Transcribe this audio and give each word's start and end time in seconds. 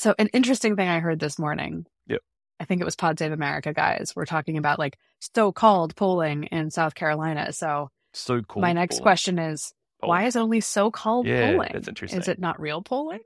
So, 0.00 0.14
an 0.18 0.28
interesting 0.28 0.76
thing 0.76 0.88
I 0.88 1.00
heard 1.00 1.20
this 1.20 1.38
morning. 1.38 1.84
Yep. 2.06 2.20
I 2.58 2.64
think 2.64 2.80
it 2.80 2.84
was 2.86 2.96
Pod 2.96 3.18
Save 3.18 3.32
America 3.32 3.72
guys. 3.74 4.14
We're 4.16 4.24
talking 4.24 4.56
about 4.56 4.78
like 4.78 4.96
so 5.20 5.52
called 5.52 5.94
polling 5.94 6.44
in 6.44 6.70
South 6.70 6.94
Carolina. 6.94 7.52
So, 7.52 7.90
So 8.14 8.40
cool. 8.42 8.62
my 8.62 8.72
next 8.72 9.02
question 9.02 9.38
is 9.38 9.72
why 10.00 10.24
is 10.24 10.36
only 10.36 10.60
so 10.62 10.90
called 10.90 11.26
Yeah, 11.26 11.52
polling? 11.52 11.70
that's 11.74 11.88
interesting. 11.88 12.18
Is 12.18 12.28
it 12.28 12.38
not 12.38 12.58
real 12.60 12.80
polling? 12.82 13.20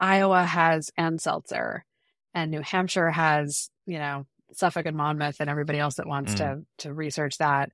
Iowa 0.00 0.42
has 0.44 0.90
Ann 0.96 1.18
Selzer, 1.18 1.80
and 2.34 2.50
New 2.50 2.62
Hampshire 2.62 3.10
has, 3.10 3.68
you 3.86 3.98
know, 3.98 4.24
Suffolk 4.52 4.86
and 4.86 4.96
Monmouth, 4.96 5.36
and 5.40 5.50
everybody 5.50 5.78
else 5.78 5.96
that 5.96 6.06
wants 6.06 6.32
Mm. 6.34 6.38
to 6.38 6.66
to 6.78 6.94
research 6.94 7.36
that. 7.38 7.70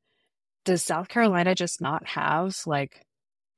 Does 0.64 0.82
South 0.82 1.08
Carolina 1.08 1.54
just 1.54 1.80
not 1.80 2.04
have 2.08 2.56
like 2.66 3.06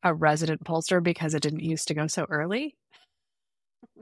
a 0.03 0.13
resident 0.15 0.65
pollster 0.65 1.03
because 1.03 1.35
it 1.35 1.43
didn't 1.43 1.61
used 1.61 1.89
to 1.89 1.95
go 1.95 2.07
so 2.07 2.27
early? 2.29 2.77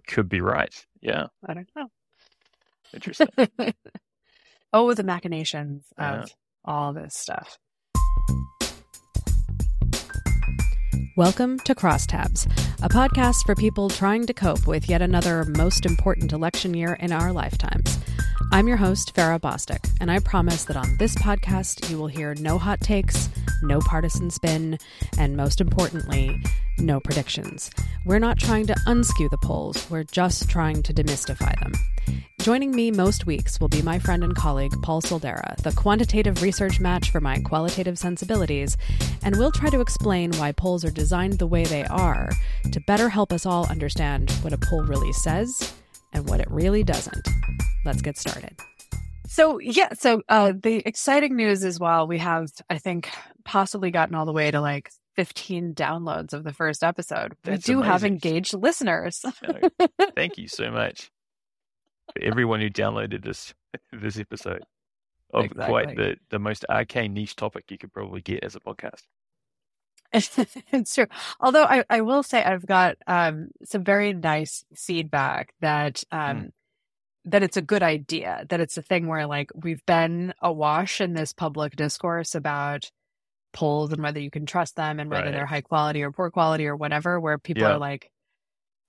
Could 0.06 0.28
be 0.28 0.40
right. 0.40 0.74
Yeah. 1.00 1.26
I 1.46 1.54
don't 1.54 1.68
know. 1.76 1.88
Interesting. 2.94 3.28
oh, 4.72 4.94
the 4.94 5.02
machinations 5.04 5.84
Yeah. 5.98 6.22
of 6.22 6.30
all 6.64 6.92
this 6.92 7.14
stuff. 7.14 7.58
Welcome 11.16 11.58
to 11.60 11.74
Crosstabs, 11.74 12.46
a 12.82 12.88
podcast 12.88 13.44
for 13.44 13.54
people 13.56 13.88
trying 13.88 14.24
to 14.26 14.32
cope 14.32 14.66
with 14.68 14.88
yet 14.88 15.02
another 15.02 15.44
most 15.44 15.84
important 15.84 16.32
election 16.32 16.74
year 16.74 16.94
in 16.94 17.10
our 17.12 17.32
lifetimes. 17.32 17.98
I'm 18.52 18.68
your 18.68 18.76
host, 18.76 19.14
Farrah 19.14 19.40
Bostic, 19.40 19.90
and 20.00 20.10
I 20.10 20.20
promise 20.20 20.64
that 20.66 20.76
on 20.76 20.96
this 20.98 21.14
podcast 21.16 21.90
you 21.90 21.98
will 21.98 22.06
hear 22.06 22.34
no 22.36 22.56
hot 22.56 22.80
takes, 22.80 23.28
no 23.62 23.80
partisan 23.80 24.30
spin, 24.30 24.78
and 25.18 25.36
most 25.36 25.60
importantly, 25.60 26.40
no 26.80 27.00
predictions. 27.00 27.70
We're 28.04 28.18
not 28.18 28.38
trying 28.38 28.66
to 28.68 28.74
unskew 28.86 29.30
the 29.30 29.38
polls, 29.38 29.88
we're 29.90 30.04
just 30.04 30.48
trying 30.48 30.82
to 30.84 30.94
demystify 30.94 31.58
them. 31.60 31.72
Joining 32.40 32.70
me 32.70 32.90
most 32.90 33.26
weeks 33.26 33.60
will 33.60 33.68
be 33.68 33.82
my 33.82 33.98
friend 33.98 34.22
and 34.22 34.34
colleague 34.34 34.72
Paul 34.82 35.02
Soldera, 35.02 35.56
the 35.62 35.72
quantitative 35.72 36.40
research 36.40 36.80
match 36.80 37.10
for 37.10 37.20
my 37.20 37.38
qualitative 37.40 37.98
sensibilities, 37.98 38.76
and 39.22 39.36
we'll 39.36 39.52
try 39.52 39.70
to 39.70 39.80
explain 39.80 40.32
why 40.32 40.52
polls 40.52 40.84
are 40.84 40.90
designed 40.90 41.38
the 41.38 41.46
way 41.46 41.64
they 41.64 41.84
are 41.84 42.30
to 42.70 42.80
better 42.86 43.08
help 43.08 43.32
us 43.32 43.44
all 43.44 43.66
understand 43.68 44.30
what 44.42 44.52
a 44.52 44.58
poll 44.58 44.82
really 44.82 45.12
says 45.12 45.74
and 46.12 46.28
what 46.28 46.40
it 46.40 46.50
really 46.50 46.82
doesn't. 46.84 47.28
Let's 47.84 48.02
get 48.02 48.16
started. 48.16 48.58
So 49.26 49.58
yeah, 49.58 49.90
so 49.92 50.22
uh, 50.28 50.54
the 50.58 50.82
exciting 50.86 51.36
news 51.36 51.62
is 51.62 51.78
while 51.78 52.06
we 52.06 52.18
have, 52.18 52.48
I 52.70 52.78
think, 52.78 53.10
possibly 53.44 53.90
gotten 53.90 54.14
all 54.14 54.24
the 54.24 54.32
way 54.32 54.50
to 54.50 54.60
like 54.60 54.90
15 55.18 55.74
downloads 55.74 56.32
of 56.32 56.44
the 56.44 56.52
first 56.52 56.84
episode, 56.84 57.34
That's 57.42 57.66
we 57.66 57.74
do 57.74 57.82
have 57.82 58.04
engaged 58.04 58.54
listeners. 58.54 59.24
Thank 60.14 60.38
you 60.38 60.46
so 60.46 60.70
much 60.70 61.10
for 62.14 62.22
everyone 62.22 62.60
who 62.60 62.70
downloaded 62.70 63.24
this 63.24 63.52
this 63.92 64.16
episode 64.16 64.62
of 65.34 65.46
Exactly. 65.46 65.66
quite 65.66 65.96
the, 65.96 66.14
the 66.30 66.38
most 66.38 66.64
arcane 66.70 67.14
niche 67.14 67.34
topic 67.34 67.64
you 67.68 67.78
could 67.78 67.92
probably 67.92 68.20
get 68.20 68.44
as 68.44 68.54
a 68.54 68.60
podcast. 68.60 69.02
it's 70.12 70.94
true. 70.94 71.06
Although 71.40 71.64
I, 71.64 71.82
I 71.90 72.02
will 72.02 72.22
say 72.22 72.40
I've 72.40 72.64
got 72.64 72.94
um, 73.08 73.48
some 73.64 73.82
very 73.82 74.12
nice 74.12 74.64
feedback 74.72 75.52
that 75.62 76.04
um, 76.12 76.50
that 77.24 77.42
it's 77.42 77.56
a 77.56 77.62
good 77.62 77.82
idea. 77.82 78.46
That 78.50 78.60
it's 78.60 78.78
a 78.78 78.82
thing 78.82 79.08
where 79.08 79.26
like 79.26 79.50
we've 79.52 79.84
been 79.84 80.32
awash 80.40 81.00
in 81.00 81.14
this 81.14 81.32
public 81.32 81.74
discourse 81.74 82.36
about 82.36 82.88
polls 83.52 83.92
and 83.92 84.02
whether 84.02 84.20
you 84.20 84.30
can 84.30 84.46
trust 84.46 84.76
them 84.76 85.00
and 85.00 85.10
whether 85.10 85.24
Right. 85.26 85.32
they're 85.32 85.46
high 85.46 85.60
quality 85.62 86.02
or 86.02 86.12
poor 86.12 86.30
quality 86.30 86.66
or 86.66 86.76
whatever. 86.76 87.18
Where 87.20 87.38
people 87.38 87.62
Yeah. 87.64 87.74
are 87.74 87.78
like, 87.78 88.10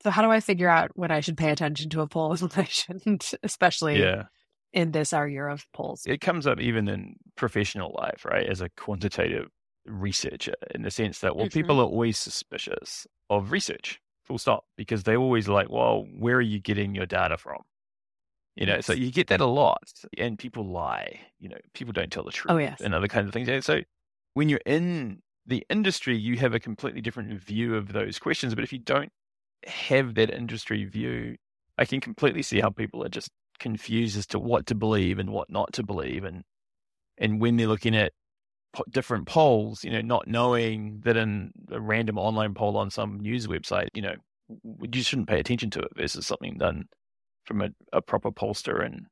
so 0.04 0.10
how 0.10 0.22
do 0.22 0.32
I 0.32 0.40
figure 0.40 0.70
out 0.70 0.92
when 0.96 1.12
I 1.12 1.20
should 1.20 1.38
pay 1.38 1.50
attention 1.52 1.90
to 1.92 2.02
a 2.02 2.08
poll 2.08 2.32
and 2.32 2.42
when 2.42 2.52
I 2.56 2.64
shouldn't, 2.66 3.34
especially 3.44 4.00
Yeah. 4.02 4.26
in 4.74 4.92
this 4.92 5.14
our 5.14 5.28
year 5.28 5.48
of 5.48 5.66
polls? 5.74 6.04
It 6.06 6.22
comes 6.22 6.46
up 6.48 6.60
even 6.60 6.88
in 6.88 7.16
professional 7.36 7.96
life, 7.98 8.26
right? 8.26 8.48
As 8.48 8.62
a 8.62 8.70
quantitative 8.70 9.50
researcher, 9.86 10.54
in 10.76 10.84
the 10.84 10.92
sense 10.92 11.20
that, 11.20 11.36
well, 11.36 11.48
Mhm. 11.48 11.54
people 11.54 11.80
are 11.80 11.86
always 11.86 12.18
suspicious 12.18 13.08
of 13.30 13.52
research, 13.52 14.00
full 14.24 14.38
stop, 14.38 14.66
because 14.78 15.04
they're 15.04 15.16
always 15.18 15.48
like, 15.48 15.70
well, 15.70 16.06
where 16.18 16.36
are 16.36 16.42
you 16.42 16.60
getting 16.60 16.94
your 16.94 17.06
data 17.06 17.38
from? 17.38 17.62
You 18.56 18.66
know, 18.66 18.82
so 18.82 18.92
you 18.94 19.10
get 19.12 19.28
that 19.28 19.40
a 19.42 19.46
lot, 19.46 19.90
and 20.18 20.38
people 20.38 20.66
lie. 20.70 21.22
You 21.40 21.48
know, 21.50 21.58
people 21.74 21.94
don't 21.94 22.12
tell 22.12 22.24
the 22.26 22.32
truth, 22.32 22.52
Oh, 22.52 22.58
yes. 22.58 22.82
and 22.82 22.94
other 22.94 23.08
kinds 23.08 23.28
of 23.28 23.34
things. 23.34 23.48
And 23.48 23.64
so, 23.64 23.82
when 24.40 24.48
you're 24.48 24.62
in 24.66 25.20
the 25.46 25.66
industry, 25.70 26.18
you 26.18 26.38
have 26.38 26.54
a 26.54 26.62
completely 26.62 27.02
different 27.02 27.44
view 27.44 27.76
of 27.76 27.92
those 27.92 28.18
questions. 28.20 28.56
But 28.56 28.64
if 28.64 28.72
you 28.72 28.80
don't 28.80 29.12
have 29.68 30.16
that 30.16 30.30
industry 30.30 30.86
view, 30.86 31.36
I 31.78 31.84
can 31.84 32.00
completely 32.00 32.42
see 32.42 32.62
how 32.62 32.70
people 32.70 33.04
are 33.04 33.10
just 33.10 33.32
confused 33.60 34.18
as 34.18 34.26
to 34.28 34.40
what 34.40 34.66
to 34.68 34.76
believe 34.76 35.20
and 35.20 35.32
what 35.32 35.50
not 35.50 35.74
to 35.74 35.84
believe, 35.84 36.24
and 36.24 36.44
and 37.18 37.42
when 37.42 37.58
they're 37.58 37.68
looking 37.68 37.98
at 37.98 38.14
different 38.90 39.28
polls, 39.28 39.84
you 39.84 39.92
know, 39.92 40.00
not 40.00 40.26
knowing 40.26 41.02
that 41.04 41.18
in 41.18 41.52
a 41.70 41.82
random 41.82 42.18
online 42.18 42.54
poll 42.54 42.78
on 42.78 42.90
some 42.90 43.20
news 43.20 43.46
website, 43.46 43.90
you 43.94 44.02
know, 44.02 44.16
you 44.94 45.04
shouldn't 45.04 45.28
pay 45.28 45.42
attention 45.42 45.70
to 45.72 45.82
it 45.82 45.92
versus 45.98 46.26
something 46.26 46.58
done 46.58 46.86
from 47.44 47.62
a, 47.62 47.72
a 47.92 48.02
proper 48.02 48.32
pollster 48.32 48.86
and 48.86 49.06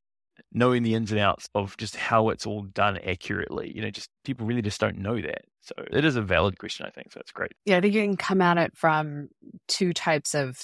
knowing 0.53 0.83
the 0.83 0.93
ins 0.93 1.11
and 1.11 1.19
outs 1.19 1.47
of 1.53 1.75
just 1.77 1.95
how 1.95 2.29
it's 2.29 2.45
all 2.45 2.63
done 2.63 2.97
accurately. 2.97 3.71
You 3.75 3.81
know, 3.81 3.89
just 3.89 4.09
people 4.23 4.45
really 4.47 4.61
just 4.61 4.79
don't 4.79 4.97
know 4.97 5.19
that. 5.21 5.41
So 5.61 5.73
it 5.91 6.05
is 6.05 6.15
a 6.15 6.21
valid 6.21 6.57
question, 6.57 6.85
I 6.85 6.89
think. 6.91 7.11
So 7.11 7.19
it's 7.19 7.31
great. 7.31 7.51
Yeah, 7.65 7.77
I 7.77 7.81
think 7.81 7.93
you 7.93 8.03
can 8.03 8.17
come 8.17 8.41
at 8.41 8.57
it 8.57 8.71
from 8.75 9.27
two 9.67 9.93
types 9.93 10.33
of 10.33 10.57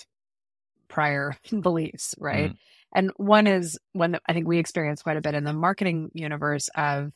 prior 0.88 1.36
beliefs, 1.62 2.16
right? 2.18 2.52
Mm. 2.52 2.58
And 2.96 3.12
one 3.18 3.48
is 3.48 3.78
one 3.94 4.12
that 4.12 4.22
I 4.28 4.34
think 4.34 4.48
we 4.48 4.60
experience 4.60 5.02
quite 5.02 5.18
a 5.18 5.22
bit 5.22 5.34
in 5.36 5.44
the 5.44 5.54
marketing 5.54 6.12
universe 6.14 6.70
of 6.76 7.12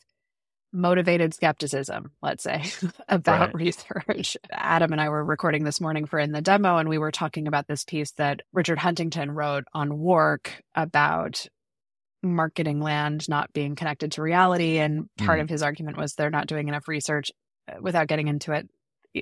motivated 0.72 1.32
skepticism, 1.32 2.10
let's 2.22 2.42
say, 2.44 2.64
about 3.08 3.54
Right. 3.54 3.54
research. 3.54 4.36
Adam 4.50 4.92
and 4.92 5.00
I 5.00 5.08
were 5.08 5.24
recording 5.24 5.64
this 5.64 5.80
morning 5.80 6.04
for 6.04 6.18
In 6.18 6.32
the 6.32 6.42
Demo, 6.42 6.76
and 6.76 6.88
we 6.88 6.98
were 6.98 7.12
talking 7.12 7.46
about 7.48 7.66
this 7.66 7.84
piece 7.84 8.12
that 8.12 8.42
Richard 8.52 8.78
Huntington 8.78 9.30
wrote 9.30 9.64
on 9.72 9.98
WARC 9.98 10.50
about 10.74 11.46
marketing 12.22 12.80
land 12.80 13.28
not 13.28 13.52
being 13.52 13.74
connected 13.76 14.12
to 14.12 14.22
reality. 14.22 14.78
And 14.78 15.08
part 15.16 15.38
Mhm. 15.38 15.42
of 15.42 15.48
his 15.48 15.62
argument 15.62 15.96
was 15.96 16.14
they're 16.14 16.30
not 16.30 16.46
doing 16.48 16.68
enough 16.68 16.88
research 16.88 17.30
uh, 17.68 17.76
without 17.80 18.08
getting 18.08 18.28
into 18.28 18.52
it. 18.52 18.68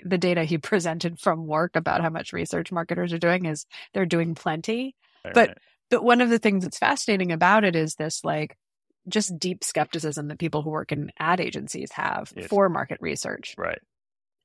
The 0.05 0.19
data 0.19 0.45
he 0.45 0.59
presented 0.59 1.19
from 1.19 1.47
WARC 1.47 1.77
about 1.77 2.01
how 2.01 2.11
much 2.11 2.33
research 2.33 2.73
marketers 2.73 3.13
are 3.13 3.19
doing 3.19 3.47
is 3.47 3.67
they're 3.95 4.07
doing 4.07 4.35
plenty. 4.35 4.95
But-. 5.23 5.59
But 5.89 6.03
one 6.03 6.21
of 6.21 6.31
the 6.31 6.41
things 6.41 6.65
that's 6.65 6.79
fascinating 6.79 7.31
about 7.31 7.63
it 7.63 7.77
is 7.77 7.95
this 7.95 8.25
like 8.25 8.57
just 9.09 9.39
deep 9.39 9.63
skepticism 9.63 10.27
that 10.29 10.39
people 10.41 10.63
who 10.63 10.71
work 10.71 10.91
in 10.91 11.13
ad 11.19 11.41
agencies 11.41 11.93
have 11.93 12.33
Yes. 12.37 12.49
for 12.49 12.69
market 12.69 12.99
research. 13.01 13.55
right. 13.57 13.79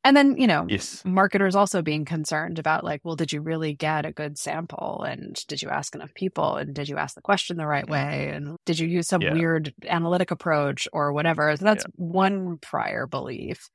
And 0.03 0.17
then, 0.17 0.35
you 0.37 0.47
know, 0.47 0.65
Yes. 0.67 1.03
marketers 1.05 1.55
also 1.55 1.81
being 1.83 2.05
concerned 2.05 2.57
about 2.57 2.83
like, 2.83 3.01
well, 3.03 3.15
did 3.15 3.31
you 3.31 3.41
really 3.41 3.73
get 3.73 4.05
a 4.05 4.11
good 4.11 4.37
sample? 4.37 5.03
And 5.03 5.35
did 5.47 5.61
you 5.61 5.69
ask 5.69 5.93
enough 5.93 6.13
people? 6.15 6.55
And 6.55 6.73
did 6.73 6.89
you 6.89 6.97
ask 6.97 7.13
the 7.13 7.21
question 7.21 7.57
the 7.57 7.67
right 7.67 7.87
way? 7.87 8.29
And 8.33 8.57
did 8.65 8.79
you 8.79 8.87
use 8.87 9.07
some 9.07 9.21
Yeah. 9.21 9.33
weird 9.33 9.73
analytic 9.87 10.31
approach 10.31 10.87
or 10.91 11.13
whatever? 11.13 11.55
So 11.55 11.65
that's 11.65 11.85
one 11.95 12.57
prior 12.57 13.05
belief. 13.05 13.69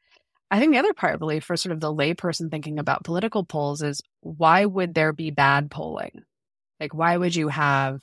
I 0.50 0.58
think 0.58 0.72
the 0.72 0.78
other 0.78 0.94
prior 0.94 1.16
belief 1.16 1.44
for 1.44 1.56
sort 1.56 1.72
of 1.72 1.80
the 1.80 1.94
layperson 1.94 2.50
thinking 2.50 2.78
about 2.78 3.04
political 3.04 3.44
polls 3.44 3.82
is 3.82 4.00
why 4.20 4.64
would 4.64 4.94
there 4.94 5.12
be 5.12 5.30
bad 5.30 5.70
polling? 5.70 6.22
Like, 6.80 6.92
why 6.92 7.16
would 7.16 7.34
you 7.36 7.48
have 7.48 8.00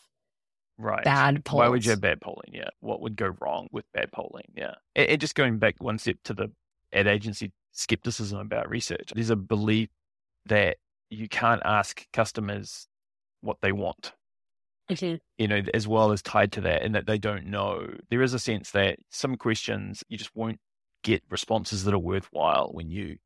Right. 0.78 1.04
bad 1.04 1.44
polling? 1.46 1.66
Why 1.66 1.70
would 1.70 1.86
you 1.86 1.92
have 1.92 2.02
bad 2.02 2.22
polling? 2.22 2.52
Yeah. 2.54 2.70
What 2.80 3.02
would 3.02 3.16
go 3.16 3.36
wrong 3.40 3.68
with 3.72 3.86
bad 3.94 4.12
polling? 4.12 4.52
Yeah. 4.56 4.76
And 4.96 5.20
just 5.20 5.36
going 5.36 5.58
back 5.60 5.76
one 5.80 5.98
step 5.98 6.18
to 6.24 6.34
the 6.34 6.52
ad 6.92 7.08
agency 7.08 7.52
skepticism 7.74 8.40
about 8.40 8.70
research, 8.70 9.12
there's 9.14 9.30
a 9.30 9.36
belief 9.36 9.90
that 10.46 10.78
you 11.10 11.28
can't 11.28 11.62
ask 11.66 12.06
customers 12.12 12.88
what 13.42 13.58
they 13.62 13.72
want, 13.72 14.14
Mhm. 14.90 15.20
you 15.38 15.48
know, 15.48 15.62
as 15.74 15.88
well 15.88 16.12
as 16.12 16.22
tied 16.22 16.52
to 16.54 16.62
that, 16.62 16.82
and 16.82 16.96
that 16.96 17.06
they 17.06 17.18
don't 17.18 17.46
know. 17.46 17.98
There 18.10 18.22
is 18.22 18.34
a 18.34 18.40
sense 18.40 18.72
that 18.72 19.00
some 19.10 19.36
questions 19.38 20.04
you 20.08 20.18
just 20.18 20.36
won't 20.36 20.60
get 21.04 21.24
responses 21.30 21.84
that 21.84 21.94
are 21.94 22.00
worthwhile 22.00 22.70
when 22.72 22.90
you 22.90 23.18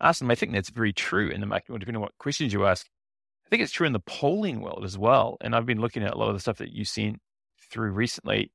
ask 0.00 0.20
them. 0.20 0.30
I 0.30 0.34
think 0.34 0.52
that's 0.52 0.70
very 0.70 0.92
true 0.92 1.28
in 1.28 1.40
the 1.40 1.46
market, 1.46 1.72
depending 1.72 1.96
on 1.96 2.02
what 2.02 2.18
questions 2.18 2.52
you 2.52 2.66
ask. 2.66 2.88
I 3.44 3.48
think 3.48 3.62
it's 3.62 3.72
true 3.72 3.86
in 3.86 3.92
the 3.92 4.00
polling 4.00 4.60
world 4.60 4.84
as 4.84 4.98
well. 4.98 5.36
And 5.40 5.54
I've 5.54 5.66
been 5.66 5.80
looking 5.80 6.02
at 6.02 6.14
a 6.14 6.18
lot 6.18 6.28
of 6.28 6.34
the 6.34 6.40
stuff 6.40 6.58
that 6.58 6.72
you've 6.72 6.88
seen 6.88 7.20
through 7.70 7.92
recently, 7.92 8.50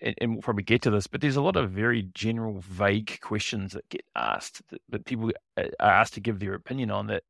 and, 0.00 0.14
and 0.18 0.32
we'll 0.32 0.42
probably 0.42 0.62
get 0.62 0.82
to 0.82 0.90
this, 0.90 1.06
but 1.06 1.20
there's 1.20 1.36
a 1.36 1.42
lot 1.42 1.56
of 1.56 1.70
very 1.70 2.08
general, 2.14 2.60
vague 2.60 3.18
questions 3.20 3.72
that 3.72 3.88
get 3.88 4.04
asked 4.14 4.62
that, 4.70 4.80
that 4.88 5.04
people 5.04 5.30
are 5.56 5.68
asked 5.80 6.14
to 6.14 6.20
give 6.20 6.38
their 6.40 6.54
opinion 6.54 6.90
on 6.90 7.06
that 7.08 7.22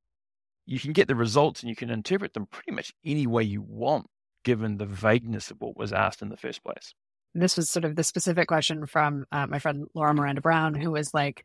you 0.66 0.78
can 0.78 0.92
get 0.92 1.08
the 1.08 1.14
results 1.14 1.62
and 1.62 1.70
you 1.70 1.76
can 1.76 1.90
interpret 1.90 2.32
them 2.32 2.46
pretty 2.46 2.72
much 2.72 2.92
any 3.04 3.26
way 3.26 3.42
you 3.42 3.62
want, 3.62 4.06
given 4.44 4.78
the 4.78 4.86
vagueness 4.86 5.50
of 5.50 5.60
what 5.60 5.76
was 5.76 5.92
asked 5.92 6.22
in 6.22 6.28
the 6.28 6.36
first 6.36 6.62
place. 6.64 6.94
this 7.34 7.56
was 7.56 7.68
sort 7.68 7.84
of 7.84 7.96
the 7.96 8.04
specific 8.04 8.48
question 8.48 8.86
from 8.86 9.26
uh, 9.32 9.46
my 9.46 9.58
friend 9.58 9.86
Laura 9.94 10.14
Miranda 10.14 10.40
Brown, 10.40 10.74
who 10.74 10.92
was 10.92 11.12
like, 11.12 11.44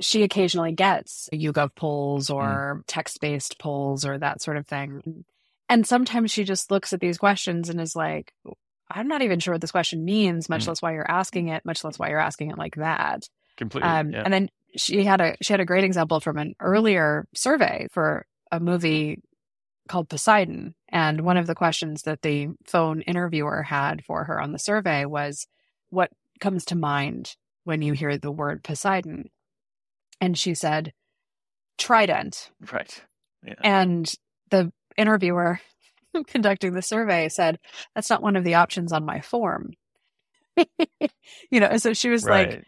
she 0.00 0.22
occasionally 0.22 0.72
gets 0.72 1.28
YouGov 1.32 1.74
polls 1.76 2.28
or 2.28 2.82
text 2.86 3.20
based 3.20 3.58
polls 3.58 4.04
or 4.04 4.18
that 4.18 4.42
sort 4.42 4.56
of 4.56 4.66
thing. 4.66 5.24
And 5.68 5.86
sometimes 5.86 6.30
she 6.30 6.44
just 6.44 6.70
looks 6.70 6.92
at 6.92 7.00
these 7.00 7.18
questions 7.18 7.68
and 7.68 7.80
is 7.80 7.94
like, 7.94 8.34
I'm 8.90 9.08
not 9.08 9.22
even 9.22 9.40
sure 9.40 9.54
what 9.54 9.60
this 9.60 9.70
question 9.70 10.04
means, 10.04 10.48
much 10.48 10.64
Mm. 10.64 10.68
less 10.68 10.82
why 10.82 10.92
you're 10.92 11.10
asking 11.10 11.48
it, 11.48 11.64
much 11.64 11.82
less 11.84 11.98
why 11.98 12.10
you're 12.10 12.18
asking 12.18 12.50
it 12.50 12.58
like 12.58 12.74
that. 12.76 13.28
Completely. 13.56 13.88
Um, 13.88 14.10
yeah. 14.10 14.22
And 14.24 14.32
then 14.32 14.48
she 14.76 15.04
had 15.04 15.20
a 15.20 15.36
she 15.42 15.52
had 15.52 15.60
a 15.60 15.64
great 15.66 15.84
example 15.84 16.20
from 16.20 16.38
an 16.38 16.54
earlier 16.60 17.26
survey 17.34 17.86
for 17.90 18.26
a 18.50 18.58
movie 18.60 19.20
called 19.88 20.08
Poseidon. 20.08 20.74
And 20.88 21.22
one 21.22 21.36
of 21.36 21.46
the 21.46 21.54
questions 21.54 22.02
that 22.02 22.22
the 22.22 22.48
phone 22.66 23.02
interviewer 23.02 23.62
had 23.62 24.04
for 24.04 24.24
her 24.24 24.40
on 24.40 24.52
the 24.52 24.58
survey 24.58 25.04
was, 25.04 25.46
"What 25.90 26.10
comes 26.40 26.64
to 26.66 26.74
mind 26.76 27.36
when 27.64 27.82
you 27.82 27.92
hear 27.92 28.16
the 28.16 28.30
word 28.32 28.62
Poseidon?" 28.64 29.30
And 30.20 30.38
she 30.38 30.54
said, 30.54 30.92
"Trident." 31.78 32.50
right. 32.72 33.04
Yeah. 33.44 33.54
And 33.62 34.12
the 34.50 34.72
interviewer 34.96 35.60
conducting 36.26 36.74
the 36.74 36.82
survey 36.82 37.28
said, 37.28 37.58
"That's 37.94 38.10
not 38.10 38.22
one 38.22 38.36
of 38.36 38.44
the 38.44 38.54
options 38.54 38.92
on 38.92 39.04
my 39.04 39.20
form." 39.20 39.72
you 41.50 41.60
know, 41.60 41.76
so 41.78 41.94
she 41.94 42.10
was 42.10 42.24
like, 42.26 42.62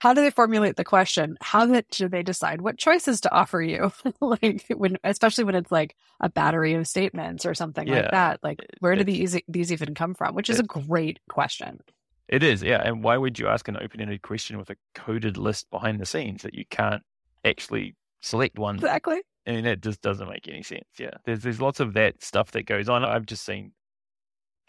how 0.00 0.14
do 0.14 0.22
they 0.22 0.30
formulate 0.30 0.76
the 0.76 0.84
question? 0.84 1.36
How 1.40 1.66
that 1.66 1.88
do 1.90 2.08
they 2.08 2.22
decide 2.22 2.60
what 2.62 2.78
choices 2.78 3.20
to 3.20 3.32
offer 3.32 3.60
you? 3.60 3.92
like 4.20 4.64
when, 4.74 4.96
especially 5.04 5.44
when 5.44 5.54
it's 5.54 5.70
like 5.70 5.94
a 6.20 6.28
battery 6.28 6.74
of 6.74 6.88
statements 6.88 7.44
or 7.46 7.54
something 7.54 7.86
Yeah. 7.86 7.94
like 7.96 8.10
that. 8.10 8.40
Like 8.42 8.60
where 8.80 8.96
do 8.96 9.04
these 9.04 9.38
these 9.46 9.72
even 9.72 9.94
come 9.94 10.14
from? 10.14 10.34
Which 10.34 10.50
is 10.50 10.58
a 10.58 10.64
great 10.64 11.20
question. 11.28 11.80
It 12.28 12.42
is, 12.42 12.62
yeah. 12.62 12.80
And 12.82 13.02
why 13.04 13.16
would 13.16 13.38
you 13.38 13.48
ask 13.48 13.68
an 13.68 13.76
open-ended 13.76 14.22
question 14.22 14.56
with 14.56 14.70
a 14.70 14.76
coded 14.94 15.36
list 15.36 15.68
behind 15.70 16.00
the 16.00 16.06
scenes 16.06 16.42
that 16.42 16.54
you 16.54 16.64
can't 16.70 17.02
actually 17.44 17.94
select 18.20 18.58
one? 18.58 18.76
Exactly. 18.76 19.20
I 19.46 19.52
mean, 19.52 19.64
that 19.64 19.80
just 19.80 20.02
doesn't 20.02 20.28
make 20.28 20.46
any 20.48 20.62
sense. 20.62 20.84
Yeah, 20.98 21.10
there's 21.24 21.42
there's 21.42 21.60
lots 21.60 21.80
of 21.80 21.94
that 21.94 22.22
stuff 22.22 22.52
that 22.52 22.66
goes 22.66 22.88
on. 22.88 23.04
I've 23.04 23.26
just 23.26 23.44
seen 23.44 23.72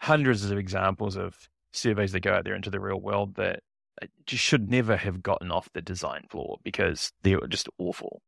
hundreds 0.00 0.50
of 0.50 0.58
examples 0.58 1.16
of 1.16 1.36
surveys 1.72 2.12
that 2.12 2.20
go 2.20 2.32
out 2.32 2.44
there 2.44 2.54
into 2.54 2.70
the 2.70 2.80
real 2.80 3.00
world 3.00 3.36
that 3.36 3.60
uh, 4.02 4.06
just 4.26 4.42
should 4.42 4.70
never 4.70 4.96
have 4.96 5.22
gotten 5.22 5.50
off 5.50 5.68
the 5.74 5.82
design 5.82 6.22
floor 6.28 6.58
because 6.64 7.12
they 7.22 7.36
were 7.36 7.46
just 7.46 7.68
awful. 7.78 8.22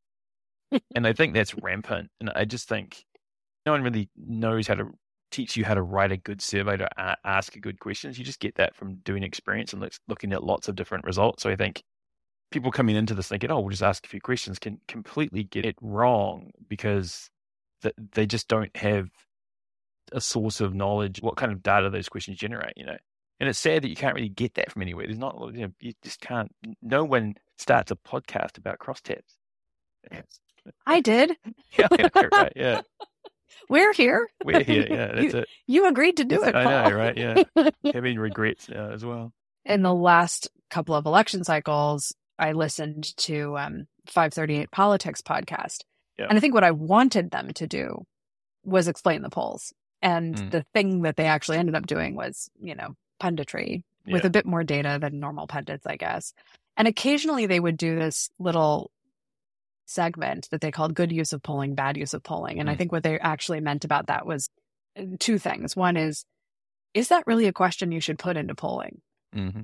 and 0.94 1.06
I 1.06 1.12
think 1.12 1.35
that's 1.35 1.55
rampant. 1.56 2.11
And 2.20 2.31
I 2.35 2.44
just 2.44 2.69
think 2.69 3.05
no 3.67 3.73
one 3.73 3.82
really 3.82 4.08
knows 4.17 4.67
how 4.67 4.75
to 4.75 4.91
teach 5.31 5.56
you 5.56 5.64
how 5.64 5.75
to 5.75 5.82
write 5.82 6.12
a 6.12 6.17
good 6.17 6.41
survey 6.41 6.76
to 6.76 6.88
a- 6.96 7.17
ask 7.25 7.58
good 7.61 7.81
questions. 7.81 8.19
You 8.19 8.25
just 8.25 8.41
get 8.41 8.55
that 8.56 8.76
from 8.76 8.96
doing 8.96 9.23
experience 9.23 9.73
and 9.73 9.82
looks- 9.82 10.00
looking 10.06 10.32
at 10.32 10.44
lots 10.44 10.69
of 10.69 10.76
different 10.76 11.05
results. 11.05 11.43
So 11.43 11.50
I 11.50 11.56
think 11.56 11.82
people 12.55 12.71
coming 12.71 12.95
into 12.95 13.15
this 13.15 13.27
thinking, 13.27 13.51
oh, 13.51 13.59
we'll 13.59 13.71
just 13.71 13.83
ask 13.83 14.06
a 14.06 14.09
few 14.09 14.21
questions 14.21 14.61
can 14.61 14.79
completely 14.87 15.43
get 15.43 15.67
it 15.67 15.75
wrong 15.81 16.53
because 16.69 17.29
th- 17.83 17.97
they 18.12 18.27
just 18.27 18.47
don't 18.47 18.75
have 18.77 19.09
a 20.12 20.21
source 20.21 20.61
of 20.61 20.73
knowledge, 20.73 21.21
what 21.21 21.37
kind 21.37 21.51
of 21.51 21.65
data 21.65 21.91
those 21.91 22.09
questions 22.09 22.39
generate, 22.39 22.75
you 22.77 22.87
know. 22.87 22.97
And 23.41 23.49
it's 23.49 23.59
sad 23.59 23.83
that 23.83 23.89
you 23.89 23.97
can't 23.97 24.15
really 24.15 24.29
get 24.29 24.55
that 24.55 24.71
from 24.71 24.83
anywhere. 24.83 25.05
There's 25.06 25.19
not, 25.19 25.37
you 25.53 25.62
know, 25.62 25.73
you 25.81 25.95
just 26.05 26.21
can't. 26.21 26.55
No 26.81 27.03
one 27.03 27.35
starts 27.59 27.91
a 27.91 27.97
podcast 27.97 28.56
about 28.56 28.79
crosstabs. 28.79 29.35
I 30.87 31.01
did. 31.01 31.37
yeah, 31.77 31.89
right? 32.33 32.53
Yeah, 32.55 32.83
We're 33.69 33.93
here. 33.93 34.29
we're 34.45 34.62
here. 34.62 34.87
Yeah, 34.89 35.06
that's 35.12 35.35
you, 35.35 35.41
it. 35.41 35.49
you 35.67 35.89
agreed 35.89 36.19
to 36.19 36.25
do 36.25 36.45
it. 36.45 36.55
I 36.55 36.65
know, 36.89 36.97
right? 36.97 37.17
Yeah, 37.17 37.43
having 37.93 38.17
regrets 38.17 38.69
now 38.69 38.91
as 38.93 39.05
well. 39.05 39.33
In 39.65 39.83
the 39.83 39.95
last 39.95 40.49
couple 40.71 40.95
of 40.95 41.06
election 41.06 41.43
cycles, 41.43 42.15
I 42.39 42.53
listened 42.53 43.17
to 43.19 43.57
um, 43.59 43.87
538 44.07 44.71
Politics 44.71 45.23
podcast. 45.23 45.83
And 46.19 46.37
I 46.39 46.41
think 46.41 46.55
what 46.55 46.65
I 46.65 46.71
wanted 46.71 47.31
them 47.31 47.53
to 47.55 47.67
do 47.67 48.05
was 48.65 48.89
explain 48.89 49.23
the 49.23 49.31
polls. 49.31 49.73
And 50.01 50.37
Mm. 50.37 50.51
the 50.51 50.63
thing 50.75 51.03
that 51.03 51.17
they 51.17 51.27
actually 51.27 51.59
ended 51.59 51.75
up 51.75 51.87
doing 51.87 52.15
was, 52.15 52.51
you 52.61 52.75
know, 52.75 52.95
punditry 53.21 53.83
with 54.07 54.23
Yeah. 54.25 54.29
a 54.29 54.31
bit 54.31 54.47
more 54.47 54.65
data 54.65 54.99
than 55.01 55.19
normal 55.21 55.47
pundits, 55.47 55.87
I 55.87 55.97
guess. 55.97 56.33
And 56.77 56.87
occasionally 56.89 57.47
they 57.47 57.61
would 57.61 57.77
do 57.77 57.97
this 57.99 58.31
little 58.39 58.91
segment 59.87 60.49
that 60.51 60.61
they 60.61 60.71
called 60.71 60.95
good 60.95 61.13
use 61.13 61.33
of 61.33 61.43
polling, 61.43 61.75
bad 61.75 61.97
use 61.97 62.15
of 62.15 62.23
polling. 62.23 62.59
And 62.59 62.71
I 62.71 62.75
Mm. 62.75 62.79
think 62.79 62.93
what 62.93 63.03
they 63.03 63.19
actually 63.19 63.61
meant 63.61 63.85
about 63.85 64.07
that 64.07 64.27
was 64.27 64.49
uh, 64.97 65.03
two 65.19 65.39
things. 65.39 65.75
One 65.77 65.97
is, 65.97 66.25
is 66.95 67.09
that 67.09 67.27
really 67.27 67.47
a 67.47 67.53
question 67.53 67.93
you 67.93 68.01
should 68.01 68.19
put 68.19 68.37
into 68.37 68.55
polling? 68.55 69.01
hmm 69.33 69.63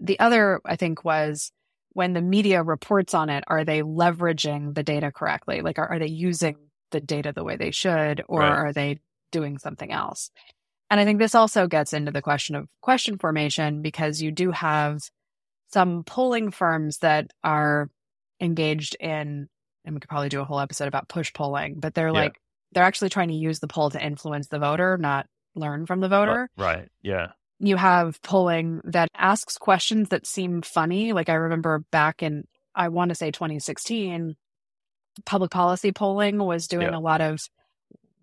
The 0.00 0.18
other, 0.18 0.60
I 0.64 0.76
think, 0.76 1.04
was 1.04 1.52
when 1.94 2.12
the 2.12 2.22
media 2.22 2.62
reports 2.62 3.14
on 3.14 3.28
it, 3.28 3.44
are 3.46 3.64
they 3.64 3.82
leveraging 3.82 4.74
the 4.74 4.82
data 4.82 5.12
correctly? 5.12 5.60
Like, 5.60 5.78
are, 5.78 5.88
are 5.88 5.98
they 5.98 6.06
using 6.08 6.56
the 6.90 7.00
data 7.00 7.32
the 7.32 7.44
way 7.44 7.56
they 7.56 7.70
should, 7.70 8.22
or 8.28 8.40
Right. 8.40 8.52
are 8.52 8.72
they 8.72 8.98
doing 9.30 9.58
something 9.58 9.90
else? 9.92 10.30
And 10.90 11.00
I 11.00 11.04
think 11.04 11.18
this 11.18 11.34
also 11.34 11.66
gets 11.66 11.92
into 11.92 12.10
the 12.12 12.20
question 12.22 12.54
of 12.54 12.68
question 12.82 13.18
formation 13.18 13.80
because 13.82 14.20
you 14.20 14.30
do 14.30 14.50
have 14.50 15.00
some 15.72 16.04
polling 16.04 16.50
firms 16.50 16.98
that 16.98 17.30
are 17.42 17.88
engaged 18.40 18.96
in, 19.00 19.48
and 19.84 19.94
we 19.94 20.00
could 20.00 20.10
probably 20.10 20.28
do 20.28 20.40
a 20.40 20.44
whole 20.44 20.60
episode 20.60 20.88
about 20.88 21.08
push 21.08 21.32
polling, 21.32 21.80
but 21.80 21.94
they're 21.94 22.08
Yeah. 22.08 22.12
like, 22.12 22.38
they're 22.72 22.84
actually 22.84 23.08
trying 23.10 23.28
to 23.28 23.34
use 23.34 23.60
the 23.60 23.68
poll 23.68 23.90
to 23.90 24.04
influence 24.04 24.48
the 24.48 24.58
voter, 24.58 24.98
not 24.98 25.26
learn 25.54 25.84
from 25.86 26.00
the 26.00 26.08
voter 26.08 26.48
Right. 26.56 26.88
Yeah. 27.02 27.32
You 27.64 27.76
have 27.76 28.20
polling 28.22 28.80
that 28.84 29.08
asks 29.16 29.56
questions 29.56 30.08
that 30.10 30.26
seem 30.26 30.62
funny. 30.62 31.12
Like 31.12 31.28
I 31.28 31.34
remember 31.34 31.84
back 31.92 32.22
in, 32.22 32.44
I 32.74 32.88
want 32.88 33.10
to 33.10 33.14
say 33.14 33.30
2016, 33.30 34.34
public 35.24 35.50
policy 35.50 35.92
polling 35.92 36.38
was 36.38 36.66
doing 36.66 36.88
Yeah. 36.88 36.96
a 36.96 37.00
lot 37.00 37.20
of 37.20 37.38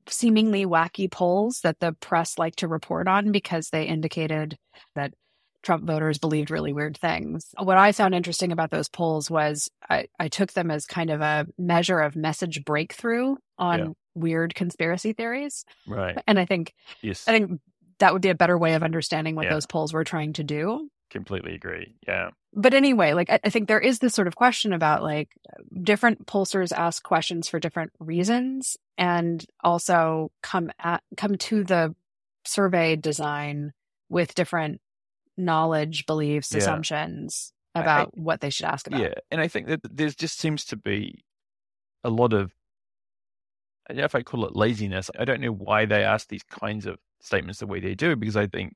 seemingly 0.07 0.65
wacky 0.65 1.09
polls 1.09 1.62
that 1.63 1.80
the 1.80 1.94
press 1.94 2.38
liked 2.38 2.59
to 2.59 2.68
report 2.68 3.07
on 3.07 3.31
because 3.31 3.69
they 3.69 3.86
indicated 3.86 4.57
that 4.95 5.13
Trump 5.62 5.85
voters 5.85 6.18
believed 6.18 6.51
really 6.51 6.74
weird 6.74 6.97
things. 6.97 7.45
What 7.57 7.77
I 7.77 7.92
found 7.92 8.15
interesting 8.15 8.51
about 8.51 8.71
those 8.71 8.89
polls 8.89 9.30
was 9.30 9.69
I, 9.89 10.07
I 10.19 10.27
took 10.30 10.53
them 10.53 10.71
as 10.71 10.85
kind 10.85 11.09
of 11.09 11.21
a 11.21 11.45
measure 11.57 12.00
of 12.00 12.15
message 12.15 12.63
breakthrough 12.65 13.35
on 13.57 13.80
Yeah. 13.80 13.85
weird 14.15 14.56
conspiracy 14.56 15.13
theories. 15.13 15.63
Right. 15.88 16.18
And 16.27 16.39
I 16.39 16.45
think 16.45 16.74
Yes. 17.01 17.27
I 17.27 17.31
think 17.38 17.62
that 17.99 18.13
would 18.13 18.21
be 18.21 18.29
a 18.29 18.35
better 18.35 18.57
way 18.57 18.73
of 18.73 18.83
understanding 18.83 19.35
what 19.35 19.45
Yeah. 19.45 19.53
those 19.53 19.65
polls 19.65 19.93
were 19.93 20.03
trying 20.03 20.33
to 20.33 20.43
do. 20.43 20.89
Completely 21.09 21.55
agree. 21.55 21.95
Yeah. 22.07 22.29
But 22.53 22.73
anyway, 22.73 23.13
like 23.13 23.29
I, 23.29 23.39
I 23.43 23.49
think 23.49 23.67
there 23.67 23.79
is 23.79 23.99
this 23.99 24.13
sort 24.13 24.27
of 24.27 24.35
question 24.35 24.73
about 24.73 25.01
like 25.03 25.29
different 25.83 26.25
pollsters 26.27 26.71
ask 26.71 27.01
questions 27.03 27.47
for 27.49 27.59
different 27.59 27.91
reasons 27.99 28.77
and 28.97 29.43
also 29.63 30.31
come 30.43 30.71
at 30.79 31.01
come 31.17 31.35
to 31.37 31.63
the 31.63 31.95
survey 32.45 32.95
design 32.95 33.73
with 34.09 34.35
different 34.35 34.81
knowledge, 35.37 36.06
beliefs, 36.06 36.51
Yeah. 36.51 36.59
assumptions 36.59 37.53
I- 37.75 37.81
about 37.81 38.18
what 38.18 38.41
they 38.41 38.49
should 38.49 38.65
ask 38.65 38.87
about. 38.87 39.01
Yeah. 39.01 39.13
And 39.31 39.39
I 39.41 39.47
think 39.47 39.68
that 39.68 39.81
there 39.83 40.09
just 40.09 40.37
seems 40.39 40.65
to 40.65 40.75
be 40.75 41.23
a 42.03 42.09
lot 42.09 42.33
of, 42.33 42.51
I 43.89 43.94
don't 43.94 43.99
know 43.99 44.06
if 44.06 44.15
I 44.15 44.21
call 44.23 44.45
it 44.45 44.56
laziness. 44.56 45.09
I 45.18 45.25
don't 45.25 45.41
know 45.41 45.51
why 45.53 45.85
they 45.85 46.03
ask 46.03 46.27
these 46.27 46.44
kinds 46.44 46.85
of 46.85 46.97
statements 47.21 47.59
the 47.59 47.68
way 47.68 47.80
they 47.80 47.95
do, 47.95 48.16
because 48.16 48.35
I 48.35 48.47
think 48.47 48.73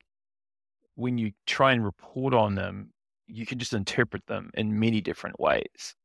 when 0.96 1.18
you 1.18 1.32
try 1.46 1.74
and 1.74 1.84
report 1.84 2.34
on 2.34 2.56
them, 2.56 2.92
you 3.28 3.46
can 3.46 3.60
just 3.60 3.74
interpret 3.74 4.26
them 4.28 4.52
in 4.54 4.80
many 4.80 5.02
different 5.02 5.40
ways. 5.40 5.96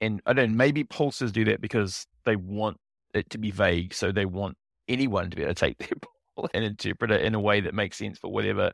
And 0.00 0.20
I 0.26 0.32
don't 0.32 0.52
know, 0.52 0.56
maybe 0.56 0.84
pollsters 0.84 1.32
do 1.32 1.44
that 1.46 1.60
because 1.60 2.06
they 2.24 2.36
want 2.36 2.78
it 3.14 3.30
to 3.30 3.38
be 3.38 3.50
vague. 3.50 3.94
So 3.94 4.10
they 4.10 4.26
want 4.26 4.56
anyone 4.88 5.30
to 5.30 5.36
be 5.36 5.42
able 5.42 5.54
to 5.54 5.60
take 5.60 5.78
their 5.78 5.90
poll 6.36 6.48
and 6.54 6.64
interpret 6.64 7.10
it 7.10 7.22
in 7.22 7.34
a 7.34 7.40
way 7.40 7.60
that 7.60 7.74
makes 7.74 7.98
sense 7.98 8.18
for 8.18 8.32
whatever 8.32 8.72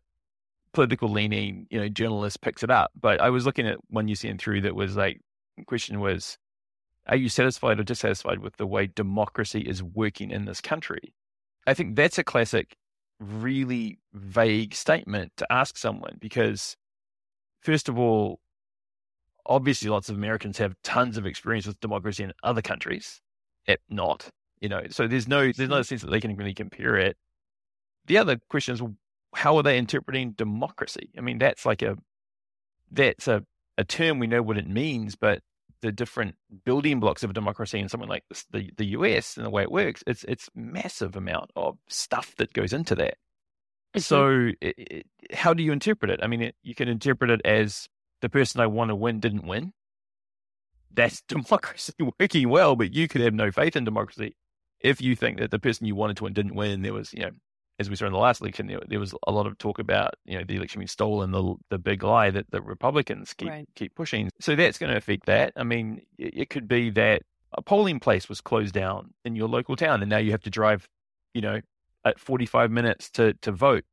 political 0.73 1.09
leaning, 1.09 1.67
you 1.71 1.81
know, 1.81 1.88
journalist 1.88 2.41
picks 2.41 2.62
it 2.62 2.71
up. 2.71 2.91
But 2.99 3.21
I 3.21 3.31
was 3.31 3.47
looking 3.47 3.67
at 3.67 3.79
one 3.88 4.09
you 4.09 4.15
sent 4.15 4.41
through 4.41 4.62
that 4.62 4.75
was 4.75 4.97
like, 4.97 5.21
question 5.67 6.00
was, 6.00 6.38
are 7.07 7.17
you 7.17 7.29
satisfied 7.29 7.81
or 7.81 7.85
dissatisfied 7.85 8.41
with 8.41 8.57
the 8.57 8.67
way 8.67 8.87
democracy 8.87 9.61
is 9.61 9.83
working 9.83 10.31
in 10.31 10.45
this 10.45 10.61
country? 10.61 11.15
I 11.67 11.75
think 11.75 11.97
that's 11.97 12.19
a 12.19 12.25
classic, 12.25 12.77
really 13.21 13.99
vague 14.13 14.75
statement 14.75 15.33
to 15.37 15.47
ask 15.53 15.77
someone 15.77 16.17
because, 16.21 16.77
first 17.61 17.89
of 17.89 17.99
all, 17.99 18.41
obviously 19.47 19.89
lots 19.89 20.09
of 20.09 20.17
Americans 20.17 20.59
have 20.59 20.75
tons 20.85 21.17
of 21.17 21.27
experience 21.27 21.67
with 21.67 21.81
democracy 21.81 22.23
in 22.23 22.33
other 22.43 22.63
countries. 22.63 23.21
if 23.67 23.79
not, 23.91 24.29
you 24.61 24.69
know, 24.69 24.83
so 24.91 25.07
there's 25.07 25.29
no 25.29 25.53
there's 25.53 25.69
no 25.69 25.77
mm-hmm. 25.77 25.83
sense 25.83 26.03
that 26.03 26.11
they 26.11 26.21
can 26.21 26.37
really 26.37 26.55
compare 26.55 26.97
it. 26.97 27.17
The 28.07 28.19
other 28.19 28.39
question 28.49 28.75
is, 28.75 28.83
how 29.35 29.57
are 29.57 29.63
they 29.63 29.79
interpreting 29.79 30.33
democracy? 30.33 31.11
I 31.17 31.21
mean, 31.21 31.39
that's 31.39 31.67
like 31.67 31.83
a 31.83 31.97
that's 32.91 33.29
a, 33.29 33.45
a 33.77 33.85
term 33.85 34.19
we 34.19 34.27
know 34.27 34.43
what 34.43 34.59
it 34.59 34.69
means, 34.69 35.17
but 35.17 35.41
the 35.80 35.92
different 35.92 36.37
building 36.64 37.00
blocks 37.00 37.23
of 37.23 37.30
a 37.30 37.35
democracy 37.35 37.78
in 37.78 37.88
something 37.88 38.08
like 38.08 38.25
this, 38.28 38.44
the 38.50 38.70
the 38.76 38.87
US 38.87 39.37
and 39.37 39.47
the 39.47 39.50
way 39.50 39.62
it 39.62 39.70
works, 39.70 40.02
it's 40.06 40.25
it's 40.25 40.49
massive 40.54 41.16
amount 41.16 41.50
of 41.56 41.78
stuff 41.88 42.35
that 42.37 42.52
goes 42.52 42.73
into 42.73 42.94
that. 42.97 43.16
Mm-hmm. 43.94 44.00
So, 44.00 44.52
it, 44.61 44.75
it, 44.78 45.06
how 45.32 45.54
do 45.54 45.62
you 45.62 45.73
interpret 45.73 46.11
it? 46.11 46.20
I 46.23 46.26
mean, 46.26 46.42
it, 46.42 46.56
you 46.62 46.75
can 46.75 46.88
interpret 46.88 47.30
it 47.30 47.40
as 47.44 47.88
the 48.20 48.28
person 48.28 48.61
I 48.61 48.66
want 48.66 48.90
to 48.90 48.97
win 48.97 49.20
didn't 49.20 49.47
win. 49.47 49.73
That's 50.92 51.23
democracy 51.28 51.94
working 52.18 52.49
well, 52.49 52.76
but 52.76 52.92
you 52.92 53.08
could 53.08 53.20
have 53.23 53.35
no 53.35 53.50
faith 53.50 53.76
in 53.76 53.85
democracy. 53.85 54.37
if 54.80 55.00
you 55.00 55.16
think 55.16 55.38
that 55.38 55.50
the 55.50 55.58
person 55.58 55.87
you 55.87 55.94
wanted 55.94 56.18
to 56.18 56.25
win 56.25 56.32
didn't 56.35 56.54
win, 56.54 56.82
there 56.82 56.92
was, 56.92 57.12
you 57.12 57.20
know, 57.20 57.30
as 57.78 57.88
we 57.88 57.97
saw 57.97 58.06
in 58.06 58.12
the 58.12 58.18
last 58.18 58.40
election, 58.40 58.66
there, 58.88 58.99
was 58.99 59.14
a 59.26 59.32
lot 59.32 59.47
of 59.47 59.56
talk 59.58 59.78
about, 59.78 60.14
you 60.25 60.37
know, 60.37 60.44
the 60.44 60.56
election 60.56 60.80
being 60.80 60.88
stolen, 60.88 61.30
the 61.30 61.54
the 61.70 61.78
big 61.78 62.02
lie 62.02 62.30
that 62.30 62.50
the 62.50 62.61
Republicans 62.61 63.35
keep 63.35 63.49
Right. 63.49 63.68
keep 63.76 63.94
pushing. 63.94 64.30
So 64.40 64.56
that's 64.56 64.78
going 64.78 64.90
to 64.90 64.97
affect 64.97 65.26
that. 65.26 65.52
I 65.56 65.62
mean, 65.62 66.02
it, 66.18 66.40
it 66.40 66.50
could 66.50 66.66
be 66.66 66.90
that 66.90 67.23
a 67.52 67.62
polling 67.62 68.00
place 68.00 68.28
was 68.28 68.40
closed 68.40 68.75
down 68.75 69.14
in 69.25 69.37
your 69.37 69.49
local 69.49 69.76
town, 69.76 70.02
and 70.02 70.11
now 70.11 70.18
you 70.18 70.32
have 70.32 70.42
to 70.42 70.50
drive, 70.50 70.88
you 71.35 71.40
know, 71.40 71.61
at 72.04 72.18
45 72.18 72.70
minutes 72.70 73.11
to 73.12 73.35
to 73.42 73.52
vote, 73.52 73.85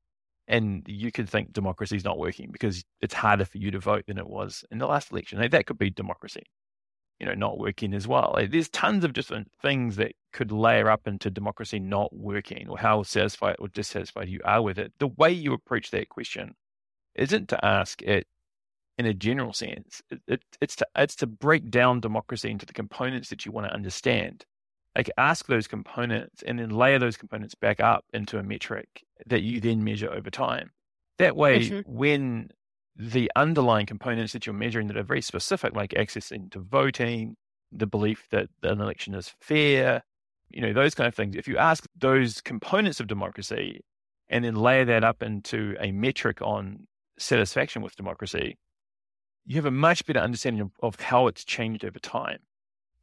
and 0.48 0.84
you 0.88 1.12
could 1.12 1.30
think 1.30 1.54
democracy 1.54 1.96
is 1.96 2.04
not 2.04 2.18
working 2.18 2.50
because 2.52 2.84
it's 3.02 3.14
harder 3.14 3.46
for 3.46 3.60
you 3.60 3.72
to 3.72 3.80
vote 3.80 4.06
than 4.08 4.18
it 4.18 4.28
was 4.28 4.66
in 4.72 4.80
the 4.80 4.88
last 4.88 5.12
election. 5.12 5.40
Like, 5.40 5.52
that 5.52 5.68
could 5.68 5.78
be 5.78 5.92
democracy, 5.92 6.44
you 7.20 7.26
know, 7.26 7.34
not 7.34 7.58
working 7.58 7.94
as 7.94 8.08
well. 8.08 8.32
Like, 8.36 8.52
there's 8.52 8.70
tons 8.70 9.04
of 9.04 9.14
different 9.14 9.52
things 9.62 9.96
that 9.98 10.14
could 10.34 10.52
layer 10.52 10.90
up 10.90 11.08
into 11.08 11.30
democracy 11.30 11.80
not 11.80 12.14
working, 12.16 12.68
or 12.70 12.78
how 12.78 13.04
satisfied 13.04 13.56
or 13.60 13.68
dissatisfied 13.70 14.30
you 14.30 14.42
are 14.46 14.62
with 14.62 14.78
it. 14.80 14.94
The 15.00 15.08
way 15.08 15.32
you 15.32 15.54
approach 15.54 15.92
that 15.92 16.10
question 16.10 16.56
isn't 17.16 17.50
to 17.50 17.66
ask 17.66 18.02
it 18.02 18.28
in 18.98 19.06
a 19.06 19.14
general 19.14 19.54
sense. 19.54 20.02
It, 20.10 20.22
it, 20.28 20.44
it's 20.62 20.76
to 20.78 20.88
it's 20.96 21.16
to 21.18 21.28
break 21.28 21.70
down 21.70 22.00
democracy 22.00 22.50
into 22.52 22.66
the 22.66 22.74
components 22.74 23.30
that 23.30 23.46
you 23.46 23.52
want 23.52 23.68
to 23.68 23.74
understand. 23.74 24.46
Like 24.96 25.12
ask 25.18 25.48
those 25.48 25.68
components 25.68 26.42
and 26.44 26.58
then 26.58 26.70
layer 26.70 27.00
those 27.00 27.18
components 27.18 27.56
back 27.56 27.82
up 27.82 28.06
into 28.14 28.40
a 28.40 28.44
metric 28.44 29.04
that 29.26 29.42
you 29.42 29.60
then 29.60 29.84
measure 29.84 30.10
over 30.12 30.30
time. 30.30 30.72
That 31.18 31.36
way, 31.36 31.70
Mhm. 31.70 31.84
when 31.86 32.52
the 32.96 33.32
underlying 33.36 33.86
components 33.86 34.34
that 34.34 34.46
you're 34.46 34.56
measuring 34.56 34.88
that 34.88 34.98
are 34.98 35.04
very 35.04 35.22
specific, 35.22 35.76
like 35.76 35.94
access 35.96 36.32
into 36.32 36.60
voting, 36.60 37.36
the 37.72 37.88
belief 37.88 38.28
that 38.32 38.48
an 38.64 38.80
election 38.80 39.14
is 39.14 39.34
fair, 39.42 40.04
you 40.50 40.62
know, 40.62 40.74
those 40.74 40.96
kind 40.96 41.08
of 41.08 41.16
things. 41.16 41.36
If 41.36 41.48
you 41.48 41.58
ask 41.58 41.86
those 41.98 42.42
components 42.42 43.00
of 43.00 43.08
democracy 43.08 43.82
and 44.30 44.46
then 44.46 44.56
layer 44.56 44.86
that 44.86 45.04
up 45.04 45.22
into 45.22 45.76
a 45.80 45.92
metric 45.92 46.42
on 46.42 46.88
satisfaction 47.18 47.82
with 47.82 47.96
democracy, 47.96 48.58
you 49.46 49.56
have 49.58 49.66
a 49.66 49.72
much 49.72 50.06
better 50.06 50.20
understanding 50.20 50.62
of, 50.62 50.72
of 50.82 51.00
how 51.00 51.28
it's 51.28 51.44
changed 51.44 51.84
over 51.84 52.00
time. 52.00 52.40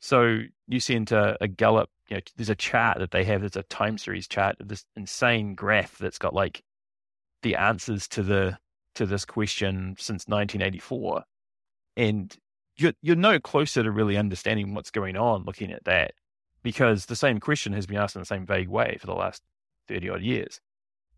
So 0.00 0.40
you 0.66 0.80
see 0.80 0.94
into 0.94 1.36
a 1.40 1.46
Gallup, 1.46 1.90
you 2.08 2.16
know, 2.16 2.22
there's 2.36 2.50
a 2.50 2.56
chart 2.56 2.98
that 2.98 3.12
they 3.12 3.24
have, 3.24 3.42
there's 3.42 3.56
a 3.56 3.62
time 3.64 3.98
series 3.98 4.26
chart 4.26 4.56
of 4.58 4.68
this 4.68 4.84
insane 4.96 5.54
graph 5.54 5.98
that's 5.98 6.18
got 6.18 6.34
like 6.34 6.62
the 7.42 7.54
answers 7.56 8.08
to 8.08 8.22
the 8.22 8.58
to 8.94 9.06
this 9.06 9.24
question 9.24 9.96
since 9.98 10.26
1984. 10.26 11.24
And 11.96 12.36
you're 12.76 12.92
you're 13.02 13.16
no 13.16 13.38
closer 13.38 13.82
to 13.82 13.90
really 13.90 14.16
understanding 14.16 14.74
what's 14.74 14.90
going 14.90 15.16
on 15.16 15.44
looking 15.44 15.72
at 15.72 15.84
that 15.84 16.12
because 16.62 17.06
the 17.06 17.16
same 17.16 17.40
question 17.40 17.72
has 17.72 17.86
been 17.86 17.98
asked 17.98 18.16
in 18.16 18.22
the 18.22 18.26
same 18.26 18.46
vague 18.46 18.68
way 18.68 18.96
for 19.00 19.06
the 19.06 19.14
last 19.14 19.42
30 19.88 20.10
odd 20.10 20.22
years. 20.22 20.60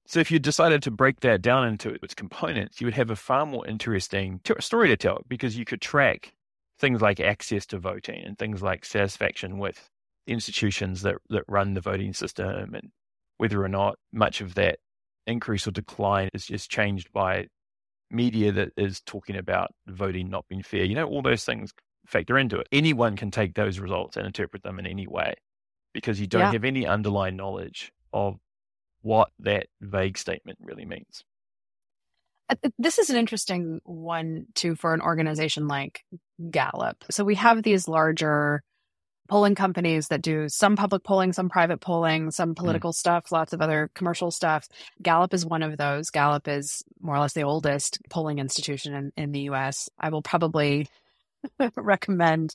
So 0.07 0.21
if 0.21 0.31
you 0.31 0.39
decided 0.39 0.83
to 0.83 0.91
break 0.91 1.21
that 1.21 1.41
down 1.41 1.67
into 1.67 1.97
its 2.03 2.15
components, 2.15 2.81
you 2.81 2.87
would 2.87 2.95
have 2.95 3.11
a 3.11 3.17
far 3.17 3.47
more 3.47 3.67
interesting 3.67 4.41
t- 4.45 4.55
story 4.61 4.89
to 4.89 4.97
tell 4.97 5.23
because 5.29 5.57
you 5.57 5.65
could 5.65 5.81
track 5.81 6.35
things 6.79 7.01
like 7.01 7.21
access 7.21 7.65
to 7.67 7.79
voting 7.79 8.23
and 8.23 8.39
things 8.39 8.63
like 8.63 8.85
satisfaction 8.85 9.59
with 9.59 9.89
institutions 10.27 11.03
that, 11.03 11.17
that 11.31 11.45
run 11.49 11.75
the 11.75 11.81
voting 11.81 12.13
system 12.13 12.75
and 12.75 12.91
whether 13.39 13.63
or 13.63 13.69
not 13.69 13.97
much 14.13 14.41
of 14.41 14.55
that 14.55 14.79
increase 15.27 15.67
or 15.67 15.71
decline 15.71 16.29
is 16.35 16.47
just 16.47 16.71
changed 16.71 17.11
by 17.13 17.47
media 18.15 18.53
that 18.53 18.71
is 18.77 19.01
talking 19.03 19.37
about 19.37 19.71
voting 19.87 20.31
not 20.31 20.47
being 20.49 20.63
fair. 20.63 20.85
You 20.85 20.95
know, 20.95 21.07
all 21.07 21.23
those 21.23 21.45
things 21.45 21.73
factor 22.07 22.39
into 22.39 22.59
it. 22.59 22.69
Anyone 22.73 23.17
can 23.17 23.31
take 23.31 23.55
those 23.55 23.79
results 23.79 24.17
and 24.17 24.27
interpret 24.27 24.63
them 24.63 24.79
in 24.79 24.87
any 24.87 25.07
way 25.07 25.35
because 25.93 26.21
you 26.21 26.27
don't 26.27 26.41
Yeah. 26.43 26.53
have 26.53 26.65
any 26.65 26.87
underlying 26.87 27.37
knowledge 27.37 27.93
of 28.13 28.37
what 29.03 29.31
that 29.41 29.67
vague 29.81 30.17
statement 30.19 30.59
really 30.61 30.85
means. 30.85 31.25
This 32.79 32.99
is 32.99 33.09
an 33.11 33.17
interesting 33.17 33.81
one 33.85 34.47
too 34.55 34.77
for 34.77 34.93
an 34.93 35.01
organization 35.01 35.67
like 35.67 36.03
Gallup. 36.51 37.05
So 37.11 37.25
we 37.25 37.35
have 37.37 37.63
these 37.63 37.89
larger 37.89 38.63
polling 39.29 39.55
companies 39.55 40.09
that 40.09 40.23
do 40.23 40.49
some 40.49 40.77
public 40.77 41.03
polling, 41.03 41.33
some 41.33 41.49
private 41.49 41.81
polling, 41.81 42.31
some 42.31 42.55
political 42.55 42.93
stuff, 42.93 43.33
lots 43.33 43.53
of 43.53 43.63
other 43.63 43.91
commercial 43.95 44.31
stuff. 44.31 44.69
Gallup 45.03 45.33
is 45.33 45.47
one 45.47 45.63
of 45.63 45.77
those. 45.79 46.11
Gallup 46.11 46.47
is 46.47 46.83
more 47.01 47.17
or 47.17 47.21
less 47.21 47.33
the 47.33 47.43
oldest 47.43 47.99
polling 48.11 48.39
institution 48.39 48.95
in, 48.95 49.13
in 49.17 49.33
the 49.33 49.41
US. 49.51 49.89
I 49.99 50.11
will 50.11 50.23
probably 50.23 50.89
recommend 51.77 52.55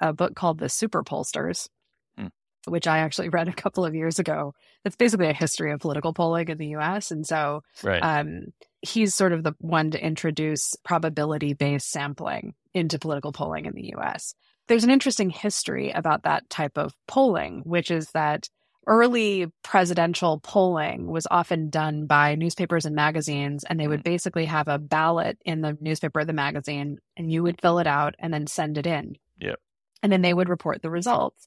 a 0.00 0.12
book 0.12 0.34
called 0.34 0.58
The 0.58 0.68
Super 0.68 1.02
Pollsters, 1.02 1.68
Hmm. 2.18 2.26
which 2.66 2.86
I 2.86 2.98
actually 2.98 3.30
read 3.30 3.48
a 3.48 3.52
couple 3.54 3.84
of 3.84 3.94
years 3.94 4.18
ago. 4.18 4.54
It's 4.84 4.96
basically 4.96 5.28
a 5.28 5.32
history 5.34 5.72
of 5.72 5.80
political 5.80 6.12
polling 6.12 6.48
in 6.48 6.58
the 6.58 6.74
US. 6.76 7.10
And 7.10 7.26
so 7.26 7.62
Right. 7.82 8.02
um, 8.02 8.52
he's 8.82 9.14
sort 9.14 9.32
of 9.32 9.44
the 9.44 9.54
one 9.60 9.92
to 9.92 10.04
introduce 10.04 10.74
probability 10.84 11.54
based 11.54 11.90
sampling 11.90 12.54
into 12.74 12.98
political 12.98 13.32
polling 13.32 13.64
in 13.64 13.74
the 13.74 13.94
US. 13.96 14.34
There's 14.72 14.84
an 14.84 14.90
interesting 14.90 15.28
history 15.28 15.90
about 15.90 16.22
that 16.22 16.48
type 16.48 16.78
of 16.78 16.94
polling, 17.06 17.60
which 17.66 17.90
is 17.90 18.10
that 18.12 18.48
early 18.86 19.48
presidential 19.62 20.40
polling 20.40 21.08
was 21.08 21.26
often 21.30 21.68
done 21.68 22.06
by 22.06 22.36
newspapers 22.36 22.86
and 22.86 22.96
magazines, 22.96 23.64
and 23.64 23.78
they 23.78 23.86
would 23.86 24.00
mm. 24.00 24.04
basically 24.04 24.46
have 24.46 24.68
a 24.68 24.78
ballot 24.78 25.36
in 25.44 25.60
the 25.60 25.76
newspaper 25.78 26.20
or 26.20 26.24
the 26.24 26.32
magazine, 26.32 26.96
and 27.18 27.30
you 27.30 27.42
would 27.42 27.60
fill 27.60 27.80
it 27.80 27.86
out 27.86 28.14
and 28.18 28.32
then 28.32 28.46
send 28.46 28.78
it 28.78 28.86
in. 28.86 29.18
Yep. 29.42 29.60
And 30.02 30.10
then 30.10 30.22
they 30.22 30.32
would 30.32 30.48
report 30.48 30.80
the 30.80 30.88
results. 30.88 31.46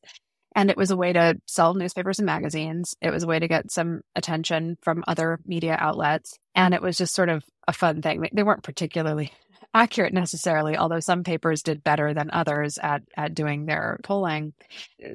And 0.55 0.70
it 0.70 0.77
was 0.77 0.91
a 0.91 0.96
way 0.96 1.12
to 1.12 1.41
sell 1.48 1.74
newspapers 1.74 2.20
and 2.20 2.27
magazines. 2.27 2.94
It 3.01 3.10
was 3.10 3.24
a 3.24 3.27
way 3.27 3.39
to 3.39 3.48
get 3.48 3.72
some 3.72 4.01
attention 4.15 4.77
from 4.84 5.03
other 5.08 5.39
media 5.48 5.75
outlets. 5.79 6.38
And 6.53 6.75
it 6.75 6.82
was 6.84 6.96
just 6.96 7.15
sort 7.15 7.29
of 7.29 7.44
a 7.67 7.74
fun 7.74 8.03
thing. 8.03 8.22
They- 8.22 8.29
They 8.32 8.44
weren't 8.44 8.62
particularly 8.62 9.34
accurate 9.75 10.13
necessarily, 10.13 10.77
although 10.77 11.01
some 11.01 11.24
papers 11.24 11.62
did 11.62 11.84
better 11.84 12.13
than 12.13 12.32
others 12.32 12.79
at, 12.82 13.03
at 13.17 13.36
doing 13.36 13.65
their 13.65 14.00
polling. 14.03 14.53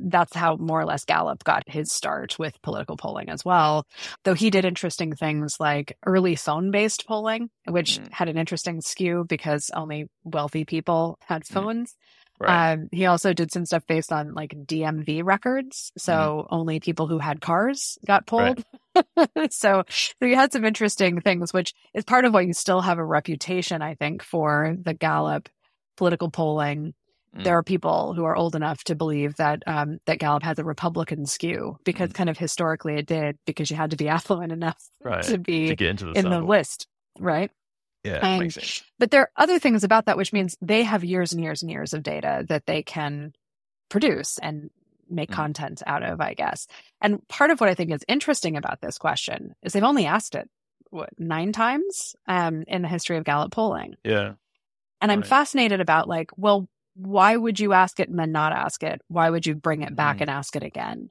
That's 0.01 0.37
how 0.37 0.57
more 0.57 0.81
or 0.81 0.85
less 0.85 1.05
Gallup 1.05 1.43
got 1.45 1.65
his 1.67 1.91
start 1.93 2.39
with 2.39 2.61
political 2.63 2.97
polling 2.97 3.31
as 3.31 3.45
well. 3.45 3.87
Though 4.25 4.35
he 4.35 4.51
did 4.51 4.65
interesting 4.65 5.15
things 5.17 5.57
like 5.59 5.97
early 6.07 6.37
phone 6.37 6.71
based 6.71 7.07
polling, 7.07 7.51
which 7.67 7.99
Mm. 7.99 8.13
had 8.13 8.29
an 8.29 8.37
interesting 8.39 8.81
skew 8.83 9.25
because 9.29 9.71
only 9.75 10.07
wealthy 10.25 10.65
people 10.65 11.19
had 11.27 11.43
Mm. 11.43 11.95
Right. 12.41 12.73
Um, 12.73 12.89
he 12.91 13.07
also 13.07 13.33
did 13.33 13.53
some 13.53 13.67
stuff 13.67 13.87
based 13.87 14.13
on 14.13 14.35
like 14.35 14.55
DMV 14.67 15.23
records. 15.25 15.93
So 15.99 16.47
only 16.51 16.81
people 16.81 17.07
who 17.07 17.19
had 17.19 17.41
cars 17.41 17.99
got 18.07 18.27
polled. 18.27 18.65
so, 19.51 19.85
so 19.89 20.27
you 20.27 20.37
had 20.37 20.53
some 20.53 20.65
interesting 20.65 21.21
things, 21.21 21.53
which 21.53 21.75
is 21.95 22.05
part 22.05 22.25
of 22.25 22.35
why 22.35 22.41
you 22.43 22.53
still 22.53 22.81
have 22.81 22.99
a 22.99 23.05
reputation, 23.05 23.83
I 23.83 23.95
think, 23.95 24.23
for 24.23 24.77
the 24.81 24.95
Gallup 24.95 25.49
political 25.97 26.31
polling. 26.31 26.95
Mm. 27.37 27.45
There 27.45 27.57
are 27.59 27.63
people 27.63 28.15
who 28.15 28.25
are 28.25 28.35
old 28.35 28.57
enough 28.57 28.83
to 28.85 28.97
believe 28.97 29.37
that 29.37 29.63
um, 29.67 29.99
that 30.07 30.19
Gallup 30.19 30.43
has 30.43 30.59
a 30.59 30.65
Republican 30.65 31.27
skew 31.27 31.77
because 31.85 32.11
Mm. 32.11 32.15
kind 32.15 32.31
of 32.31 32.39
historically 32.39 32.95
it 32.97 33.07
did 33.07 33.39
because 33.47 33.71
you 33.71 33.77
had 33.77 33.91
to 33.91 33.97
be 33.97 34.09
affluent 34.17 34.51
enough 34.51 34.83
right. 35.05 35.23
to 35.25 35.39
be 35.39 35.69
to 35.69 35.77
get 35.77 35.91
into 35.91 36.07
the 36.07 36.13
in 36.13 36.29
the 36.29 36.41
list, 36.41 36.89
right? 37.19 37.51
Yeah, 38.05 38.25
and- 38.25 38.41
makes 38.41 38.55
sense. 38.55 38.83
But 38.99 39.11
there 39.11 39.23
are 39.23 39.31
other 39.37 39.59
things 39.59 39.85
about 39.85 40.07
that, 40.07 40.17
which 40.17 40.33
means 40.33 40.57
they 40.63 40.83
have 40.85 41.05
years 41.05 41.33
and 41.33 41.43
years 41.43 41.63
and 41.63 41.71
years 41.71 41.93
of 41.93 42.03
data 42.03 42.45
that 42.49 42.67
they 42.67 42.83
can 42.83 43.33
produce 43.89 44.39
and 44.39 44.71
make 45.09 45.31
Mhm. 45.31 45.35
content 45.35 45.83
out 45.87 46.03
of, 46.03 46.21
I 46.21 46.35
guess. 46.35 46.67
And 47.01 47.27
part 47.29 47.51
of 47.51 47.61
what 47.61 47.69
I 47.69 47.75
think 47.75 47.91
is 47.91 48.05
interesting 48.07 48.57
about 48.57 48.81
this 48.81 48.97
question 48.99 49.55
is 49.63 49.73
they've 49.73 49.83
only 49.83 50.07
asked 50.07 50.35
it, 50.35 50.49
what, 50.91 51.11
nine 51.19 51.53
times 51.53 52.15
um, 52.27 52.63
in 52.69 52.83
the 52.83 52.89
history 52.89 53.17
of 53.17 53.25
Gallup 53.25 53.51
polling. 53.53 53.95
Yeah. 54.05 54.35
And 55.01 55.11
I'm 55.11 55.23
fascinated 55.23 55.81
about, 55.81 56.09
like, 56.09 56.31
well, 56.37 56.69
why 56.95 57.37
would 57.37 57.59
you 57.59 57.73
ask 57.73 57.99
it 58.01 58.09
and 58.09 58.19
then 58.19 58.33
not 58.33 58.53
ask 58.53 58.83
it? 58.83 59.01
Why 59.09 59.31
would 59.31 59.47
you 59.47 59.55
bring 59.55 59.83
it 59.83 59.97
back 59.97 60.19
Mhm. 60.19 60.21
and 60.23 60.31
ask 60.31 60.55
it 60.57 60.63
again? 60.63 61.11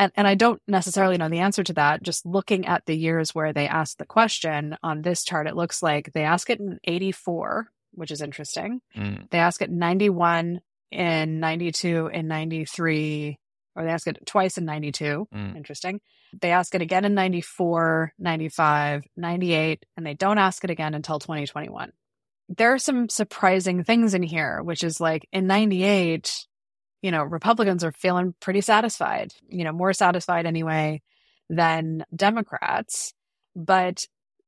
And, 0.00 0.10
and 0.16 0.26
I 0.26 0.34
don't 0.34 0.62
necessarily 0.66 1.18
know 1.18 1.28
the 1.28 1.40
answer 1.40 1.62
to 1.62 1.74
that. 1.74 2.02
Just 2.02 2.24
looking 2.24 2.66
at 2.66 2.86
the 2.86 2.96
years 2.96 3.34
where 3.34 3.52
they 3.52 3.68
asked 3.68 3.98
the 3.98 4.06
question 4.06 4.74
on 4.82 5.02
this 5.02 5.24
chart, 5.24 5.46
it 5.46 5.54
looks 5.54 5.82
like 5.82 6.10
they 6.14 6.22
ask 6.22 6.48
it 6.48 6.58
in 6.58 6.78
84, 6.84 7.68
which 7.92 8.10
is 8.10 8.22
interesting. 8.22 8.80
Mm. 8.96 9.28
They 9.28 9.38
ask 9.38 9.60
it 9.60 9.70
91, 9.70 10.62
in 10.90 11.40
92, 11.40 12.06
in 12.06 12.28
93, 12.28 13.38
or 13.76 13.84
they 13.84 13.90
ask 13.90 14.06
it 14.06 14.24
twice 14.24 14.56
in 14.56 14.64
92. 14.64 15.28
Mm. 15.34 15.54
Interesting. 15.54 16.00
They 16.40 16.50
ask 16.50 16.74
it 16.74 16.80
again 16.80 17.04
in 17.04 17.12
94, 17.12 18.14
95, 18.18 19.02
98, 19.18 19.84
and 19.98 20.06
they 20.06 20.14
don't 20.14 20.38
ask 20.38 20.64
it 20.64 20.70
again 20.70 20.94
until 20.94 21.18
2021. 21.18 21.92
There 22.48 22.72
are 22.72 22.78
some 22.78 23.10
surprising 23.10 23.84
things 23.84 24.14
in 24.14 24.22
here, 24.22 24.62
which 24.62 24.82
is 24.82 24.98
like 24.98 25.28
in 25.30 25.46
98, 25.46 26.46
you 27.02 27.10
know, 27.10 27.22
Republicans 27.22 27.84
are 27.84 27.92
feeling 27.92 28.34
pretty 28.40 28.60
satisfied, 28.60 29.32
you 29.48 29.64
know, 29.64 29.72
more 29.72 29.92
satisfied 29.92 30.46
anyway 30.46 31.00
than 31.48 32.04
Democrats, 32.14 33.12
but 33.56 34.06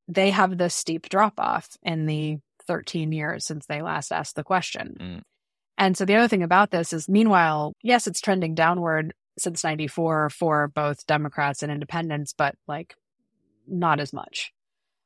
they 0.09 0.30
have 0.30 0.59
this 0.59 0.75
steep 0.75 1.09
drop 1.09 1.35
off 1.38 1.76
in 1.82 2.06
the 2.06 2.38
13 2.66 3.12
years 3.12 3.47
since 3.47 3.66
they 3.66 3.82
last 3.82 4.12
asked 4.12 4.37
the 4.37 4.44
question. 4.44 4.97
Mm. 5.00 5.23
And 5.78 5.97
so 5.97 6.04
the 6.04 6.14
other 6.14 6.28
thing 6.28 6.42
about 6.42 6.71
this 6.71 6.92
is, 6.92 7.09
meanwhile, 7.09 7.75
yes, 7.82 8.06
it's 8.06 8.21
trending 8.21 8.54
downward 8.54 9.14
since 9.38 9.64
94 9.64 10.30
for 10.30 10.68
both 10.68 11.06
Democrats 11.06 11.62
and 11.62 11.73
independents, 11.73 12.35
but 12.37 12.54
like 12.68 12.94
not 13.66 13.99
as 13.99 14.12
much. 14.12 14.52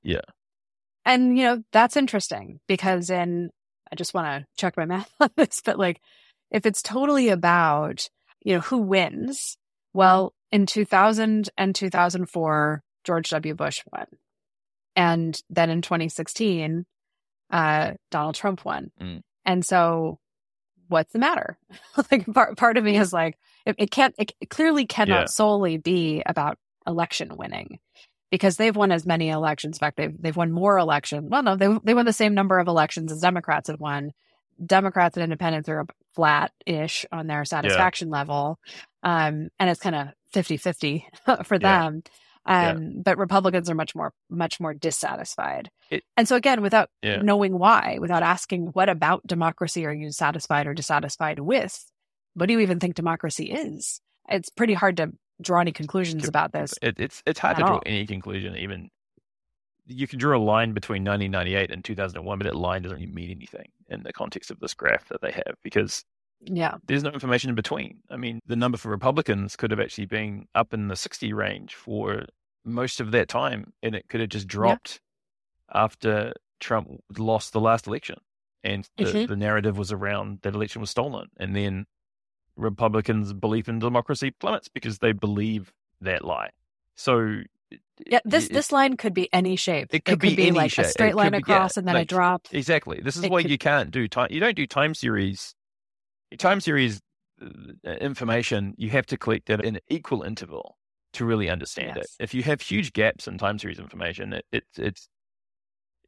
Yeah. 0.03 0.21
And, 1.05 1.39
you 1.39 1.45
know, 1.45 1.63
that's 1.73 1.97
interesting 1.97 2.61
because 2.67 3.11
in, 3.11 3.51
I 3.91 3.95
just 3.95 4.13
want 4.13 4.27
to 4.27 4.47
check 4.57 4.77
my 4.77 4.85
math 4.85 5.11
on 5.21 5.31
this, 5.37 5.63
but 5.65 5.79
like 5.79 6.01
if 6.51 6.67
it's 6.67 6.83
totally 6.83 7.29
about, 7.29 8.09
you 8.43 8.55
know, 8.55 8.61
who 8.61 8.79
wins, 8.79 9.57
well, 9.93 10.35
in 10.53 10.67
2000 10.67 11.51
and 11.57 11.75
2004, 11.75 12.83
George 13.05 13.31
W. 13.31 13.55
Bush 13.55 13.83
won. 13.93 14.07
And 14.95 15.39
then 15.51 15.71
in 15.71 15.83
2016, 15.83 16.87
uh, 17.51 17.93
Donald 18.11 18.35
Trump 18.35 18.65
won. 18.65 18.91
Mm. 19.01 19.21
And 19.45 19.65
so 19.65 20.19
what's 20.89 21.13
the 21.13 21.19
matter? 21.19 21.59
like 22.11 22.27
part, 22.33 22.57
part 22.57 22.77
of 22.77 22.85
me 22.85 22.97
is 22.97 23.13
like, 23.13 23.37
it, 23.65 23.77
it 23.79 23.91
can't, 23.91 24.15
it, 24.19 24.33
it 24.41 24.51
clearly 24.51 24.87
cannot 24.87 25.21
Yeah. 25.21 25.27
solely 25.27 25.77
be 25.79 26.23
about 26.25 26.59
election 26.87 27.37
winning 27.37 27.79
because 28.31 28.57
they've 28.57 28.75
won 28.75 28.93
as 28.93 29.05
many 29.07 29.29
elections. 29.29 29.77
In 29.77 29.81
fact, 29.81 29.97
they've, 29.97 30.15
they've 30.21 30.37
won 30.37 30.53
more 30.53 30.79
elections. 30.79 31.29
Well, 31.31 31.43
no, 31.43 31.57
they, 31.57 31.69
they 31.85 31.95
won 31.95 32.07
the 32.07 32.13
same 32.13 32.35
number 32.35 32.59
of 32.59 32.69
elections 32.69 33.13
as 33.13 33.21
Democrats 33.21 33.69
have 33.69 33.81
won. 33.81 34.13
Democrats 34.65 35.17
and 35.17 35.25
independents 35.25 35.69
are 35.69 35.87
flat 36.17 36.51
ish 36.67 37.07
on 37.13 37.27
their 37.29 37.45
satisfaction 37.45 38.11
level. 38.11 38.59
Um, 39.05 39.49
and 39.61 39.71
it's 39.71 39.81
kind 39.81 39.95
of 39.95 40.09
50 40.33 40.57
50 40.57 41.07
for 41.45 41.55
Yeah. 41.55 41.59
them. 41.59 42.03
Um, 42.49 43.03
but 43.05 43.19
Republicans 43.19 43.69
are 43.71 43.75
much 43.75 43.95
more, 43.95 44.13
much 44.31 44.61
more 44.61 44.73
dissatisfied. 44.73 45.69
It- 45.91 46.05
and 46.17 46.27
so 46.29 46.37
again, 46.37 46.63
without 46.63 46.89
Yeah. 47.03 47.21
knowing 47.23 47.59
why, 47.59 47.99
without 48.01 48.23
asking 48.23 48.67
what 48.69 48.89
about 48.89 49.27
democracy 49.27 49.85
are 49.85 49.93
you 49.93 50.11
satisfied 50.13 50.67
or 50.67 50.75
dissatisfied 50.75 51.39
with, 51.41 51.85
what 52.35 52.47
do 52.47 52.53
you 52.53 52.61
even 52.61 52.79
think 52.81 52.95
democracy 52.95 53.51
is? 53.51 54.01
It's 54.29 54.49
pretty 54.51 54.75
hard 54.75 54.97
to 54.99 55.13
draw 55.43 55.61
any 55.61 55.73
conclusions 55.73 56.29
about 56.29 56.53
this. 56.53 56.73
It, 56.83 56.99
it's 56.99 57.23
it's 57.27 57.39
hard 57.41 57.57
to 57.57 57.63
draw 57.63 57.75
all. 57.75 57.83
any 57.85 58.07
conclusion. 58.07 58.57
Even 58.57 58.91
you 59.87 60.07
can 60.07 60.19
draw 60.19 60.37
a 60.37 60.41
line 60.41 60.73
between 60.73 61.05
1998 61.05 61.71
and 61.71 61.85
2001, 61.85 62.39
but 62.39 62.45
that 62.45 62.57
line 62.57 62.83
doesn't 62.83 62.99
really 62.99 63.11
mean 63.13 63.31
anything 63.31 63.69
in 63.89 64.03
the 64.03 64.13
context 64.13 64.51
of 64.51 64.59
this 64.61 64.75
graph 64.75 65.09
that 65.09 65.21
they 65.21 65.31
have 65.31 65.55
because 65.63 66.05
Yeah. 66.41 66.77
there's 66.87 67.03
no 67.05 67.11
information 67.11 67.49
in 67.51 67.55
between. 67.57 68.01
I 68.11 68.17
mean, 68.17 68.41
the 68.47 68.57
number 68.57 68.79
for 68.79 68.91
Republicans 68.91 69.57
could 69.57 69.71
have 69.71 69.81
actually 69.81 70.07
been 70.07 70.47
up 70.55 70.75
in 70.75 70.89
the 70.89 70.97
60 70.97 71.33
range 71.33 71.75
for 71.75 72.27
most 72.65 73.01
of 73.01 73.13
that 73.13 73.29
time, 73.29 73.73
and 73.83 73.95
it 73.95 74.09
could 74.09 74.21
have 74.21 74.29
just 74.31 74.49
dropped 74.49 75.01
after 75.73 76.33
Trump 76.61 76.89
lost 77.19 77.53
the 77.53 77.61
last 77.61 77.87
election, 77.87 78.17
and 78.65 78.89
the, 78.97 79.05
Mhm. 79.05 79.29
the 79.29 79.37
narrative 79.37 79.79
was 79.79 79.93
around 79.93 80.41
that 80.43 80.55
election 80.55 80.81
was 80.81 80.91
stolen, 80.91 81.29
and 81.37 81.55
then 81.55 81.87
Republicans' 82.57 83.33
belief 83.33 83.69
in 83.69 83.79
democracy 83.79 84.31
plummets 84.31 84.69
because 84.69 84.99
they 84.99 85.13
believe 85.13 85.73
that 86.01 86.25
lie. 86.25 86.51
So 86.95 87.43
Yeah. 88.07 88.21
This 88.25 88.47
it- 88.47 88.53
this 88.53 88.73
line 88.73 88.97
could 88.97 89.15
be 89.15 89.33
any 89.33 89.57
shape. 89.57 89.89
It 89.93 90.05
could 90.05 90.19
be 90.19 90.33
any 90.39 90.51
like 90.53 90.71
shape. 90.73 90.87
a 90.87 90.89
straight 90.89 91.11
could 91.13 91.17
line 91.17 91.33
be- 91.33 91.39
yeah, 91.47 91.55
across 91.57 91.77
and 91.77 91.87
then 91.89 91.95
like- 91.95 92.05
a 92.05 92.15
drop. 92.15 92.47
Exactly. 92.53 93.01
This 93.03 93.17
is 93.17 93.25
It 93.25 93.31
why 93.31 93.43
could- 93.43 93.51
you 93.51 93.59
can't 93.59 93.91
do 93.91 94.07
time. 94.09 94.29
You 94.31 94.41
don't 94.41 94.57
do 94.57 94.67
time 94.67 94.95
series. 94.95 95.55
Time 96.39 96.61
series 96.61 97.01
uh, 97.41 97.91
information. 97.93 98.75
You 98.77 98.91
have 98.91 99.07
to 99.07 99.17
collect 99.17 99.47
that 99.47 99.65
in 99.65 99.77
an 99.77 99.83
equal 99.89 100.23
interval 100.23 100.77
to 101.15 101.25
really 101.25 101.49
understand 101.49 101.95
Yes. 101.97 102.17
it. 102.19 102.25
If 102.25 102.35
you 102.35 102.43
have 102.43 102.61
huge 102.61 102.93
gaps 102.93 103.27
in 103.27 103.39
time 103.39 103.59
series 103.59 103.79
information, 103.79 104.33
it, 104.35 104.45
it 104.53 104.65
it's 104.77 105.09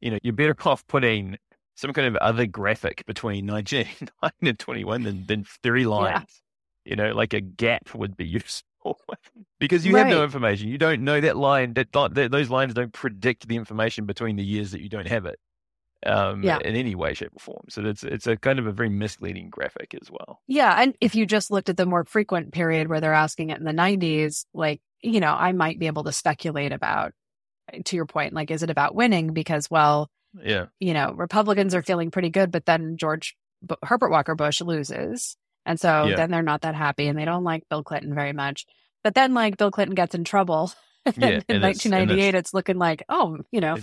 you 0.01 0.11
know 0.11 0.19
you're 0.23 0.33
better 0.33 0.55
off 0.67 0.85
putting 0.87 1.37
some 1.75 1.93
kind 1.93 2.07
of 2.07 2.15
other 2.17 2.45
graphic 2.45 3.03
between 3.05 3.47
1989 3.47 4.31
and 4.41 4.59
21 4.59 5.03
than 5.03 5.25
than 5.25 5.45
three 5.63 5.85
lines. 5.85 6.41
You 6.85 6.95
know, 6.95 7.11
like 7.13 7.33
a 7.33 7.41
gap 7.41 7.93
would 7.95 8.15
be 8.17 8.25
useful 8.39 8.67
because 9.59 9.85
you 9.85 9.95
have 9.97 10.07
no 10.07 10.23
information. 10.23 10.69
You 10.69 10.77
don't 10.77 11.01
know 11.03 11.19
that 11.21 11.37
line. 11.37 11.73
That, 11.73 11.91
that 12.13 12.31
those 12.31 12.49
lines 12.49 12.73
don't 12.73 12.93
predict 12.93 13.47
the 13.47 13.55
information 13.55 14.05
between 14.05 14.35
the 14.35 14.43
years 14.43 14.71
that 14.71 14.81
you 14.81 14.89
don't 14.89 15.07
have 15.07 15.25
it 15.25 15.39
um, 16.05 16.43
Yeah. 16.43 16.59
in 16.63 16.75
any 16.75 16.95
way, 16.95 17.13
shape, 17.13 17.31
or 17.35 17.39
form. 17.39 17.65
So 17.69 17.83
it's 17.85 18.03
it's 18.03 18.27
a 18.27 18.37
kind 18.37 18.59
of 18.59 18.67
a 18.67 18.71
very 18.71 18.89
misleading 18.89 19.49
graphic 19.49 19.93
as 20.01 20.09
well. 20.09 20.41
Yeah. 20.47 20.73
And 20.81 20.95
if 21.01 21.15
you 21.15 21.25
just 21.25 21.51
looked 21.51 21.69
at 21.69 21.77
the 21.77 21.85
more 21.85 22.05
frequent 22.05 22.53
period 22.53 22.87
where 22.87 23.01
they're 23.01 23.13
asking 23.13 23.49
it 23.49 23.59
in 23.59 23.65
the 23.65 23.71
90s, 23.73 24.45
like, 24.53 24.81
you 25.01 25.19
know, 25.19 25.33
I 25.33 25.51
might 25.51 25.79
be 25.79 25.87
able 25.87 26.03
to 26.05 26.11
speculate 26.11 26.71
about, 26.73 27.13
to 27.85 27.95
your 27.95 28.05
point, 28.05 28.33
like, 28.33 28.51
is 28.51 28.63
it 28.63 28.69
about 28.69 28.95
winning? 28.95 29.33
Because, 29.33 29.69
well, 29.69 30.09
Yeah, 30.41 30.67
you 30.79 30.93
know, 30.93 31.13
Republicans 31.13 31.75
are 31.75 31.83
feeling 31.83 32.11
pretty 32.11 32.29
good, 32.29 32.51
but 32.51 32.65
then 32.65 32.97
George 32.97 33.35
B- 33.67 33.75
Herbert 33.83 34.09
Walker 34.11 34.35
Bush 34.35 34.61
loses. 34.61 35.35
And 35.69 35.79
so 35.79 36.07
Yeah. 36.07 36.15
then 36.15 36.31
they're 36.31 36.41
not 36.41 36.61
that 36.61 36.73
happy 36.73 37.07
and 37.07 37.17
they 37.17 37.25
don't 37.25 37.43
like 37.43 37.69
Bill 37.69 37.83
Clinton 37.83 38.15
very 38.15 38.33
much. 38.33 38.65
But 39.03 39.13
then, 39.13 39.35
like, 39.35 39.55
Bill 39.55 39.69
Clinton 39.69 39.93
gets 39.93 40.15
in 40.15 40.23
trouble. 40.23 40.73
And 41.05 41.15
Yeah, 41.17 41.29
in 41.29 41.43
and 41.49 41.61
1998, 41.63 42.33
it's, 42.35 42.53
looking 42.53 42.77
like, 42.77 43.03
oh, 43.07 43.37
you 43.51 43.61
know, 43.61 43.77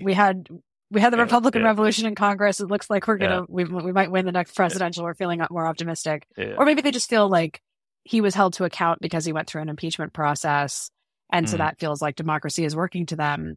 we 0.00 0.14
had. 0.14 0.48
We 0.90 1.00
had 1.00 1.12
the 1.12 1.16
Yeah, 1.16 1.24
Republican 1.24 1.62
yeah. 1.62 1.68
Revolution 1.68 2.06
in 2.06 2.14
Congress. 2.14 2.60
It 2.60 2.68
looks 2.68 2.88
like 2.88 3.06
we're 3.08 3.16
gonna 3.18 3.44
we 3.48 3.64
we 3.64 3.90
might 3.92 4.10
win 4.12 4.26
the 4.26 4.32
next 4.32 4.54
presidential. 4.54 5.02
We're 5.02 5.14
feeling 5.14 5.42
more 5.50 5.66
optimistic, 5.66 6.26
yeah. 6.36 6.54
or 6.56 6.64
maybe 6.64 6.82
they 6.82 6.92
just 6.92 7.10
feel 7.10 7.28
like 7.28 7.60
he 8.04 8.20
was 8.20 8.34
held 8.34 8.52
to 8.54 8.64
account 8.64 9.00
because 9.00 9.24
he 9.24 9.32
went 9.32 9.48
through 9.48 9.62
an 9.62 9.68
impeachment 9.70 10.12
process, 10.12 10.90
and 11.32 11.48
so 11.48 11.56
Mm. 11.56 11.58
that 11.58 11.78
feels 11.80 12.00
like 12.00 12.14
democracy 12.16 12.64
is 12.64 12.76
working 12.76 13.06
to 13.06 13.16
them. 13.16 13.56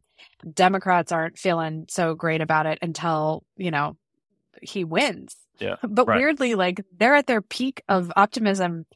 Democrats 0.52 1.12
aren't 1.12 1.38
feeling 1.38 1.84
so 1.88 2.14
great 2.14 2.40
about 2.40 2.66
it 2.66 2.78
until 2.82 3.44
you 3.56 3.70
know 3.70 3.96
he 4.62 4.82
wins. 4.84 5.36
Yeah, 5.60 5.76
But 5.82 6.06
right. 6.06 6.18
weirdly, 6.18 6.54
like 6.54 6.80
they're 6.96 7.14
at 7.16 7.26
their 7.26 7.42
peak 7.42 7.82
of 7.88 8.12
optimism, 8.16 8.86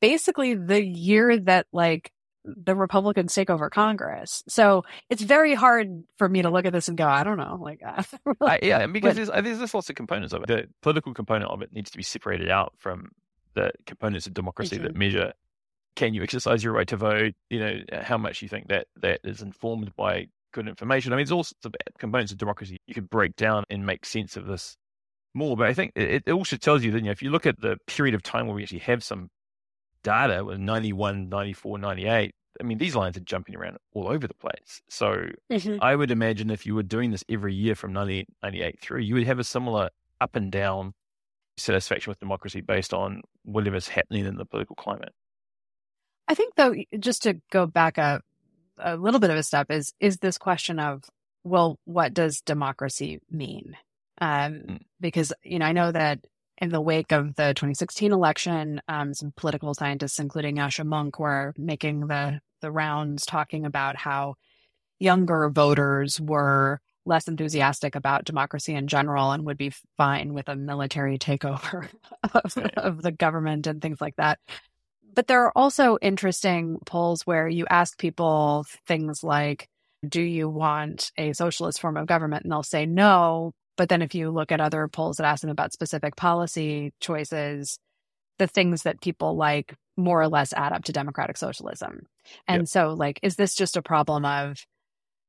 basically 0.00 0.54
the 0.54 0.84
year 0.84 1.38
that 1.40 1.66
like 1.72 2.12
the 2.44 2.74
Republicans 2.74 3.34
take 3.34 3.50
over 3.50 3.68
Congress. 3.68 4.42
So 4.48 4.84
it's 5.10 5.22
very 5.22 5.54
hard 5.54 6.04
for 6.16 6.28
me 6.28 6.42
to 6.42 6.50
look 6.50 6.64
at 6.66 6.72
this 6.72 6.88
and 6.88 6.96
go, 6.96 7.06
I 7.06 7.24
don't 7.24 7.36
know, 7.36 7.58
like, 7.60 7.80
I, 8.40 8.58
yeah, 8.62 8.86
because 8.86 9.10
But- 9.10 9.16
there's, 9.16 9.30
uh, 9.30 9.40
there's 9.40 9.58
there's 9.58 9.74
lots 9.74 9.90
of 9.90 9.96
components 9.96 10.32
of 10.32 10.42
it. 10.44 10.46
The 10.48 10.68
political 10.82 11.12
component 11.14 11.50
of 11.50 11.62
it 11.62 11.72
needs 11.72 11.90
to 11.90 11.96
be 11.98 12.02
separated 12.04 12.48
out 12.50 12.72
from 12.78 13.10
the 13.54 13.72
components 13.86 14.26
of 14.26 14.34
democracy 14.34 14.78
that 14.78 14.94
measure 14.94 15.32
can 15.96 16.14
you 16.14 16.22
exercise 16.22 16.62
your 16.62 16.72
right 16.72 16.86
to 16.88 16.96
vote. 16.96 17.34
You 17.50 17.58
know 17.58 17.80
how 18.02 18.16
much 18.18 18.40
you 18.40 18.48
think 18.48 18.68
that 18.68 18.86
that 19.00 19.20
is 19.24 19.42
informed 19.42 19.94
by 19.96 20.28
good 20.52 20.68
information. 20.68 21.12
I 21.12 21.16
mean, 21.16 21.24
there's 21.24 21.32
all 21.32 21.44
sorts 21.44 21.64
of 21.66 21.74
components 21.98 22.30
of 22.30 22.38
democracy 22.38 22.78
you 22.86 22.94
could 22.94 23.10
break 23.10 23.34
down 23.36 23.64
and 23.68 23.84
make 23.84 24.06
sense 24.06 24.36
of 24.36 24.46
this 24.46 24.76
more. 25.34 25.56
But 25.56 25.66
I 25.66 25.74
think 25.74 25.92
it, 25.94 26.22
it 26.26 26.32
also 26.32 26.56
tells 26.56 26.82
you 26.82 26.90
that 26.92 26.98
you 26.98 27.06
know, 27.06 27.10
if 27.10 27.22
you 27.22 27.30
look 27.30 27.46
at 27.46 27.60
the 27.60 27.76
period 27.86 28.14
of 28.14 28.22
time 28.22 28.46
where 28.46 28.54
we 28.54 28.62
actually 28.62 28.80
have 28.80 29.02
some 29.02 29.28
data 30.02 30.44
with 30.44 30.58
91, 30.58 31.28
94, 31.28 31.78
98, 31.78 32.34
I 32.60 32.64
mean, 32.64 32.78
these 32.78 32.96
lines 32.96 33.16
are 33.16 33.20
jumping 33.20 33.54
around 33.54 33.76
all 33.92 34.08
over 34.08 34.26
the 34.26 34.34
place. 34.34 34.80
So 34.88 35.28
mm-hmm. 35.50 35.76
I 35.80 35.94
would 35.94 36.10
imagine 36.10 36.50
if 36.50 36.66
you 36.66 36.74
were 36.74 36.82
doing 36.82 37.10
this 37.10 37.24
every 37.28 37.54
year 37.54 37.74
from 37.74 37.92
1998 37.92 38.80
through, 38.80 39.00
you 39.00 39.14
would 39.14 39.26
have 39.26 39.38
a 39.38 39.44
similar 39.44 39.90
up 40.20 40.34
and 40.34 40.50
down 40.50 40.94
satisfaction 41.56 42.10
with 42.10 42.20
democracy 42.20 42.60
based 42.60 42.92
on 42.92 43.22
whatever's 43.44 43.88
happening 43.88 44.26
in 44.26 44.36
the 44.36 44.44
political 44.44 44.76
climate. 44.76 45.12
I 46.26 46.34
think 46.34 46.54
though, 46.56 46.74
just 46.98 47.22
to 47.22 47.40
go 47.50 47.66
back 47.66 47.98
a 47.98 48.20
a 48.80 48.96
little 48.96 49.18
bit 49.18 49.30
of 49.30 49.36
a 49.36 49.42
step 49.42 49.70
is 49.70 49.92
is 49.98 50.18
this 50.18 50.38
question 50.38 50.78
of 50.78 51.04
well, 51.44 51.78
what 51.84 52.12
does 52.12 52.40
democracy 52.40 53.20
mean? 53.30 53.76
Um, 54.20 54.52
Mm. 54.68 54.80
because 55.00 55.32
you 55.44 55.58
know, 55.58 55.66
I 55.66 55.72
know 55.72 55.92
that 55.92 56.20
in 56.60 56.70
the 56.70 56.80
wake 56.80 57.12
of 57.12 57.36
the 57.36 57.54
2016 57.54 58.12
election, 58.12 58.80
um, 58.88 59.14
some 59.14 59.32
political 59.36 59.74
scientists, 59.74 60.18
including 60.18 60.56
Yascha 60.56 60.84
Mounk, 60.84 61.18
were 61.18 61.54
making 61.56 62.06
the 62.08 62.40
the 62.60 62.70
rounds 62.72 63.24
talking 63.24 63.64
about 63.64 63.96
how 63.96 64.34
younger 64.98 65.48
voters 65.50 66.20
were 66.20 66.80
less 67.06 67.28
enthusiastic 67.28 67.94
about 67.94 68.24
democracy 68.24 68.74
in 68.74 68.86
general 68.88 69.30
and 69.32 69.46
would 69.46 69.56
be 69.56 69.72
fine 69.96 70.34
with 70.34 70.48
a 70.48 70.56
military 70.56 71.18
takeover 71.18 71.88
of, 72.34 72.52
Yeah. 72.56 72.66
of 72.76 73.02
the 73.02 73.12
government 73.12 73.66
and 73.66 73.80
things 73.80 74.00
like 74.00 74.16
that. 74.16 74.38
But 75.14 75.26
there 75.26 75.44
are 75.44 75.52
also 75.56 75.98
interesting 76.02 76.78
polls 76.84 77.22
where 77.26 77.48
you 77.48 77.66
ask 77.70 77.98
people 77.98 78.66
things 78.86 79.24
like, 79.24 79.68
do 80.06 80.20
you 80.20 80.48
want 80.48 81.10
a 81.16 81.32
socialist 81.32 81.80
form 81.80 81.96
of 81.96 82.06
government? 82.06 82.44
And 82.44 82.52
they'll 82.52 82.62
say 82.62 82.84
no. 82.86 83.52
But 83.78 83.88
then 83.88 84.02
if 84.02 84.14
you 84.14 84.30
look 84.30 84.52
at 84.52 84.60
other 84.60 84.88
polls 84.88 85.16
that 85.18 85.26
ask 85.26 85.40
them 85.40 85.50
about 85.50 85.72
specific 85.72 86.16
policy 86.16 86.92
choices, 87.00 87.78
the 88.38 88.46
things 88.48 88.82
that 88.82 89.00
people 89.00 89.36
like 89.36 89.74
more 89.96 90.20
or 90.20 90.28
less 90.28 90.52
add 90.52 90.72
up 90.74 90.84
to 90.84 90.92
democratic 90.92 91.38
socialism. 91.38 92.02
And 92.46 92.60
Yep. 92.60 92.68
so, 92.68 92.94
like, 92.94 93.20
is 93.22 93.36
this 93.36 93.54
just 93.54 93.76
a 93.78 93.82
problem 93.82 94.26
of 94.26 94.58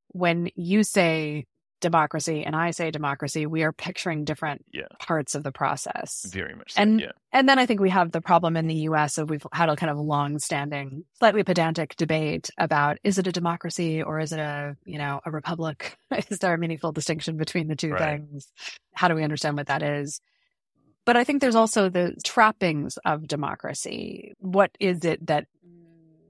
when 0.10 0.50
you 0.56 0.84
say 0.84 1.46
democracy 1.80 2.44
and 2.44 2.56
I 2.56 2.72
say 2.72 2.92
democracy, 2.92 3.46
we 3.46 3.64
are 3.64 3.72
picturing 3.72 4.26
different 4.26 4.66
Yeah. 4.72 4.88
parts 5.00 5.36
of 5.36 5.44
the 5.44 5.52
process. 5.52 6.26
Very 6.32 6.56
much 6.56 6.74
so. 6.74 6.82
And- 6.82 7.02
yeah. 7.02 7.12
And 7.32 7.48
then 7.48 7.60
I 7.60 7.66
think 7.66 7.80
we 7.80 7.92
have 7.92 8.12
the 8.12 8.22
problem 8.22 8.58
in 8.58 8.68
the 8.68 8.76
US 8.90 9.18
of 9.18 9.30
we've 9.30 9.46
had 9.52 9.70
a 9.70 9.76
kind 9.76 9.90
of 9.92 9.98
long 9.98 10.40
standing, 10.40 11.06
slightly 11.20 11.44
pedantic 11.44 11.96
debate 11.96 12.50
about 12.58 12.98
is 13.04 13.18
it 13.18 13.28
a 13.28 13.32
democracy 13.32 14.02
or 14.02 14.20
is 14.20 14.32
it 14.32 14.40
a, 14.40 14.76
you 14.86 14.98
know, 14.98 15.22
a 15.26 15.32
republic? 15.32 15.98
is 16.30 16.40
there 16.40 16.54
a 16.54 16.58
meaningful 16.58 16.92
distinction 16.92 17.38
between 17.38 17.68
the 17.68 17.76
two 17.76 17.92
Right. 17.92 18.20
things? 18.20 18.52
How 18.94 19.08
do 19.08 19.16
we 19.16 19.24
understand 19.24 19.58
what 19.58 19.68
that 19.68 19.84
is? 19.84 20.22
But 21.06 21.18
I 21.18 21.24
think 21.24 21.42
there's 21.42 21.56
also 21.56 21.90
the 21.90 22.16
trappings 22.24 22.98
of 23.06 23.28
democracy. 23.28 24.34
What 24.40 24.72
is 24.80 25.06
it 25.06 25.26
that 25.28 25.48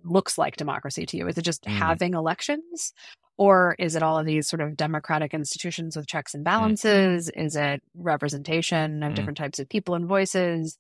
looks 0.04 0.38
like 0.38 0.58
democracy 0.58 1.06
to 1.08 1.18
you? 1.18 1.28
Is 1.28 1.38
it 1.38 1.42
just 1.44 1.64
mm. 1.64 1.72
having 1.72 2.14
elections? 2.14 2.94
Or 3.40 3.74
is 3.80 3.96
it 3.96 4.04
all 4.04 4.20
of 4.20 4.26
these 4.26 4.50
sort 4.50 4.60
of 4.60 4.76
democratic 4.76 5.34
institutions 5.34 5.96
with 5.96 6.08
checks 6.08 6.34
and 6.34 6.42
mm. 6.42 6.46
balances? 6.46 7.32
Mm. 7.34 7.46
Is 7.46 7.56
it 7.56 7.82
representation 7.96 9.02
of 9.02 9.14
mm. 9.14 9.16
different 9.16 9.38
types 9.38 9.60
of 9.60 9.70
people 9.70 9.96
and 9.96 10.08
voices? 10.08 10.78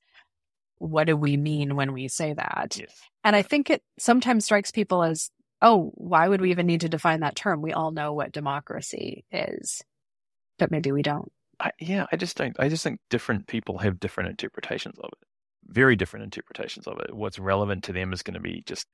What 0.77 1.05
do 1.07 1.15
we 1.15 1.37
mean 1.37 1.77
when 1.77 1.93
we 1.93 2.09
say 2.09 2.33
that? 2.33 2.77
Yes. 2.77 2.93
And 3.23 3.33
I 3.33 3.43
think 3.43 3.69
it 3.69 3.81
sometimes 3.97 4.43
strikes 4.43 4.71
people 4.71 5.03
as, 5.03 5.31
oh, 5.61 5.91
why 5.95 6.27
would 6.27 6.41
we 6.41 6.51
even 6.51 6.67
need 6.67 6.81
to 6.81 6.89
define 6.89 7.21
that 7.21 7.37
term? 7.37 7.61
We 7.61 7.71
all 7.71 7.91
know 7.91 8.11
what 8.11 8.33
democracy 8.33 9.23
is, 9.31 9.81
but 10.57 10.69
maybe 10.69 10.91
we 10.91 11.01
don't. 11.01 11.31
I, 11.61 11.71
yeah, 11.79 12.07
I 12.11 12.17
just 12.17 12.35
don't. 12.35 12.59
I 12.59 12.67
just 12.67 12.83
think 12.83 12.99
different 13.09 13.47
people 13.47 13.77
have 13.77 14.01
different 14.01 14.31
interpretations 14.31 14.99
of 14.99 15.09
it. 15.13 15.27
Very 15.65 15.95
different 15.95 16.25
interpretations 16.25 16.87
of 16.87 16.99
it. 16.99 17.15
What's 17.15 17.39
relevant 17.39 17.85
to 17.85 17.93
them 17.93 18.11
is 18.11 18.21
going 18.21 18.33
to 18.33 18.41
be 18.41 18.63
just 18.65 18.85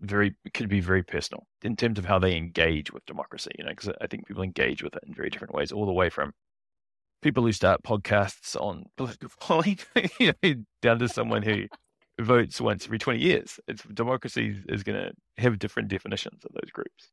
very 0.00 0.34
could 0.52 0.68
be 0.68 0.80
very 0.80 1.02
personal 1.02 1.46
in 1.62 1.76
terms 1.76 1.98
of 1.98 2.04
how 2.04 2.18
they 2.18 2.36
engage 2.36 2.92
with 2.92 3.04
democracy. 3.06 3.50
You 3.58 3.64
know, 3.64 3.70
because 3.70 3.90
I 4.00 4.06
think 4.06 4.26
people 4.26 4.42
engage 4.42 4.82
with 4.82 4.94
it 4.94 5.02
in 5.06 5.14
very 5.14 5.30
different 5.30 5.54
ways, 5.54 5.72
all 5.72 5.86
the 5.86 5.92
way 5.92 6.10
from 6.10 6.32
people 7.22 7.44
who 7.44 7.52
start 7.52 7.82
podcasts 7.82 8.56
on 8.60 8.84
political 8.96 9.30
polling, 9.40 9.78
you 10.18 10.32
know, 10.42 10.54
down 10.82 10.98
to 10.98 11.08
someone 11.08 11.42
who 11.42 11.64
votes 12.20 12.60
once 12.60 12.84
every 12.84 12.98
twenty 12.98 13.20
years. 13.20 13.58
It's 13.66 13.82
democracy 13.84 14.60
is 14.68 14.82
going 14.82 14.98
to 14.98 15.12
have 15.42 15.58
different 15.58 15.88
definitions 15.88 16.44
of 16.44 16.52
those 16.52 16.70
groups. 16.70 17.10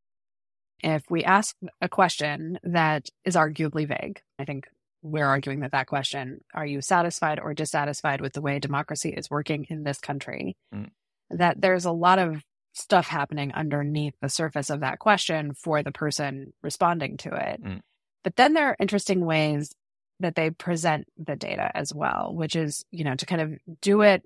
If 0.83 1.03
we 1.09 1.23
ask 1.23 1.55
a 1.79 1.87
question 1.87 2.57
that 2.63 3.07
is 3.23 3.35
arguably 3.35 3.87
vague, 3.87 4.21
I 4.39 4.45
think 4.45 4.65
we're 5.03 5.25
arguing 5.25 5.61
that 5.61 5.71
that 5.71 5.87
question, 5.87 6.41
are 6.53 6.65
you 6.65 6.81
satisfied 6.81 7.39
or 7.39 7.53
dissatisfied 7.53 8.21
with 8.21 8.33
the 8.33 8.41
way 8.41 8.59
democracy 8.59 9.09
is 9.09 9.29
working 9.29 9.65
in 9.69 9.83
this 9.83 9.99
country? 9.99 10.55
Mm. 10.73 10.89
That 11.29 11.61
there's 11.61 11.85
a 11.85 11.91
lot 11.91 12.19
of 12.19 12.43
stuff 12.73 13.07
happening 13.07 13.53
underneath 13.53 14.13
the 14.21 14.29
surface 14.29 14.69
of 14.69 14.81
that 14.81 14.99
question 14.99 15.53
for 15.53 15.83
the 15.83 15.91
person 15.91 16.53
responding 16.61 17.17
to 17.17 17.29
it. 17.29 17.63
Mm. 17.63 17.81
But 18.23 18.35
then 18.35 18.53
there 18.53 18.69
are 18.69 18.77
interesting 18.79 19.25
ways 19.25 19.73
that 20.19 20.35
they 20.35 20.51
present 20.51 21.07
the 21.17 21.35
data 21.35 21.71
as 21.75 21.93
well, 21.93 22.31
which 22.33 22.55
is, 22.55 22.85
you 22.91 23.03
know, 23.03 23.15
to 23.15 23.25
kind 23.25 23.41
of 23.41 23.79
do 23.81 24.01
it 24.01 24.23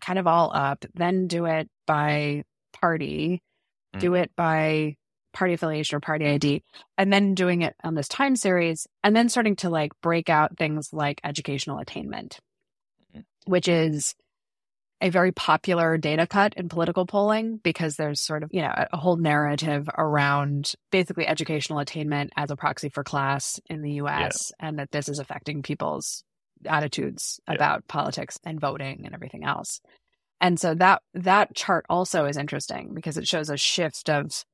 kind 0.00 0.18
of 0.18 0.26
all 0.26 0.52
up, 0.54 0.84
then 0.94 1.26
do 1.26 1.46
it 1.46 1.68
by 1.86 2.44
party, 2.72 3.42
mm. 3.94 4.00
do 4.00 4.14
it 4.14 4.30
by 4.36 4.96
party 5.32 5.54
affiliation 5.54 5.96
or 5.96 6.00
party 6.00 6.26
ID, 6.26 6.62
and 6.96 7.12
then 7.12 7.34
doing 7.34 7.62
it 7.62 7.74
on 7.82 7.94
this 7.94 8.08
time 8.08 8.36
series, 8.36 8.86
and 9.02 9.16
then 9.16 9.28
starting 9.28 9.56
to 9.56 9.70
like 9.70 9.92
break 10.02 10.28
out 10.28 10.56
things 10.56 10.92
like 10.92 11.20
educational 11.24 11.78
attainment, 11.78 12.38
mm. 13.16 13.24
which 13.46 13.68
is 13.68 14.14
a 15.00 15.10
very 15.10 15.30
popular 15.30 15.96
data 15.96 16.26
cut 16.26 16.54
in 16.54 16.68
political 16.68 17.06
polling 17.06 17.58
because 17.58 17.96
there's 17.96 18.20
sort 18.20 18.42
of, 18.42 18.50
you 18.52 18.62
know, 18.62 18.72
a 18.92 18.96
whole 18.96 19.16
narrative 19.16 19.88
around 19.96 20.74
basically 20.90 21.26
educational 21.26 21.78
attainment 21.78 22.32
as 22.36 22.50
a 22.50 22.56
proxy 22.56 22.88
for 22.88 23.04
class 23.04 23.60
in 23.66 23.82
the 23.82 23.92
US 23.92 24.52
yeah. 24.58 24.68
and 24.68 24.78
that 24.78 24.90
this 24.90 25.08
is 25.08 25.20
affecting 25.20 25.62
people's 25.62 26.24
attitudes 26.66 27.40
yeah. 27.46 27.54
about 27.54 27.86
politics 27.86 28.38
and 28.44 28.60
voting 28.60 29.02
and 29.04 29.14
everything 29.14 29.44
else. 29.44 29.80
And 30.40 30.58
so 30.58 30.74
that 30.74 31.02
that 31.14 31.54
chart 31.54 31.86
also 31.88 32.24
is 32.24 32.36
interesting 32.36 32.94
because 32.94 33.18
it 33.18 33.26
shows 33.26 33.50
a 33.50 33.56
shift 33.56 34.10
of 34.10 34.44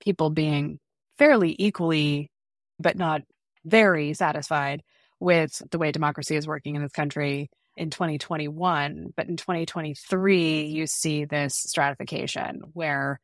people 0.00 0.30
being 0.30 0.78
fairly 1.18 1.54
equally 1.58 2.30
but 2.78 2.96
not 2.96 3.22
very 3.64 4.14
satisfied 4.14 4.82
with 5.18 5.62
the 5.70 5.78
way 5.78 5.90
democracy 5.92 6.36
is 6.36 6.46
working 6.46 6.76
in 6.76 6.82
this 6.82 6.92
country 6.92 7.48
in 7.76 7.90
2021. 7.90 9.12
But 9.16 9.28
in 9.28 9.36
2023, 9.36 10.64
you 10.66 10.86
see 10.86 11.24
this 11.24 11.54
stratification 11.54 12.62
where 12.72 13.20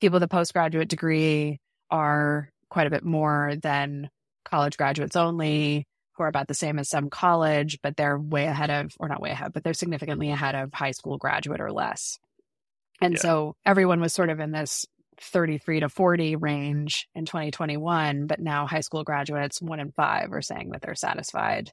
people 0.00 0.16
with 0.16 0.22
a 0.22 0.28
postgraduate 0.28 0.88
degree 0.88 1.60
are 1.90 2.50
quite 2.70 2.86
a 2.86 2.90
bit 2.90 3.04
more 3.04 3.54
than 3.60 4.10
college 4.44 4.76
graduates 4.76 5.16
only, 5.16 5.86
who 6.14 6.22
are 6.22 6.28
about 6.28 6.48
the 6.48 6.54
same 6.54 6.78
as 6.78 6.88
some 6.88 7.10
college, 7.10 7.78
but 7.82 7.96
they're 7.96 8.18
way 8.18 8.46
ahead 8.46 8.70
of, 8.70 8.92
or 8.98 9.08
not 9.08 9.20
way 9.20 9.30
ahead, 9.30 9.52
but 9.52 9.62
they're 9.64 9.74
significantly 9.74 10.30
ahead 10.30 10.54
of 10.54 10.72
high 10.72 10.92
school 10.92 11.18
graduate 11.18 11.60
or 11.60 11.72
less. 11.72 12.18
And 13.00 13.14
yeah. 13.14 13.20
so 13.20 13.56
everyone 13.66 14.00
was 14.00 14.14
sort 14.14 14.30
of 14.30 14.40
in 14.40 14.52
this 14.52 14.86
33 15.20 15.80
to 15.80 15.88
40 15.88 16.36
range 16.36 17.08
in 17.14 17.24
2021, 17.24 18.26
but 18.26 18.40
now 18.40 18.66
high 18.66 18.80
school 18.80 19.04
graduates, 19.04 19.60
one 19.60 19.80
in 19.80 19.92
five, 19.92 20.32
are 20.32 20.42
saying 20.42 20.70
that 20.70 20.82
they're 20.82 20.94
satisfied 20.94 21.72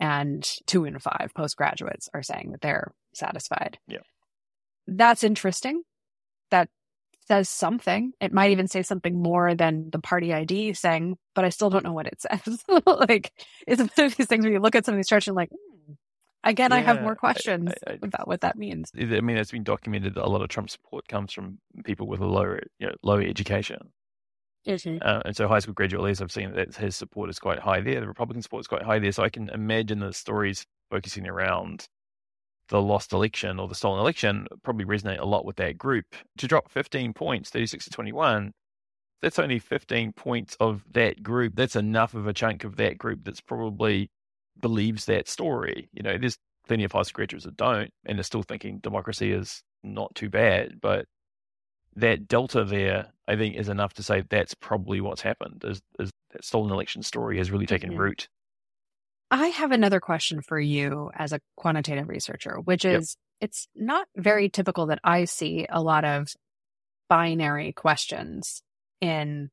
and 0.00 0.48
two 0.66 0.84
in 0.84 0.98
five 0.98 1.32
postgraduates 1.34 2.08
are 2.14 2.22
saying 2.22 2.52
that 2.52 2.60
they're 2.60 2.92
satisfied. 3.14 3.78
Yeah. 3.88 3.98
That's 4.86 5.24
interesting. 5.24 5.82
That 6.50 6.68
says 7.26 7.48
something. 7.48 8.12
It 8.20 8.32
might 8.32 8.52
even 8.52 8.68
say 8.68 8.82
something 8.82 9.20
more 9.20 9.54
than 9.54 9.90
the 9.90 9.98
party 9.98 10.32
ID 10.32 10.72
saying, 10.74 11.18
but 11.34 11.44
I 11.44 11.50
still 11.50 11.70
don't 11.70 11.84
know 11.84 11.92
what 11.92 12.06
it 12.06 12.20
says. 12.20 12.64
like, 12.86 13.32
it's 13.66 13.80
one 13.80 14.06
of 14.06 14.16
these 14.16 14.26
things 14.26 14.44
where 14.44 14.52
you 14.52 14.60
look 14.60 14.74
at 14.74 14.86
some 14.86 14.94
of 14.94 14.98
these 14.98 15.08
charts 15.08 15.26
and 15.26 15.36
like, 15.36 15.50
hmm, 15.50 15.92
again, 16.42 16.70
yeah, 16.70 16.78
I 16.78 16.80
have 16.80 17.02
more 17.02 17.14
questions 17.14 17.70
I, 17.86 17.92
I, 17.92 17.98
about 18.02 18.26
what 18.26 18.40
that 18.40 18.56
means. 18.56 18.90
I 18.98 19.20
mean, 19.20 19.36
it's 19.36 19.52
been 19.52 19.64
documented 19.64 20.14
that 20.14 20.24
a 20.24 20.30
lot 20.30 20.42
of 20.42 20.48
Trump 20.48 20.70
support 20.70 21.06
comes 21.06 21.32
from 21.32 21.58
people 21.84 22.06
with 22.06 22.20
a 22.20 22.26
lower, 22.26 22.60
you 22.78 22.86
know, 22.86 22.94
lower 23.02 23.22
education. 23.22 23.90
Mm-hmm. 24.68 24.98
Uh, 25.00 25.20
and 25.24 25.36
so 25.36 25.48
high 25.48 25.60
school 25.60 25.74
graduate 25.74 26.02
leaders, 26.02 26.20
I've 26.20 26.30
seen 26.30 26.52
that 26.52 26.76
his 26.76 26.94
support 26.94 27.30
is 27.30 27.38
quite 27.38 27.58
high 27.58 27.80
there. 27.80 28.00
The 28.00 28.06
Republican 28.06 28.42
support 28.42 28.60
is 28.60 28.66
quite 28.66 28.82
high 28.82 28.98
there. 28.98 29.12
So 29.12 29.22
I 29.22 29.30
can 29.30 29.48
imagine 29.48 30.00
the 30.00 30.12
stories 30.12 30.66
focusing 30.90 31.26
around 31.26 31.88
the 32.68 32.82
lost 32.82 33.12
election 33.12 33.58
or 33.58 33.66
the 33.66 33.74
stolen 33.74 34.00
election 34.00 34.46
probably 34.62 34.84
resonate 34.84 35.20
a 35.20 35.24
lot 35.24 35.44
with 35.46 35.56
that 35.56 35.78
group. 35.78 36.04
To 36.36 36.46
drop 36.46 36.70
15 36.70 37.14
points, 37.14 37.50
36 37.50 37.86
to 37.86 37.90
21, 37.90 38.52
that's 39.22 39.38
only 39.38 39.58
15 39.58 40.12
points 40.12 40.56
of 40.60 40.84
that 40.92 41.22
group. 41.22 41.54
That's 41.56 41.76
enough 41.76 42.14
of 42.14 42.26
a 42.26 42.34
chunk 42.34 42.64
of 42.64 42.76
that 42.76 42.98
group 42.98 43.20
that's 43.24 43.40
probably 43.40 44.10
believes 44.60 45.06
that 45.06 45.28
story. 45.28 45.88
You 45.92 46.02
know, 46.02 46.18
there's 46.18 46.38
plenty 46.66 46.84
of 46.84 46.92
high 46.92 47.02
school 47.02 47.16
graduates 47.16 47.46
that 47.46 47.56
don't 47.56 47.90
and 48.04 48.20
are 48.20 48.24
still 48.24 48.42
thinking 48.42 48.80
democracy 48.80 49.32
is 49.32 49.62
not 49.82 50.14
too 50.14 50.28
bad. 50.28 50.80
But 50.80 51.06
that 52.00 52.28
delta 52.28 52.64
there, 52.64 53.12
I 53.26 53.36
think, 53.36 53.56
is 53.56 53.68
enough 53.68 53.94
to 53.94 54.02
say 54.02 54.22
that's 54.28 54.54
probably 54.54 55.00
what's 55.00 55.22
happened. 55.22 55.64
Is, 55.64 55.80
is 55.98 56.10
that 56.30 56.44
stolen 56.44 56.72
election 56.72 57.02
story 57.02 57.38
has 57.38 57.50
really 57.50 57.66
taken 57.66 57.90
mm-hmm. 57.90 58.00
root. 58.00 58.28
I 59.30 59.48
have 59.48 59.72
another 59.72 60.00
question 60.00 60.40
for 60.40 60.58
you 60.58 61.10
as 61.14 61.32
a 61.32 61.40
quantitative 61.56 62.08
researcher, 62.08 62.58
which 62.64 62.84
is 62.84 63.16
yep. 63.40 63.48
it's 63.48 63.68
not 63.74 64.08
very 64.16 64.48
typical 64.48 64.86
that 64.86 65.00
I 65.04 65.26
see 65.26 65.66
a 65.68 65.82
lot 65.82 66.04
of 66.04 66.28
binary 67.08 67.72
questions 67.72 68.62
in 69.00 69.50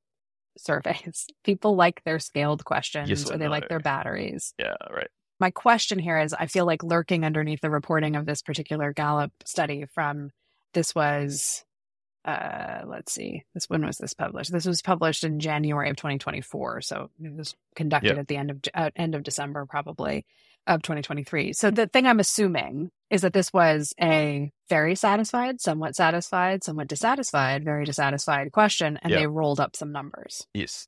surveys. 0.57 1.27
People 1.43 1.75
like 1.75 2.01
their 2.05 2.19
scaled 2.19 2.63
questions 2.63 3.09
yes, 3.09 3.29
or 3.29 3.37
they 3.37 3.45
no. 3.45 3.51
like 3.51 3.67
their 3.67 3.79
batteries. 3.79 4.53
Yeah, 4.57 4.75
right. 4.89 5.09
My 5.41 5.51
question 5.51 5.99
here 5.99 6.17
is 6.17 6.33
I 6.33 6.45
feel 6.45 6.65
like 6.65 6.81
lurking 6.81 7.25
underneath 7.25 7.59
the 7.59 7.69
reporting 7.69 8.15
of 8.15 8.25
this 8.25 8.41
particular 8.41 8.93
Gallup 8.93 9.33
study 9.43 9.85
from 9.93 10.31
this 10.73 10.95
was 10.95 11.64
uh, 12.25 12.81
let's 12.87 13.13
see, 13.13 13.43
this 13.53 13.69
when 13.69 13.85
was 13.85 13.97
this 13.97 14.13
published? 14.13 14.51
This 14.51 14.65
was 14.65 14.81
published 14.81 15.23
in 15.23 15.39
January 15.39 15.89
of 15.89 15.95
2024, 15.95 16.81
so 16.81 17.11
it 17.23 17.35
was 17.35 17.55
conducted 17.75 18.09
yep. 18.09 18.17
at 18.17 18.27
the 18.27 18.37
end 18.37 18.51
of 18.51 18.59
uh, 18.73 18.89
end 18.95 19.13
of 19.13 19.21
December, 19.23 19.65
probably 19.65 20.25
of 20.65 20.81
2023. 20.81 21.53
So 21.53 21.69
the 21.69 21.85
thing 21.85 22.07
I'm 22.07 22.19
assuming 22.19 22.89
is 23.11 23.21
that 23.21 23.33
this 23.33 23.53
was 23.53 23.93
a 24.01 24.51
very 24.67 24.95
satisfied, 24.95 25.61
somewhat 25.61 25.95
satisfied, 25.95 26.63
somewhat 26.63 26.87
dissatisfied, 26.87 27.63
very 27.63 27.85
dissatisfied 27.85 28.51
question, 28.51 28.97
and 29.03 29.11
yep. 29.11 29.19
they 29.19 29.27
rolled 29.27 29.59
up 29.59 29.75
some 29.75 29.91
numbers. 29.91 30.47
Yes, 30.55 30.87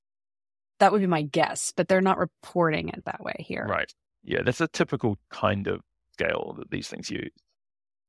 that 0.80 0.92
would 0.92 1.02
be 1.02 1.08
my 1.08 1.22
guess, 1.22 1.72
but 1.78 1.88
they're 1.88 2.02
not 2.02 2.18
reporting 2.18 2.90
it 2.90 3.06
that 3.06 3.24
way 3.24 3.36
here. 3.38 3.66
Right. 3.70 3.94
Yeah, 4.24 4.42
that's 4.44 4.62
a 4.62 4.68
typical 4.68 5.20
kind 5.30 5.68
of 5.68 5.82
scale 6.14 6.56
that 6.58 6.72
these 6.72 6.88
things 6.88 7.12
use. 7.12 7.30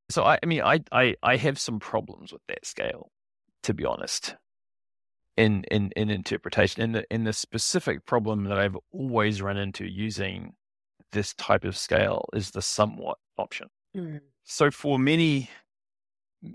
So 0.09 0.25
I, 0.25 0.39
I 0.43 0.47
mean, 0.47 0.63
I, 0.63 0.81
I, 0.91 1.15
I 1.23 1.37
have 1.37 1.59
some 1.59 1.79
problems 1.79 2.33
with 2.33 2.41
that 2.49 2.65
scale 2.65 3.11
to 3.69 3.75
be 3.75 3.85
honest, 3.85 4.35
in 5.37 5.63
in 5.71 5.93
in 5.95 6.09
interpretation. 6.09 6.83
In 6.83 6.93
the 6.93 7.05
in 7.11 7.25
the 7.25 7.35
specific 7.35 8.07
problem 8.07 8.45
that 8.45 8.59
I've 8.59 8.79
always 8.91 9.43
run 9.43 9.59
into 9.59 9.85
using 9.85 10.55
this 11.13 11.35
type 11.35 11.65
of 11.65 11.77
scale 11.77 12.25
is 12.33 12.53
the 12.53 12.63
somewhat 12.63 13.19
option. 13.37 13.69
Mm. 13.95 14.23
So 14.45 14.71
for 14.71 14.99
many 14.99 15.51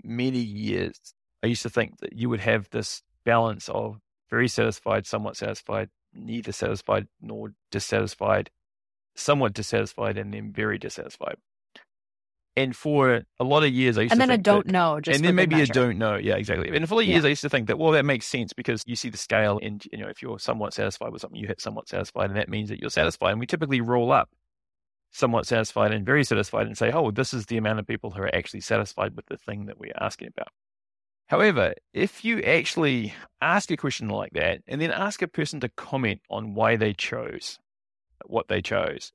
many 0.02 0.40
years, 0.40 0.98
I 1.44 1.46
used 1.46 1.62
to 1.62 1.70
think 1.70 2.00
that 2.00 2.14
you 2.14 2.28
would 2.28 2.40
have 2.40 2.68
this 2.70 3.02
balance 3.24 3.68
of 3.68 4.00
very 4.28 4.48
satisfied, 4.48 5.06
somewhat 5.06 5.36
satisfied, 5.36 5.90
neither 6.12 6.50
satisfied 6.50 7.06
nor 7.20 7.52
dissatisfied, 7.70 8.50
somewhat 9.14 9.52
dissatisfied, 9.52 10.18
and 10.18 10.34
then 10.34 10.52
very 10.52 10.78
dissatisfied. 10.78 11.36
And 12.56 12.76
for 12.76 13.22
a 13.40 13.44
lot 13.44 13.64
of 13.64 13.70
years, 13.70 13.98
I 13.98 14.02
used 14.02 14.12
and 14.12 14.20
to 14.20 14.26
then 14.26 14.38
a 14.38 14.40
don't 14.40 14.66
that, 14.66 14.72
know, 14.72 15.00
just 15.00 15.16
and 15.16 15.24
then 15.24 15.34
maybe 15.34 15.60
a 15.60 15.66
don't 15.66 15.98
know. 15.98 16.14
Yeah, 16.14 16.36
exactly. 16.36 16.68
And 16.68 16.88
for 16.88 16.94
a 16.94 16.96
lot 16.96 17.02
of 17.02 17.08
years, 17.08 17.24
yeah. 17.24 17.26
I 17.26 17.30
used 17.30 17.42
to 17.42 17.48
think 17.48 17.66
that 17.66 17.78
well, 17.78 17.92
that 17.92 18.04
makes 18.04 18.26
sense 18.26 18.52
because 18.52 18.84
you 18.86 18.94
see 18.94 19.08
the 19.08 19.18
scale, 19.18 19.58
and 19.60 19.84
you 19.90 19.98
know, 19.98 20.08
if 20.08 20.22
you're 20.22 20.38
somewhat 20.38 20.72
satisfied 20.72 21.10
with 21.10 21.20
something, 21.20 21.40
you 21.40 21.48
hit 21.48 21.60
somewhat 21.60 21.88
satisfied, 21.88 22.30
and 22.30 22.38
that 22.38 22.48
means 22.48 22.68
that 22.68 22.80
you're 22.80 22.90
satisfied. 22.90 23.32
And 23.32 23.40
we 23.40 23.46
typically 23.46 23.80
roll 23.80 24.12
up 24.12 24.30
somewhat 25.10 25.46
satisfied 25.46 25.92
and 25.92 26.06
very 26.06 26.24
satisfied 26.24 26.66
and 26.66 26.78
say, 26.78 26.90
oh, 26.92 27.10
this 27.10 27.34
is 27.34 27.46
the 27.46 27.56
amount 27.56 27.78
of 27.78 27.86
people 27.86 28.10
who 28.10 28.22
are 28.22 28.34
actually 28.34 28.60
satisfied 28.60 29.14
with 29.16 29.26
the 29.26 29.36
thing 29.36 29.66
that 29.66 29.78
we're 29.78 29.92
asking 30.00 30.28
about. 30.28 30.48
However, 31.26 31.74
if 31.92 32.24
you 32.24 32.40
actually 32.40 33.14
ask 33.40 33.70
a 33.70 33.76
question 33.76 34.08
like 34.08 34.32
that 34.32 34.60
and 34.66 34.80
then 34.80 34.90
ask 34.90 35.22
a 35.22 35.28
person 35.28 35.60
to 35.60 35.68
comment 35.70 36.20
on 36.30 36.54
why 36.54 36.76
they 36.76 36.92
chose 36.92 37.58
what 38.26 38.48
they 38.48 38.60
chose, 38.62 39.12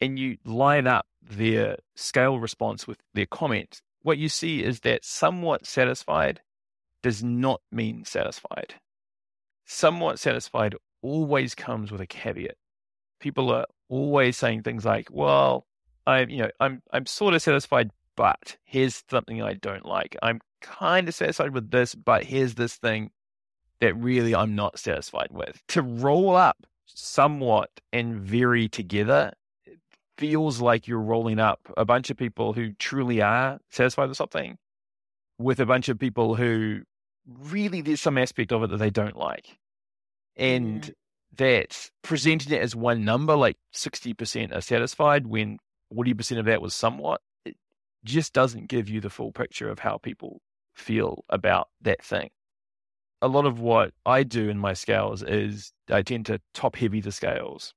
and 0.00 0.18
you 0.18 0.36
line 0.44 0.86
up 0.86 1.06
their 1.28 1.76
scale 1.94 2.38
response 2.38 2.86
with 2.86 2.98
their 3.14 3.26
comment, 3.26 3.82
what 4.02 4.18
you 4.18 4.28
see 4.28 4.62
is 4.62 4.80
that 4.80 5.04
somewhat 5.04 5.66
satisfied 5.66 6.40
does 7.02 7.22
not 7.22 7.60
mean 7.70 8.04
satisfied. 8.04 8.74
Somewhat 9.64 10.18
satisfied 10.18 10.74
always 11.02 11.54
comes 11.54 11.90
with 11.90 12.00
a 12.00 12.06
caveat. 12.06 12.56
People 13.20 13.50
are 13.50 13.66
always 13.88 14.36
saying 14.36 14.62
things 14.62 14.84
like, 14.84 15.08
"Well, 15.10 15.66
I'm, 16.06 16.30
you 16.30 16.38
know, 16.38 16.50
I'm, 16.60 16.82
I'm 16.92 17.06
sort 17.06 17.34
of 17.34 17.42
satisfied, 17.42 17.90
but 18.16 18.56
here's 18.64 19.02
something 19.10 19.42
I 19.42 19.54
don't 19.54 19.84
like. 19.84 20.16
I'm 20.22 20.40
kind 20.60 21.08
of 21.08 21.14
satisfied 21.14 21.52
with 21.52 21.70
this, 21.70 21.94
but 21.94 22.24
here's 22.24 22.54
this 22.54 22.76
thing 22.76 23.10
that 23.80 23.94
really 23.94 24.34
I'm 24.34 24.54
not 24.54 24.78
satisfied 24.78 25.28
with." 25.30 25.62
To 25.68 25.82
roll 25.82 26.36
up 26.36 26.66
somewhat 26.86 27.70
and 27.92 28.20
very 28.20 28.68
together 28.68 29.32
feels 30.18 30.60
like 30.60 30.88
you're 30.88 31.00
rolling 31.00 31.38
up 31.38 31.60
a 31.76 31.84
bunch 31.84 32.10
of 32.10 32.16
people 32.16 32.52
who 32.52 32.72
truly 32.72 33.20
are 33.20 33.58
satisfied 33.70 34.08
with 34.08 34.16
something 34.16 34.58
with 35.38 35.60
a 35.60 35.66
bunch 35.66 35.88
of 35.88 35.98
people 35.98 36.34
who 36.34 36.80
really 37.26 37.80
there's 37.80 38.00
some 38.00 38.18
aspect 38.18 38.52
of 38.52 38.62
it 38.62 38.70
that 38.70 38.78
they 38.78 38.90
don't 38.90 39.16
like. 39.16 39.58
And 40.36 40.82
mm 40.82 40.94
that 41.36 41.90
presenting 42.02 42.52
it 42.52 42.62
as 42.62 42.74
one 42.74 43.04
number, 43.04 43.36
like 43.36 43.56
60% 43.74 44.54
are 44.54 44.60
satisfied 44.60 45.26
when 45.26 45.58
40% 45.94 46.38
of 46.38 46.46
that 46.46 46.62
was 46.62 46.74
somewhat, 46.74 47.20
it 47.44 47.56
just 48.04 48.32
doesn't 48.32 48.68
give 48.68 48.88
you 48.88 49.00
the 49.00 49.10
full 49.10 49.32
picture 49.32 49.68
of 49.68 49.78
how 49.78 49.98
people 49.98 50.40
feel 50.74 51.24
about 51.28 51.68
that 51.82 52.02
thing. 52.02 52.30
A 53.22 53.28
lot 53.28 53.46
of 53.46 53.60
what 53.60 53.92
I 54.04 54.22
do 54.22 54.48
in 54.48 54.58
my 54.58 54.72
scales 54.72 55.22
is 55.22 55.72
I 55.90 56.02
tend 56.02 56.26
to 56.26 56.40
top 56.54 56.76
heavy 56.76 57.00
the 57.00 57.12
scales 57.12 57.74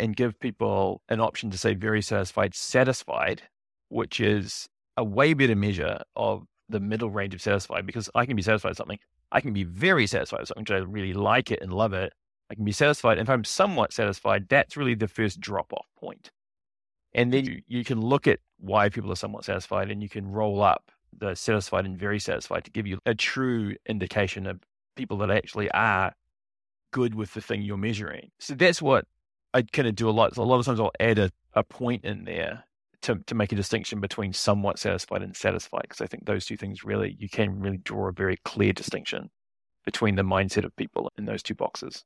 and 0.00 0.16
give 0.16 0.38
people 0.40 1.02
an 1.08 1.20
option 1.20 1.50
to 1.50 1.58
say 1.58 1.74
very 1.74 2.02
satisfied, 2.02 2.54
satisfied, 2.54 3.42
which 3.88 4.20
is 4.20 4.68
a 4.96 5.04
way 5.04 5.34
better 5.34 5.56
measure 5.56 6.00
of 6.16 6.44
the 6.68 6.80
middle 6.80 7.10
range 7.10 7.34
of 7.34 7.42
satisfied 7.42 7.86
because 7.86 8.08
I 8.14 8.26
can 8.26 8.36
be 8.36 8.42
satisfied 8.42 8.70
with 8.70 8.78
something. 8.78 8.98
I 9.32 9.40
can 9.40 9.52
be 9.52 9.64
very 9.64 10.06
satisfied 10.06 10.40
with 10.40 10.48
something, 10.48 10.74
I 10.74 10.78
really 10.80 11.12
like 11.12 11.50
it 11.50 11.60
and 11.60 11.72
love 11.72 11.92
it. 11.92 12.12
I 12.50 12.54
can 12.54 12.64
be 12.64 12.72
satisfied. 12.72 13.18
And 13.18 13.26
if 13.26 13.30
I'm 13.30 13.44
somewhat 13.44 13.92
satisfied, 13.92 14.48
that's 14.48 14.76
really 14.76 14.94
the 14.94 15.08
first 15.08 15.40
drop 15.40 15.72
off 15.72 15.86
point. 15.98 16.30
And 17.14 17.32
then 17.32 17.44
you, 17.44 17.62
you 17.66 17.84
can 17.84 18.00
look 18.00 18.26
at 18.26 18.40
why 18.58 18.88
people 18.88 19.10
are 19.12 19.16
somewhat 19.16 19.44
satisfied 19.44 19.90
and 19.90 20.02
you 20.02 20.08
can 20.08 20.30
roll 20.30 20.62
up 20.62 20.90
the 21.16 21.34
satisfied 21.34 21.86
and 21.86 21.96
very 21.98 22.18
satisfied 22.18 22.64
to 22.64 22.70
give 22.70 22.86
you 22.86 22.98
a 23.06 23.14
true 23.14 23.76
indication 23.86 24.46
of 24.46 24.60
people 24.96 25.18
that 25.18 25.30
actually 25.30 25.70
are 25.70 26.12
good 26.92 27.14
with 27.14 27.34
the 27.34 27.40
thing 27.40 27.62
you're 27.62 27.76
measuring. 27.76 28.30
So 28.38 28.54
that's 28.54 28.82
what 28.82 29.06
I 29.54 29.62
kind 29.62 29.88
of 29.88 29.94
do 29.94 30.10
a 30.10 30.12
lot. 30.12 30.34
So 30.34 30.42
a 30.42 30.44
lot 30.44 30.58
of 30.58 30.66
times 30.66 30.80
I'll 30.80 30.90
add 31.00 31.18
a, 31.18 31.30
a 31.54 31.62
point 31.62 32.04
in 32.04 32.24
there 32.24 32.64
to, 33.02 33.16
to 33.26 33.34
make 33.34 33.52
a 33.52 33.56
distinction 33.56 34.00
between 34.00 34.32
somewhat 34.32 34.78
satisfied 34.78 35.22
and 35.22 35.36
satisfied, 35.36 35.82
because 35.82 36.00
I 36.00 36.06
think 36.06 36.26
those 36.26 36.44
two 36.44 36.56
things 36.56 36.84
really, 36.84 37.16
you 37.18 37.28
can 37.28 37.60
really 37.60 37.78
draw 37.78 38.08
a 38.08 38.12
very 38.12 38.36
clear 38.44 38.72
distinction 38.72 39.30
between 39.84 40.16
the 40.16 40.22
mindset 40.22 40.64
of 40.64 40.74
people 40.76 41.10
in 41.16 41.24
those 41.24 41.42
two 41.42 41.54
boxes. 41.54 42.04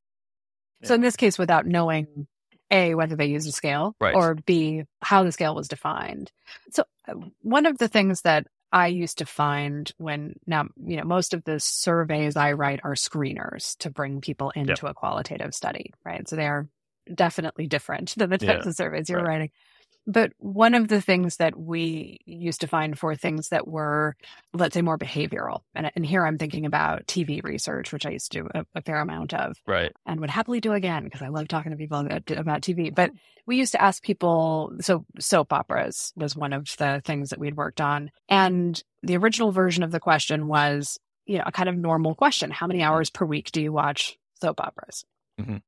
Yeah. 0.80 0.88
So 0.88 0.94
in 0.94 1.00
this 1.00 1.16
case, 1.16 1.38
without 1.38 1.66
knowing 1.66 2.26
a 2.70 2.94
whether 2.94 3.16
they 3.16 3.26
used 3.26 3.48
a 3.48 3.52
scale 3.52 3.96
right. 3.98 4.14
or 4.14 4.34
b 4.34 4.84
how 5.00 5.22
the 5.22 5.32
scale 5.32 5.54
was 5.54 5.68
defined. 5.68 6.30
So 6.70 6.84
uh, 7.08 7.14
one 7.40 7.64
of 7.64 7.78
the 7.78 7.88
things 7.88 8.22
that 8.22 8.46
I 8.70 8.88
used 8.88 9.18
to 9.18 9.26
find 9.26 9.90
when 9.96 10.34
now, 10.46 10.66
you 10.84 10.98
know, 10.98 11.04
most 11.04 11.32
of 11.32 11.44
the 11.44 11.58
surveys 11.60 12.36
I 12.36 12.52
write 12.52 12.80
are 12.84 12.94
screeners 12.94 13.74
to 13.78 13.88
bring 13.88 14.20
people 14.20 14.50
into 14.50 14.74
yep. 14.82 14.90
a 14.90 14.92
qualitative 14.92 15.54
study, 15.54 15.94
right? 16.04 16.28
So 16.28 16.36
they 16.36 16.46
are 16.46 16.68
definitely 17.14 17.66
different 17.66 18.14
than 18.16 18.30
the 18.30 18.38
types 18.38 18.64
yeah, 18.64 18.68
of 18.68 18.76
surveys 18.76 19.08
you're 19.08 19.18
right. 19.18 19.28
writing. 19.28 19.50
But 20.08 20.32
one 20.38 20.72
of 20.72 20.88
the 20.88 21.02
things 21.02 21.36
that 21.36 21.54
we 21.54 22.18
used 22.24 22.62
to 22.62 22.66
find 22.66 22.98
for 22.98 23.14
things 23.14 23.50
that 23.50 23.68
were, 23.68 24.16
let's 24.54 24.72
say, 24.72 24.80
more 24.80 24.96
behavioral, 24.96 25.60
and, 25.74 25.92
and 25.94 26.06
here 26.06 26.24
I'm 26.24 26.38
thinking 26.38 26.64
about 26.64 27.06
TV 27.06 27.44
research, 27.44 27.92
which 27.92 28.06
I 28.06 28.10
used 28.10 28.32
to 28.32 28.40
do 28.40 28.48
a, 28.54 28.64
a 28.74 28.80
fair 28.80 29.00
amount 29.00 29.34
of, 29.34 29.58
right, 29.66 29.92
and 30.06 30.18
would 30.20 30.30
happily 30.30 30.60
do 30.60 30.72
again 30.72 31.04
because 31.04 31.20
I 31.20 31.28
love 31.28 31.46
talking 31.46 31.72
to 31.72 31.76
people 31.76 31.98
about, 31.98 32.30
about 32.30 32.62
TV. 32.62 32.92
But 32.92 33.10
we 33.44 33.58
used 33.58 33.72
to 33.72 33.82
ask 33.82 34.02
people, 34.02 34.72
so 34.80 35.04
soap 35.18 35.52
operas 35.52 36.14
was 36.16 36.34
one 36.34 36.54
of 36.54 36.74
the 36.78 37.02
things 37.04 37.28
that 37.28 37.38
we'd 37.38 37.58
worked 37.58 37.82
on, 37.82 38.10
and 38.30 38.82
the 39.02 39.18
original 39.18 39.52
version 39.52 39.82
of 39.82 39.90
the 39.90 40.00
question 40.00 40.48
was, 40.48 40.98
you 41.26 41.36
know, 41.36 41.44
a 41.44 41.52
kind 41.52 41.68
of 41.68 41.76
normal 41.76 42.14
question: 42.14 42.50
How 42.50 42.66
many 42.66 42.82
hours 42.82 43.10
per 43.10 43.26
week 43.26 43.52
do 43.52 43.60
you 43.60 43.72
watch 43.72 44.16
soap 44.40 44.58
operas? 44.58 45.04
Mm-hmm 45.38 45.58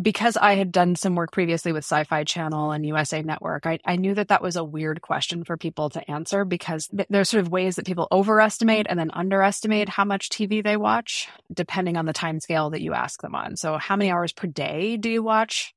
because 0.00 0.36
I 0.36 0.54
had 0.54 0.72
done 0.72 0.96
some 0.96 1.14
work 1.14 1.30
previously 1.30 1.72
with 1.72 1.84
Sci 1.84 2.04
Fi 2.04 2.24
Channel 2.24 2.72
and 2.72 2.84
USA 2.86 3.22
Network, 3.22 3.66
I, 3.66 3.78
I 3.84 3.96
knew 3.96 4.14
that 4.14 4.28
that 4.28 4.42
was 4.42 4.56
a 4.56 4.64
weird 4.64 5.00
question 5.00 5.44
for 5.44 5.56
people 5.56 5.90
to 5.90 6.10
answer 6.10 6.44
because 6.44 6.88
th- 6.88 7.06
there's 7.10 7.28
sort 7.28 7.42
of 7.42 7.52
ways 7.52 7.76
that 7.76 7.86
people 7.86 8.08
overestimate 8.10 8.86
and 8.88 8.98
then 8.98 9.10
underestimate 9.12 9.88
how 9.88 10.04
much 10.04 10.30
TV 10.30 10.64
they 10.64 10.76
watch, 10.76 11.28
depending 11.52 11.96
on 11.96 12.06
the 12.06 12.12
time 12.12 12.40
scale 12.40 12.70
that 12.70 12.82
you 12.82 12.92
ask 12.92 13.22
them 13.22 13.34
on. 13.34 13.56
So, 13.56 13.78
how 13.78 13.96
many 13.96 14.10
hours 14.10 14.32
per 14.32 14.48
day 14.48 14.96
do 14.96 15.08
you 15.08 15.22
watch 15.22 15.74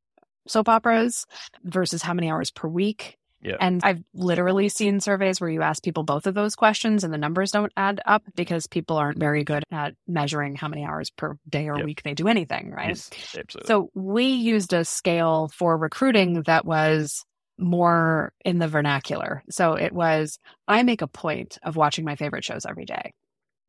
soap 0.47 0.69
operas 0.69 1.25
versus 1.63 2.01
how 2.01 2.13
many 2.13 2.31
hours 2.31 2.49
per 2.49 2.67
week? 2.67 3.17
Yeah. 3.41 3.57
And 3.59 3.81
I've 3.83 4.03
literally 4.13 4.67
seen 4.69 4.99
surveys 4.99 5.39
where 5.39 5.49
you 5.49 5.61
ask 5.61 5.83
people 5.83 6.03
both 6.03 6.25
of 6.25 6.33
those 6.33 6.55
questions 6.55 7.03
and 7.03 7.13
the 7.13 7.17
numbers 7.17 7.51
don't 7.51 7.71
add 7.77 8.01
up 8.05 8.23
because 8.35 8.67
people 8.67 8.97
aren't 8.97 9.19
very 9.19 9.43
good 9.43 9.63
at 9.71 9.93
measuring 10.07 10.55
how 10.55 10.67
many 10.67 10.85
hours 10.85 11.11
per 11.11 11.37
day 11.47 11.69
or 11.69 11.77
yep. 11.77 11.85
week 11.85 12.01
they 12.03 12.13
do 12.13 12.27
anything, 12.27 12.71
right? 12.71 12.89
Yes, 12.89 13.09
absolutely. 13.37 13.67
So 13.67 13.91
we 13.93 14.25
used 14.25 14.73
a 14.73 14.83
scale 14.83 15.49
for 15.53 15.77
recruiting 15.77 16.43
that 16.43 16.65
was 16.65 17.23
more 17.59 18.33
in 18.43 18.59
the 18.59 18.67
vernacular. 18.67 19.43
So 19.49 19.73
it 19.73 19.93
was 19.93 20.39
I 20.67 20.83
make 20.83 21.01
a 21.01 21.07
point 21.07 21.57
of 21.63 21.75
watching 21.75 22.05
my 22.05 22.15
favorite 22.15 22.43
shows 22.43 22.65
every 22.65 22.85
day. 22.85 23.13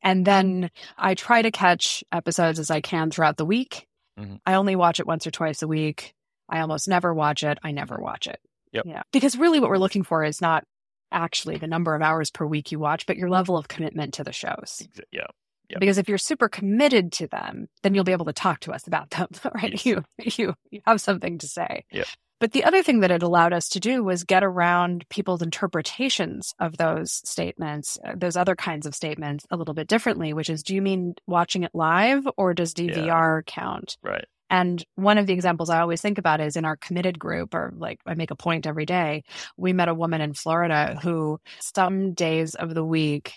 And 0.02 0.24
then 0.24 0.70
I 0.96 1.14
try 1.14 1.42
to 1.42 1.50
catch 1.50 2.04
episodes 2.12 2.58
as 2.58 2.70
I 2.70 2.80
can 2.80 3.10
throughout 3.10 3.36
the 3.36 3.44
week. 3.44 3.86
Mm-hmm. 4.18 4.36
I 4.46 4.54
only 4.54 4.76
watch 4.76 5.00
it 5.00 5.06
once 5.06 5.26
or 5.26 5.30
twice 5.30 5.62
a 5.62 5.68
week. 5.68 6.14
I 6.48 6.60
almost 6.60 6.88
never 6.88 7.12
watch 7.12 7.42
it. 7.42 7.58
I 7.62 7.72
never 7.72 7.98
watch 7.98 8.26
it. 8.26 8.40
Yep. 8.72 8.84
Yeah. 8.86 9.02
Because 9.12 9.36
really 9.36 9.60
what 9.60 9.70
we're 9.70 9.78
looking 9.78 10.04
for 10.04 10.24
is 10.24 10.40
not 10.40 10.64
actually 11.10 11.56
the 11.56 11.66
number 11.66 11.94
of 11.94 12.02
hours 12.02 12.30
per 12.30 12.46
week 12.46 12.72
you 12.72 12.78
watch, 12.78 13.06
but 13.06 13.16
your 13.16 13.30
level 13.30 13.56
of 13.56 13.68
commitment 13.68 14.14
to 14.14 14.24
the 14.24 14.32
shows. 14.32 14.86
Yeah. 15.10 15.26
Yep. 15.70 15.80
Because 15.80 15.98
if 15.98 16.08
you're 16.08 16.18
super 16.18 16.48
committed 16.48 17.12
to 17.12 17.26
them, 17.26 17.68
then 17.82 17.94
you'll 17.94 18.04
be 18.04 18.12
able 18.12 18.24
to 18.26 18.32
talk 18.32 18.60
to 18.60 18.72
us 18.72 18.86
about 18.86 19.10
them, 19.10 19.28
right? 19.54 19.72
Yes. 19.72 19.86
You, 19.86 20.04
you, 20.18 20.54
you 20.70 20.80
have 20.86 21.00
something 21.00 21.38
to 21.38 21.46
say. 21.46 21.84
Yeah. 21.92 22.04
But 22.40 22.52
the 22.52 22.64
other 22.64 22.82
thing 22.82 23.00
that 23.00 23.10
it 23.10 23.22
allowed 23.22 23.52
us 23.52 23.68
to 23.70 23.80
do 23.80 24.04
was 24.04 24.22
get 24.22 24.44
around 24.44 25.08
people's 25.08 25.42
interpretations 25.42 26.54
of 26.60 26.76
those 26.76 27.12
statements, 27.28 27.98
uh, 28.04 28.12
those 28.16 28.36
other 28.36 28.54
kinds 28.54 28.86
of 28.86 28.94
statements 28.94 29.44
a 29.50 29.56
little 29.56 29.74
bit 29.74 29.88
differently, 29.88 30.32
which 30.32 30.48
is 30.48 30.62
do 30.62 30.74
you 30.74 30.80
mean 30.80 31.14
watching 31.26 31.64
it 31.64 31.72
live 31.74 32.28
or 32.36 32.54
does 32.54 32.74
DVR 32.74 33.06
yeah. 33.06 33.40
count? 33.44 33.96
Right. 34.02 34.24
And 34.50 34.82
one 34.94 35.18
of 35.18 35.26
the 35.26 35.32
examples 35.32 35.70
I 35.70 35.80
always 35.80 36.00
think 36.00 36.18
about 36.18 36.40
is 36.40 36.56
in 36.56 36.64
our 36.64 36.76
committed 36.76 37.18
group, 37.18 37.54
or 37.54 37.72
like 37.76 38.00
I 38.06 38.14
make 38.14 38.30
a 38.30 38.36
point 38.36 38.66
every 38.66 38.86
day. 38.86 39.24
We 39.56 39.72
met 39.72 39.88
a 39.88 39.94
woman 39.94 40.20
in 40.20 40.32
Florida 40.34 40.98
who, 41.02 41.38
some 41.60 42.14
days 42.14 42.54
of 42.54 42.74
the 42.74 42.84
week, 42.84 43.34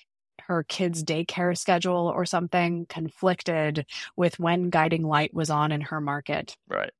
her 0.47 0.63
kids' 0.63 1.03
daycare 1.03 1.57
schedule 1.57 2.11
or 2.13 2.25
something 2.25 2.85
conflicted 2.87 3.85
with 4.15 4.39
when 4.39 4.69
Guiding 4.69 5.03
Light 5.03 5.33
was 5.33 5.49
on 5.49 5.71
in 5.71 5.81
her 5.81 6.01
market. 6.01 6.55
Right. 6.67 6.91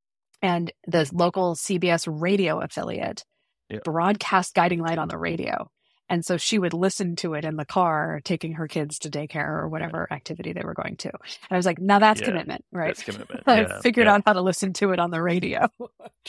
And 0.41 0.71
the 0.87 1.09
local 1.13 1.55
CBS 1.55 2.07
radio 2.09 2.59
affiliate 2.59 3.23
yeah. 3.69 3.79
broadcast 3.83 4.53
Guiding 4.53 4.81
Light 4.81 4.97
on 4.97 5.07
the 5.07 5.17
radio. 5.17 5.69
And 6.11 6.25
so 6.25 6.35
she 6.35 6.59
would 6.59 6.73
listen 6.73 7.15
to 7.17 7.35
it 7.35 7.45
in 7.45 7.55
the 7.55 7.63
car, 7.63 8.19
taking 8.25 8.51
her 8.53 8.67
kids 8.67 8.99
to 8.99 9.09
daycare 9.09 9.47
or 9.47 9.69
whatever 9.69 10.11
activity 10.11 10.51
they 10.51 10.61
were 10.61 10.73
going 10.73 10.97
to. 10.97 11.09
And 11.09 11.51
I 11.51 11.55
was 11.55 11.65
like, 11.65 11.79
now 11.79 11.99
that's 11.99 12.19
yeah, 12.19 12.27
commitment, 12.27 12.65
right? 12.73 12.87
That's 12.87 13.03
commitment. 13.03 13.43
I 13.47 13.61
yeah, 13.61 13.79
figured 13.79 14.07
out 14.07 14.21
how 14.25 14.33
to 14.33 14.41
listen 14.41 14.73
to 14.73 14.91
it 14.91 14.99
on 14.99 15.11
the 15.11 15.21
radio. 15.21 15.69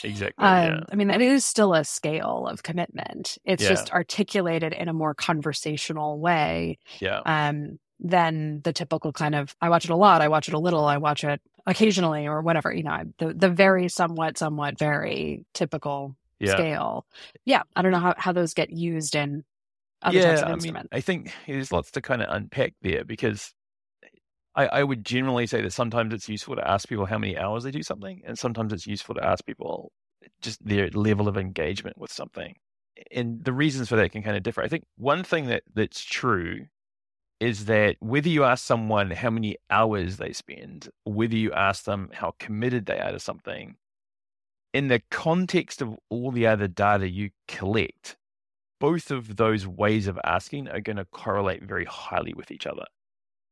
exactly. 0.05 0.45
Um, 0.45 0.85
I 0.93 0.95
mean, 0.95 1.11
it 1.11 1.21
is 1.21 1.45
still 1.45 1.75
a 1.75 1.85
scale 1.85 2.47
of 2.49 2.63
commitment. 2.63 3.39
It's 3.45 3.67
just 3.67 3.91
articulated 3.93 4.73
in 4.73 4.89
a 4.89 4.93
more 4.93 5.15
conversational 5.15 6.21
way. 6.21 6.79
Yeah. 7.01 7.21
Um, 7.27 7.81
than 8.05 8.61
the 8.63 8.73
typical 8.73 9.13
kind 9.13 9.35
of 9.35 9.55
I 9.61 9.69
watch 9.69 9.85
it 9.85 9.91
a 9.91 9.97
lot, 9.97 10.23
I 10.23 10.29
watch 10.29 10.49
it 10.49 10.55
a 10.55 10.59
little, 10.59 10.85
I 10.85 10.97
watch 10.97 11.23
it 11.23 11.41
occasionally 11.67 12.27
or 12.27 12.43
whatever, 12.43 12.73
you 12.73 12.83
know, 12.83 13.05
the 13.19 13.33
the 13.33 13.49
very 13.49 13.89
somewhat 13.89 14.39
somewhat 14.39 14.77
very 14.77 15.45
typical 15.55 16.17
yeah. 16.41 16.53
scale. 16.53 17.07
Yeah, 17.45 17.63
I 17.77 17.83
don't 17.83 17.93
know 17.93 18.01
how, 18.01 18.15
how 18.19 18.33
those 18.33 18.55
get 18.55 18.71
used 18.71 19.15
in 19.15 19.45
other 20.03 20.19
yeah, 20.19 20.37
types 20.37 20.43
of 20.43 20.49
I. 20.49 20.57
Mean, 20.57 20.89
I 20.93 21.01
think 21.01 21.33
there's 21.47 21.73
lots 21.73 21.91
to 21.93 22.01
kind 22.01 22.23
of 22.23 22.29
unpack 22.31 22.75
there 22.83 23.05
because 23.05 23.53
I, 24.55 24.67
I, 24.67 24.83
would 24.83 25.05
generally 25.05 25.47
say 25.47 25.63
that 25.63 25.73
sometimes 25.73 26.13
it's 26.13 26.29
useful 26.29 26.57
to 26.57 26.69
ask 26.69 26.89
people 26.89 27.07
how 27.07 27.19
many 27.19 27.37
hours 27.37 27.65
they 27.65 27.71
do 27.71 27.83
something, 27.83 28.23
and 28.27 28.39
sometimes 28.39 28.73
it's 28.73 28.87
useful 28.87 29.15
to 29.15 29.25
ask 29.25 29.45
people 29.45 29.93
just 30.41 30.65
their 30.65 30.89
level 30.91 31.29
of 31.29 31.37
engagement 31.37 31.99
with 31.99 32.13
something. 32.13 32.55
And 33.11 33.45
the 33.45 33.53
reasons 33.53 33.89
for 33.89 33.97
that 33.97 34.13
can 34.13 34.23
kind 34.23 34.37
of 34.37 34.43
differ. 34.43 34.63
I 34.63 34.69
think 34.69 34.85
one 34.97 35.25
thing 35.25 35.47
that 35.47 35.63
that's 35.75 36.05
true 36.05 36.67
is 37.41 37.65
that 37.65 37.97
whether 38.01 38.29
you 38.29 38.45
ask 38.45 38.65
someone 38.65 39.11
how 39.11 39.31
many 39.31 39.57
hours 39.71 40.19
they 40.19 40.33
spend, 40.33 40.89
whether 41.05 41.35
you 41.35 41.53
ask 41.53 41.85
them 41.85 42.11
how 42.13 42.35
committed 42.39 42.87
they 42.87 43.01
are 43.01 43.13
to 43.13 43.19
something, 43.19 43.77
in 44.73 44.89
the 44.89 45.03
context 45.11 45.83
of 45.83 45.97
all 46.09 46.31
the 46.31 46.47
other 46.47 46.69
data 46.69 47.09
you 47.09 47.31
collect, 47.49 48.17
both 48.83 49.13
of 49.13 49.37
those 49.37 49.65
ways 49.65 50.09
of 50.09 50.19
asking 50.25 50.67
are 50.67 50.81
going 50.81 50.97
to 50.97 51.05
correlate 51.05 51.63
very 51.63 51.85
highly 51.85 52.35
with 52.35 52.51
each 52.51 52.67
other. 52.67 52.85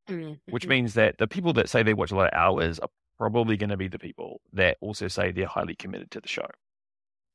Mm-hmm. 0.09 0.33
Which 0.53 0.67
means 0.67 0.95
that 0.95 1.19
the 1.19 1.29
people 1.29 1.53
that 1.53 1.69
say 1.69 1.85
they 1.85 1.95
watch 1.95 2.11
a 2.11 2.17
lot 2.17 2.33
of 2.33 2.37
hours 2.37 2.81
are 2.81 2.89
probably 3.17 3.57
going 3.57 3.71
to 3.71 3.77
be 3.77 3.87
the 3.87 4.01
people 4.01 4.41
that 4.55 4.77
also 4.81 5.07
say 5.07 5.31
they're 5.31 5.47
highly 5.47 5.77
committed 5.77 6.11
to 6.11 6.21
the 6.21 6.27
show. 6.27 6.49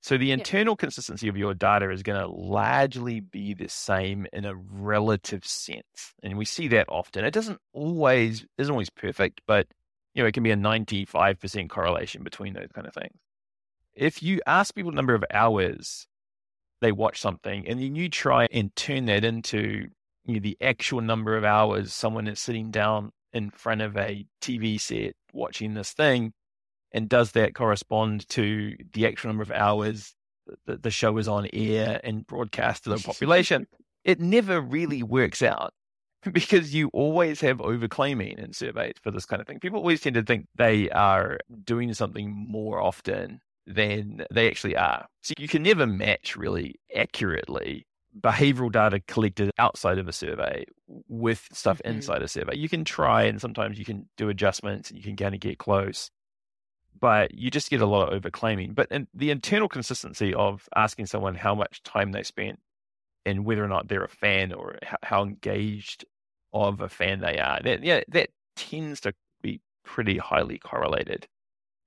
So 0.01 0.17
the 0.17 0.33
internal 0.33 0.73
yeah. 0.73 0.81
consistency 0.81 1.29
of 1.29 1.37
your 1.37 1.53
data 1.53 1.89
is 1.89 2.03
going 2.03 2.19
to 2.19 2.27
largely 2.27 3.21
be 3.21 3.53
the 3.53 3.69
same 3.69 4.27
in 4.33 4.43
a 4.43 4.55
relative 4.55 5.45
sense. 5.45 6.13
And 6.21 6.37
we 6.37 6.43
see 6.43 6.67
that 6.67 6.87
often. 6.89 7.23
It 7.23 7.33
doesn't 7.33 7.61
always 7.71 8.45
isn't 8.57 8.71
always 8.71 8.89
perfect, 8.89 9.39
but 9.47 9.67
you 10.13 10.21
know, 10.21 10.27
it 10.27 10.33
can 10.33 10.43
be 10.43 10.51
a 10.51 10.57
95% 10.57 11.69
correlation 11.69 12.23
between 12.23 12.55
those 12.55 12.71
kind 12.75 12.87
of 12.87 12.93
things. 12.93 13.17
If 13.93 14.21
you 14.21 14.41
ask 14.45 14.75
people 14.75 14.91
the 14.91 14.97
number 14.97 15.15
of 15.15 15.23
hours 15.31 16.07
they 16.85 16.91
watch 16.91 17.19
something 17.19 17.67
and 17.67 17.79
then 17.79 17.95
you 17.95 18.09
try 18.09 18.47
and 18.51 18.75
turn 18.75 19.05
that 19.05 19.25
into 19.25 19.87
you 20.25 20.35
know, 20.35 20.39
the 20.39 20.57
actual 20.61 21.01
number 21.01 21.35
of 21.35 21.43
hours 21.43 21.93
someone 21.93 22.27
is 22.27 22.39
sitting 22.39 22.69
down 22.71 23.11
in 23.33 23.49
front 23.49 23.81
of 23.81 23.97
a 23.97 24.25
TV 24.41 24.79
set 24.79 25.13
watching 25.33 25.73
this 25.73 25.91
thing, 25.91 26.31
and 26.91 27.09
does 27.09 27.33
that 27.33 27.53
correspond 27.53 28.27
to 28.29 28.75
the 28.93 29.05
actual 29.05 29.29
number 29.29 29.43
of 29.43 29.51
hours 29.51 30.13
that 30.65 30.83
the 30.83 30.91
show 30.91 31.17
is 31.17 31.27
on 31.27 31.47
air 31.53 31.99
and 32.03 32.25
broadcast 32.25 32.83
to 32.83 32.91
the 32.91 32.97
population? 32.97 33.67
it 34.03 34.19
never 34.19 34.61
really 34.61 35.03
works 35.03 35.41
out 35.41 35.73
because 36.31 36.73
you 36.73 36.89
always 36.93 37.41
have 37.41 37.57
overclaiming 37.57 38.37
in 38.37 38.53
surveys 38.53 38.93
for 39.01 39.11
this 39.11 39.25
kind 39.25 39.41
of 39.41 39.47
thing. 39.47 39.59
People 39.59 39.79
always 39.79 40.01
tend 40.01 40.15
to 40.15 40.23
think 40.23 40.45
they 40.55 40.89
are 40.91 41.39
doing 41.63 41.93
something 41.93 42.31
more 42.31 42.79
often 42.79 43.41
than 43.67 44.25
they 44.31 44.47
actually 44.47 44.75
are. 44.75 45.07
So 45.21 45.33
you 45.37 45.47
can 45.47 45.63
never 45.63 45.87
match 45.87 46.35
really 46.35 46.75
accurately 46.95 47.87
behavioral 48.19 48.71
data 48.71 49.01
collected 49.07 49.51
outside 49.57 49.97
of 49.97 50.07
a 50.07 50.13
survey 50.13 50.65
with 51.07 51.47
stuff 51.51 51.79
mm-hmm. 51.79 51.95
inside 51.95 52.21
a 52.21 52.27
survey. 52.27 52.55
You 52.55 52.69
can 52.69 52.85
try 52.85 53.23
and 53.23 53.41
sometimes 53.41 53.77
you 53.77 53.85
can 53.85 54.07
do 54.17 54.29
adjustments 54.29 54.89
and 54.89 54.97
you 54.97 55.03
can 55.03 55.15
kind 55.15 55.35
of 55.35 55.41
get 55.41 55.57
close, 55.57 56.09
but 56.99 57.33
you 57.33 57.51
just 57.51 57.69
get 57.69 57.81
a 57.81 57.85
lot 57.85 58.11
of 58.11 58.21
overclaiming. 58.21 58.73
But 58.73 58.87
in 58.91 59.07
the 59.13 59.31
internal 59.31 59.67
consistency 59.67 60.33
of 60.33 60.67
asking 60.75 61.07
someone 61.07 61.35
how 61.35 61.55
much 61.55 61.83
time 61.83 62.11
they 62.11 62.23
spent 62.23 62.59
and 63.25 63.45
whether 63.45 63.63
or 63.63 63.67
not 63.67 63.87
they're 63.87 64.03
a 64.03 64.09
fan 64.09 64.53
or 64.53 64.77
how 65.03 65.23
engaged 65.23 66.05
of 66.53 66.79
a 66.79 66.87
fan 66.87 67.19
they 67.19 67.37
are, 67.39 67.59
that, 67.63 67.83
yeah, 67.83 68.01
that 68.09 68.29
tends 68.55 69.01
to 69.01 69.13
be 69.41 69.59
pretty 69.83 70.17
highly 70.17 70.57
correlated. 70.57 71.27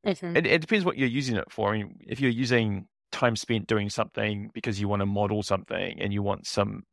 Mm-hmm. 0.07 0.37
It, 0.37 0.47
it 0.47 0.61
depends 0.61 0.85
what 0.85 0.97
you're 0.97 1.09
using 1.09 1.37
it 1.37 1.51
for. 1.51 1.73
I 1.73 1.79
mean, 1.79 1.99
if 2.07 2.21
you're 2.21 2.31
using 2.31 2.87
time 3.13 3.37
spent 3.37 3.67
doing 3.67 3.91
something 3.91 4.51
because 4.53 4.81
you 4.81 4.89
want 4.89 5.01
to 5.01 5.07
model 5.07 5.43
something 5.43 6.01
and 6.01 6.13
you 6.13 6.23
want 6.23 6.47
some 6.47 6.85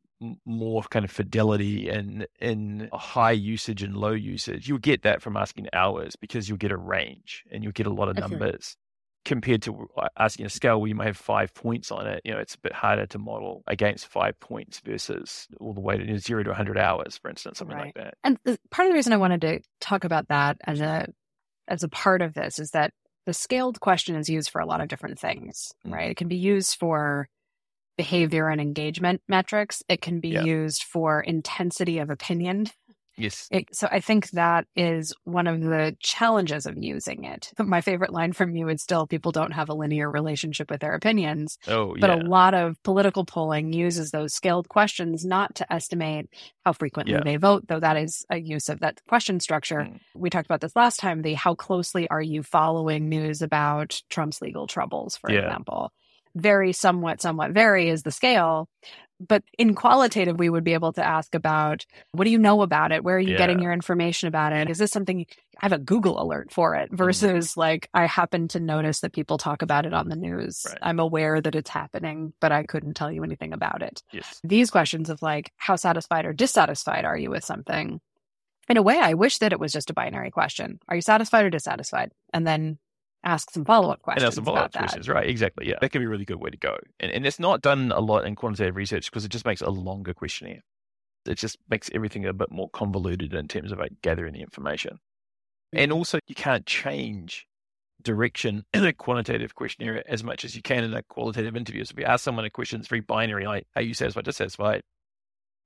more 0.46 0.82
kind 0.84 1.04
of 1.04 1.10
fidelity 1.10 1.88
and 1.88 2.26
in 2.40 2.88
high 2.92 3.32
usage 3.32 3.82
and 3.82 3.96
low 3.96 4.12
usage, 4.12 4.68
you'll 4.68 4.78
get 4.78 5.02
that 5.02 5.20
from 5.20 5.36
asking 5.36 5.68
hours 5.72 6.16
because 6.16 6.48
you'll 6.48 6.58
get 6.58 6.72
a 6.72 6.76
range 6.76 7.44
and 7.50 7.62
you'll 7.62 7.72
get 7.72 7.86
a 7.86 7.92
lot 7.92 8.08
of 8.08 8.16
numbers. 8.16 8.76
Compared 9.24 9.60
to 9.60 9.88
uh, 9.96 10.06
asking 10.16 10.46
a 10.46 10.48
scale 10.48 10.80
where 10.80 10.86
you 10.86 10.94
may 10.94 11.06
have 11.06 11.16
five 11.16 11.52
points 11.52 11.90
on 11.90 12.06
it, 12.06 12.20
you 12.24 12.32
know, 12.32 12.38
it's 12.38 12.54
a 12.54 12.60
bit 12.60 12.72
harder 12.72 13.06
to 13.06 13.18
model 13.18 13.64
against 13.66 14.06
five 14.06 14.38
points 14.38 14.78
versus 14.78 15.48
all 15.58 15.74
the 15.74 15.80
way 15.80 15.96
to 15.98 16.04
you 16.04 16.12
know, 16.12 16.16
zero 16.16 16.44
to 16.44 16.50
100 16.50 16.78
hours, 16.78 17.18
for 17.18 17.28
instance, 17.28 17.58
something 17.58 17.76
right. 17.76 17.86
like 17.86 17.94
that. 17.94 18.14
And 18.22 18.38
the, 18.44 18.56
part 18.70 18.86
of 18.86 18.92
the 18.92 18.94
reason 18.94 19.12
I 19.12 19.16
wanted 19.16 19.40
to 19.40 19.60
talk 19.80 20.04
about 20.04 20.28
that 20.28 20.58
as 20.64 20.80
a 20.80 21.08
as 21.68 21.82
a 21.82 21.88
part 21.88 22.22
of 22.22 22.34
this 22.34 22.58
is 22.58 22.70
that 22.70 22.92
the 23.26 23.34
scaled 23.34 23.80
question 23.80 24.14
is 24.16 24.28
used 24.28 24.50
for 24.50 24.60
a 24.60 24.66
lot 24.66 24.80
of 24.80 24.88
different 24.88 25.18
things, 25.18 25.72
mm. 25.86 25.92
right? 25.92 26.10
It 26.10 26.16
can 26.16 26.28
be 26.28 26.36
used 26.36 26.76
for 26.76 27.28
behavior 27.96 28.48
and 28.48 28.60
engagement 28.60 29.22
metrics. 29.28 29.82
It 29.88 30.00
can 30.00 30.20
be 30.20 30.30
yeah. 30.30 30.44
used 30.44 30.82
for 30.84 31.20
intensity 31.20 31.98
of 31.98 32.10
opinion 32.10 32.66
Yes. 33.16 33.48
It, 33.50 33.74
so 33.74 33.88
I 33.90 34.00
think 34.00 34.30
that 34.30 34.66
is 34.76 35.14
one 35.24 35.46
of 35.46 35.62
the 35.62 35.96
challenges 36.00 36.66
of 36.66 36.76
using 36.76 37.24
it. 37.24 37.50
My 37.58 37.80
favorite 37.80 38.12
line 38.12 38.32
from 38.32 38.54
you 38.54 38.68
is 38.68 38.82
still 38.82 39.06
people 39.06 39.32
don't 39.32 39.52
have 39.52 39.68
a 39.68 39.74
linear 39.74 40.10
relationship 40.10 40.70
with 40.70 40.80
their 40.80 40.94
opinions. 40.94 41.58
Oh, 41.66 41.94
yeah. 41.94 42.00
But 42.00 42.10
a 42.10 42.28
lot 42.28 42.54
of 42.54 42.82
political 42.82 43.24
polling 43.24 43.72
uses 43.72 44.10
those 44.10 44.34
scaled 44.34 44.68
questions 44.68 45.24
not 45.24 45.54
to 45.56 45.72
estimate 45.72 46.28
how 46.64 46.72
frequently 46.72 47.14
yeah. 47.14 47.22
they 47.24 47.36
vote, 47.36 47.66
though 47.68 47.80
that 47.80 47.96
is 47.96 48.24
a 48.30 48.38
use 48.38 48.68
of 48.68 48.80
that 48.80 49.00
question 49.08 49.40
structure. 49.40 49.80
Mm. 49.80 50.00
We 50.14 50.30
talked 50.30 50.46
about 50.46 50.60
this 50.60 50.76
last 50.76 51.00
time, 51.00 51.22
the 51.22 51.34
how 51.34 51.54
closely 51.54 52.08
are 52.08 52.22
you 52.22 52.42
following 52.42 53.08
news 53.08 53.42
about 53.42 54.00
Trump's 54.10 54.42
legal 54.42 54.66
troubles, 54.66 55.16
for 55.16 55.30
yeah. 55.30 55.40
example 55.40 55.92
very 56.36 56.72
somewhat 56.72 57.20
somewhat 57.20 57.52
vary 57.52 57.88
is 57.88 58.02
the 58.02 58.12
scale 58.12 58.68
but 59.18 59.42
in 59.58 59.74
qualitative 59.74 60.38
we 60.38 60.50
would 60.50 60.64
be 60.64 60.74
able 60.74 60.92
to 60.92 61.04
ask 61.04 61.34
about 61.34 61.86
what 62.12 62.24
do 62.24 62.30
you 62.30 62.38
know 62.38 62.62
about 62.62 62.92
it 62.92 63.02
where 63.02 63.16
are 63.16 63.20
you 63.20 63.32
yeah. 63.32 63.38
getting 63.38 63.60
your 63.60 63.72
information 63.72 64.28
about 64.28 64.52
it 64.52 64.68
is 64.68 64.78
this 64.78 64.90
something 64.90 65.24
i 65.60 65.64
have 65.64 65.72
a 65.72 65.78
google 65.78 66.20
alert 66.20 66.52
for 66.52 66.74
it 66.74 66.86
mm-hmm. 66.86 66.96
versus 66.96 67.52
mm. 67.52 67.56
like 67.56 67.88
i 67.94 68.06
happen 68.06 68.48
to 68.48 68.60
notice 68.60 69.00
that 69.00 69.12
people 69.12 69.38
talk 69.38 69.62
about 69.62 69.86
it 69.86 69.94
on 69.94 70.08
the 70.08 70.16
news 70.16 70.66
right. 70.68 70.78
i'm 70.82 71.00
aware 71.00 71.40
that 71.40 71.54
it's 71.54 71.70
happening 71.70 72.32
but 72.40 72.52
i 72.52 72.62
couldn't 72.62 72.94
tell 72.94 73.10
you 73.10 73.24
anything 73.24 73.52
about 73.52 73.82
it 73.82 74.02
yes. 74.12 74.40
these 74.44 74.70
questions 74.70 75.08
of 75.10 75.22
like 75.22 75.52
how 75.56 75.76
satisfied 75.76 76.26
or 76.26 76.32
dissatisfied 76.32 77.04
are 77.04 77.16
you 77.16 77.30
with 77.30 77.44
something 77.44 78.00
in 78.68 78.76
a 78.76 78.82
way 78.82 78.98
i 78.98 79.14
wish 79.14 79.38
that 79.38 79.52
it 79.52 79.60
was 79.60 79.72
just 79.72 79.90
a 79.90 79.94
binary 79.94 80.30
question 80.30 80.78
are 80.88 80.96
you 80.96 81.02
satisfied 81.02 81.44
or 81.44 81.50
dissatisfied 81.50 82.12
and 82.32 82.46
then 82.46 82.78
ask 83.24 83.50
some 83.50 83.64
follow 83.64 83.90
up 83.90 84.02
questions. 84.02 84.22
And 84.22 84.28
ask 84.28 84.34
some 84.36 84.44
follow 84.44 84.58
up 84.58 84.72
questions, 84.72 85.08
right? 85.08 85.28
Exactly. 85.28 85.68
Yeah. 85.68 85.76
That 85.80 85.90
can 85.90 86.00
be 86.00 86.06
a 86.06 86.08
really 86.08 86.24
good 86.24 86.40
way 86.40 86.50
to 86.50 86.56
go. 86.56 86.76
And, 87.00 87.10
and 87.10 87.26
it's 87.26 87.40
not 87.40 87.62
done 87.62 87.92
a 87.92 88.00
lot 88.00 88.24
in 88.24 88.34
quantitative 88.34 88.76
research 88.76 89.10
because 89.10 89.24
it 89.24 89.30
just 89.30 89.44
makes 89.44 89.60
a 89.60 89.70
longer 89.70 90.14
questionnaire. 90.14 90.62
It 91.26 91.38
just 91.38 91.58
makes 91.68 91.90
everything 91.92 92.24
a 92.24 92.32
bit 92.32 92.50
more 92.50 92.70
convoluted 92.70 93.34
in 93.34 93.48
terms 93.48 93.72
of 93.72 93.78
like 93.78 93.92
gathering 94.02 94.34
the 94.34 94.40
information. 94.40 94.98
And 95.72 95.92
also, 95.92 96.20
you 96.28 96.34
can't 96.34 96.64
change 96.66 97.46
direction 98.02 98.64
in 98.74 98.84
a 98.84 98.92
quantitative 98.92 99.54
questionnaire 99.54 100.02
as 100.08 100.22
much 100.22 100.44
as 100.44 100.54
you 100.54 100.62
can 100.62 100.84
in 100.84 100.94
a 100.94 101.02
qualitative 101.02 101.56
interview. 101.56 101.84
So 101.84 101.92
if 101.94 102.00
you 102.00 102.06
ask 102.06 102.24
someone 102.24 102.44
a 102.44 102.50
question, 102.50 102.80
it's 102.80 102.88
very 102.88 103.00
binary, 103.00 103.46
like, 103.46 103.66
are 103.74 103.82
you 103.82 103.94
satisfied, 103.94 104.24
dissatisfied? 104.24 104.82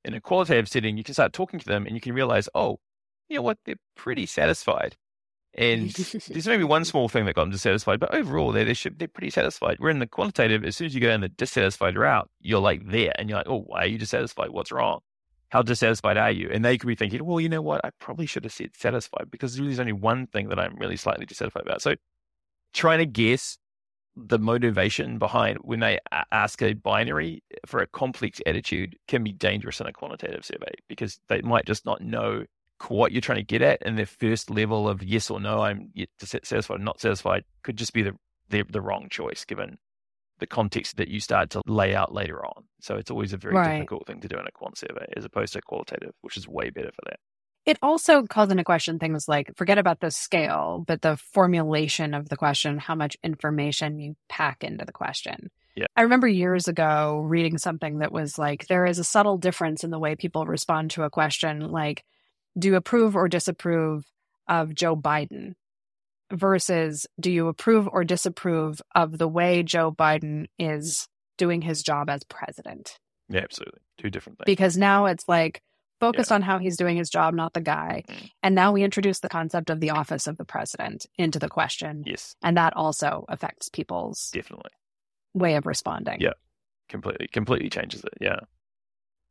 In 0.04 0.14
a 0.14 0.20
qualitative 0.20 0.68
setting, 0.68 0.96
you 0.96 1.04
can 1.04 1.14
start 1.14 1.32
talking 1.32 1.60
to 1.60 1.66
them 1.66 1.84
and 1.84 1.94
you 1.94 2.00
can 2.00 2.14
realize, 2.14 2.48
oh, 2.54 2.78
you 3.28 3.36
know 3.36 3.42
what, 3.42 3.58
they're 3.64 3.76
pretty 3.96 4.26
satisfied. 4.26 4.96
And 5.54 5.90
there's 6.28 6.46
maybe 6.46 6.64
one 6.64 6.84
small 6.84 7.08
thing 7.08 7.24
that 7.24 7.34
got 7.34 7.42
them 7.42 7.50
dissatisfied, 7.50 8.00
but 8.00 8.14
overall 8.14 8.52
they're, 8.52 8.64
they're, 8.64 8.92
they're 8.96 9.08
pretty 9.08 9.30
satisfied. 9.30 9.78
We're 9.80 9.90
in 9.90 9.98
the 9.98 10.06
quantitative, 10.06 10.64
as 10.64 10.76
soon 10.76 10.86
as 10.86 10.94
you 10.94 11.00
go 11.00 11.08
down 11.08 11.20
the 11.20 11.28
dissatisfied 11.28 11.96
route, 11.96 12.30
you're 12.40 12.60
like 12.60 12.86
there 12.86 13.12
and 13.18 13.28
you're 13.28 13.38
like, 13.38 13.48
oh, 13.48 13.62
why 13.62 13.84
are 13.84 13.86
you 13.86 13.98
dissatisfied? 13.98 14.50
What's 14.50 14.70
wrong? 14.72 15.00
How 15.48 15.62
dissatisfied 15.62 16.16
are 16.16 16.30
you? 16.30 16.48
And 16.52 16.64
they 16.64 16.78
could 16.78 16.86
be 16.86 16.94
thinking, 16.94 17.24
well, 17.24 17.40
you 17.40 17.48
know 17.48 17.62
what? 17.62 17.84
I 17.84 17.90
probably 17.98 18.26
should 18.26 18.44
have 18.44 18.52
said 18.52 18.70
satisfied 18.76 19.30
because 19.30 19.56
there's 19.56 19.80
only 19.80 19.92
one 19.92 20.28
thing 20.28 20.48
that 20.50 20.60
I'm 20.60 20.76
really 20.76 20.96
slightly 20.96 21.26
dissatisfied 21.26 21.64
about. 21.64 21.82
So 21.82 21.94
trying 22.72 22.98
to 22.98 23.06
guess 23.06 23.58
the 24.16 24.38
motivation 24.38 25.18
behind 25.18 25.58
when 25.62 25.80
they 25.80 25.98
ask 26.30 26.62
a 26.62 26.74
binary 26.74 27.42
for 27.66 27.80
a 27.80 27.86
complex 27.86 28.40
attitude 28.46 28.96
can 29.08 29.24
be 29.24 29.32
dangerous 29.32 29.80
in 29.80 29.86
a 29.86 29.92
quantitative 29.92 30.44
survey 30.44 30.72
because 30.88 31.20
they 31.28 31.40
might 31.42 31.64
just 31.64 31.84
not 31.84 32.00
know 32.00 32.44
what 32.88 33.12
you're 33.12 33.20
trying 33.20 33.38
to 33.38 33.44
get 33.44 33.62
at, 33.62 33.82
and 33.84 33.98
their 33.98 34.06
first 34.06 34.50
level 34.50 34.88
of 34.88 35.02
yes 35.02 35.30
or 35.30 35.40
no, 35.40 35.60
I'm 35.60 35.92
satisfied, 36.18 36.80
not 36.80 37.00
satisfied, 37.00 37.44
could 37.62 37.76
just 37.76 37.92
be 37.92 38.02
the, 38.02 38.12
the, 38.48 38.64
the 38.68 38.80
wrong 38.80 39.08
choice 39.10 39.44
given 39.44 39.78
the 40.38 40.46
context 40.46 40.96
that 40.96 41.08
you 41.08 41.20
start 41.20 41.50
to 41.50 41.60
lay 41.66 41.94
out 41.94 42.12
later 42.12 42.44
on. 42.44 42.64
So 42.80 42.96
it's 42.96 43.10
always 43.10 43.32
a 43.32 43.36
very 43.36 43.54
right. 43.54 43.74
difficult 43.74 44.06
thing 44.06 44.20
to 44.20 44.28
do 44.28 44.38
in 44.38 44.46
a 44.46 44.50
quant 44.50 44.78
survey 44.78 45.06
as 45.16 45.24
opposed 45.24 45.52
to 45.52 45.60
qualitative, 45.60 46.12
which 46.22 46.36
is 46.36 46.48
way 46.48 46.70
better 46.70 46.90
for 46.90 47.02
that. 47.10 47.20
It 47.66 47.78
also 47.82 48.22
calls 48.22 48.50
into 48.50 48.64
question 48.64 48.98
things 48.98 49.28
like 49.28 49.54
forget 49.54 49.76
about 49.76 50.00
the 50.00 50.10
scale, 50.10 50.82
but 50.86 51.02
the 51.02 51.18
formulation 51.18 52.14
of 52.14 52.30
the 52.30 52.36
question, 52.36 52.78
how 52.78 52.94
much 52.94 53.18
information 53.22 54.00
you 54.00 54.16
pack 54.28 54.64
into 54.64 54.86
the 54.86 54.92
question. 54.92 55.50
Yeah. 55.76 55.86
I 55.94 56.02
remember 56.02 56.26
years 56.26 56.68
ago 56.68 57.20
reading 57.24 57.58
something 57.58 57.98
that 57.98 58.12
was 58.12 58.38
like 58.38 58.66
there 58.66 58.86
is 58.86 58.98
a 58.98 59.04
subtle 59.04 59.38
difference 59.38 59.84
in 59.84 59.90
the 59.90 59.98
way 59.98 60.16
people 60.16 60.46
respond 60.46 60.90
to 60.92 61.04
a 61.04 61.10
question 61.10 61.70
like 61.70 62.02
do 62.58 62.68
you 62.68 62.76
approve 62.76 63.16
or 63.16 63.28
disapprove 63.28 64.04
of 64.48 64.74
Joe 64.74 64.96
Biden 64.96 65.54
versus 66.32 67.06
do 67.18 67.30
you 67.30 67.48
approve 67.48 67.88
or 67.90 68.04
disapprove 68.04 68.80
of 68.94 69.18
the 69.18 69.28
way 69.28 69.62
Joe 69.62 69.92
Biden 69.92 70.46
is 70.58 71.08
doing 71.38 71.62
his 71.62 71.82
job 71.82 72.10
as 72.10 72.22
president? 72.24 72.98
Yeah, 73.28 73.40
absolutely. 73.40 73.80
Two 73.98 74.10
different 74.10 74.38
things. 74.38 74.46
Because 74.46 74.76
now 74.76 75.06
it's 75.06 75.28
like 75.28 75.62
focused 76.00 76.30
yeah. 76.30 76.36
on 76.36 76.42
how 76.42 76.58
he's 76.58 76.76
doing 76.76 76.96
his 76.96 77.10
job, 77.10 77.34
not 77.34 77.52
the 77.52 77.60
guy. 77.60 78.02
Mm. 78.08 78.30
And 78.42 78.54
now 78.54 78.72
we 78.72 78.82
introduce 78.82 79.20
the 79.20 79.28
concept 79.28 79.70
of 79.70 79.80
the 79.80 79.90
office 79.90 80.26
of 80.26 80.36
the 80.36 80.44
president 80.44 81.06
into 81.16 81.38
the 81.38 81.48
question. 81.48 82.02
Yes. 82.06 82.34
And 82.42 82.56
that 82.56 82.76
also 82.76 83.24
affects 83.28 83.68
people's 83.68 84.30
definitely 84.32 84.72
way 85.34 85.54
of 85.54 85.66
responding. 85.66 86.20
Yeah, 86.20 86.32
completely, 86.88 87.28
completely 87.28 87.70
changes 87.70 88.02
it. 88.02 88.14
Yeah. 88.20 88.40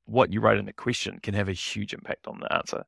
What 0.05 0.31
you 0.31 0.39
write 0.39 0.57
in 0.57 0.65
the 0.65 0.73
question 0.73 1.19
can 1.21 1.33
have 1.33 1.49
a 1.49 1.53
huge 1.53 1.93
impact 1.93 2.27
on 2.27 2.39
the 2.39 2.53
answer. 2.53 2.85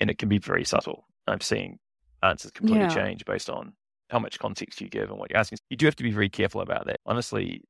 And 0.00 0.10
it 0.10 0.18
can 0.18 0.28
be 0.28 0.38
very 0.38 0.64
subtle. 0.64 1.06
I'm 1.26 1.40
seeing 1.40 1.78
answers 2.22 2.50
completely 2.50 2.82
Yeah. 2.84 2.94
change 2.94 3.24
based 3.24 3.50
on 3.50 3.74
how 4.10 4.18
much 4.18 4.38
context 4.38 4.80
you 4.80 4.88
give 4.88 5.10
and 5.10 5.18
what 5.18 5.30
you're 5.30 5.38
asking. 5.38 5.58
You 5.68 5.76
do 5.76 5.86
have 5.86 5.96
to 5.96 6.02
be 6.02 6.10
very 6.10 6.28
careful 6.28 6.60
about 6.60 6.86
that. 6.86 7.00
Honestly, 7.06 7.62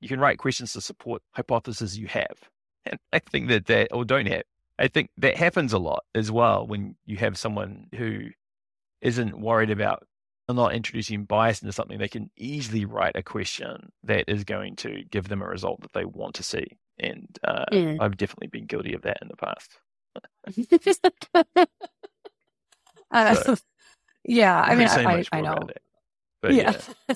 you 0.00 0.08
can 0.08 0.20
write 0.20 0.38
questions 0.38 0.72
to 0.74 0.80
support 0.80 1.22
hypotheses 1.32 1.98
you 1.98 2.06
have. 2.08 2.36
And 2.86 2.98
I 3.12 3.18
think 3.18 3.48
that 3.48 3.66
that, 3.66 3.88
or 3.92 4.04
don't 4.04 4.26
have. 4.26 4.42
I 4.78 4.86
think 4.88 5.10
that 5.16 5.36
happens 5.36 5.72
a 5.72 5.78
lot 5.78 6.04
as 6.14 6.30
well 6.30 6.66
when 6.66 6.94
you 7.04 7.16
have 7.16 7.36
someone 7.36 7.86
who 7.96 8.28
isn't 9.00 9.40
worried 9.40 9.70
about 9.70 10.06
not 10.48 10.74
introducing 10.74 11.24
bias 11.24 11.60
into 11.60 11.72
something. 11.72 11.98
They 11.98 12.08
can 12.08 12.30
easily 12.36 12.84
write 12.84 13.16
a 13.16 13.22
question 13.22 13.90
that 14.04 14.24
is 14.28 14.44
going 14.44 14.76
to 14.76 15.02
give 15.10 15.28
them 15.28 15.42
a 15.42 15.46
result 15.48 15.80
that 15.82 15.92
they 15.94 16.04
want 16.04 16.36
to 16.36 16.42
see. 16.42 16.78
And 16.98 17.26
uh. 17.44 17.64
I've 18.00 18.16
definitely 18.16 18.48
been 18.48 18.66
guilty 18.66 18.94
of 18.94 19.02
that 19.02 19.18
in 19.20 19.28
the 19.28 19.36
past. 19.36 19.78
Uh, 23.10 23.34
So- 23.34 23.56
yeah, 24.24 24.60
I 24.60 24.74
mean, 24.76 24.88
saying 24.88 25.06
I, 25.06 25.24
I 25.32 25.40
know. 25.40 25.54
that. 25.66 25.78
But 26.42 26.54
yeah, 26.54 26.76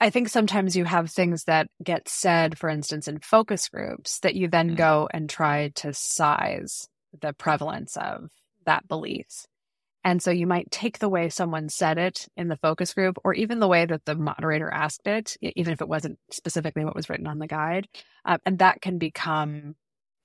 I 0.00 0.10
think 0.10 0.28
sometimes 0.28 0.76
you 0.76 0.84
have 0.84 1.10
things 1.10 1.44
that 1.44 1.68
get 1.82 2.08
said, 2.08 2.58
for 2.58 2.68
instance, 2.68 3.08
in 3.08 3.20
focus 3.20 3.68
groups 3.68 4.18
that 4.20 4.34
you 4.34 4.48
then 4.48 4.70
Mm. 4.72 4.76
go 4.76 5.08
and 5.12 5.30
try 5.30 5.68
to 5.76 5.94
size 5.94 6.88
the 7.20 7.32
prevalence 7.32 7.96
of 7.96 8.30
that 8.66 8.86
belief. 8.88 9.46
And 10.04 10.20
so 10.20 10.32
you 10.32 10.48
might 10.48 10.70
take 10.72 10.98
the 10.98 11.08
way 11.08 11.28
someone 11.28 11.68
said 11.68 11.96
it 11.96 12.26
in 12.36 12.48
the 12.48 12.56
focus 12.56 12.92
group, 12.92 13.18
or 13.24 13.32
even 13.34 13.60
the 13.60 13.68
way 13.68 13.86
that 13.86 14.04
the 14.04 14.16
moderator 14.16 14.68
asked 14.68 15.06
it, 15.06 15.36
even 15.40 15.72
if 15.72 15.80
it 15.80 15.88
wasn't 15.88 16.18
specifically 16.30 16.84
what 16.84 16.96
was 16.96 17.08
written 17.08 17.28
on 17.28 17.38
the 17.38 17.46
guide. 17.46 17.86
Uh, 18.24 18.38
and 18.44 18.58
that 18.58 18.80
can 18.82 18.98
become 18.98 19.76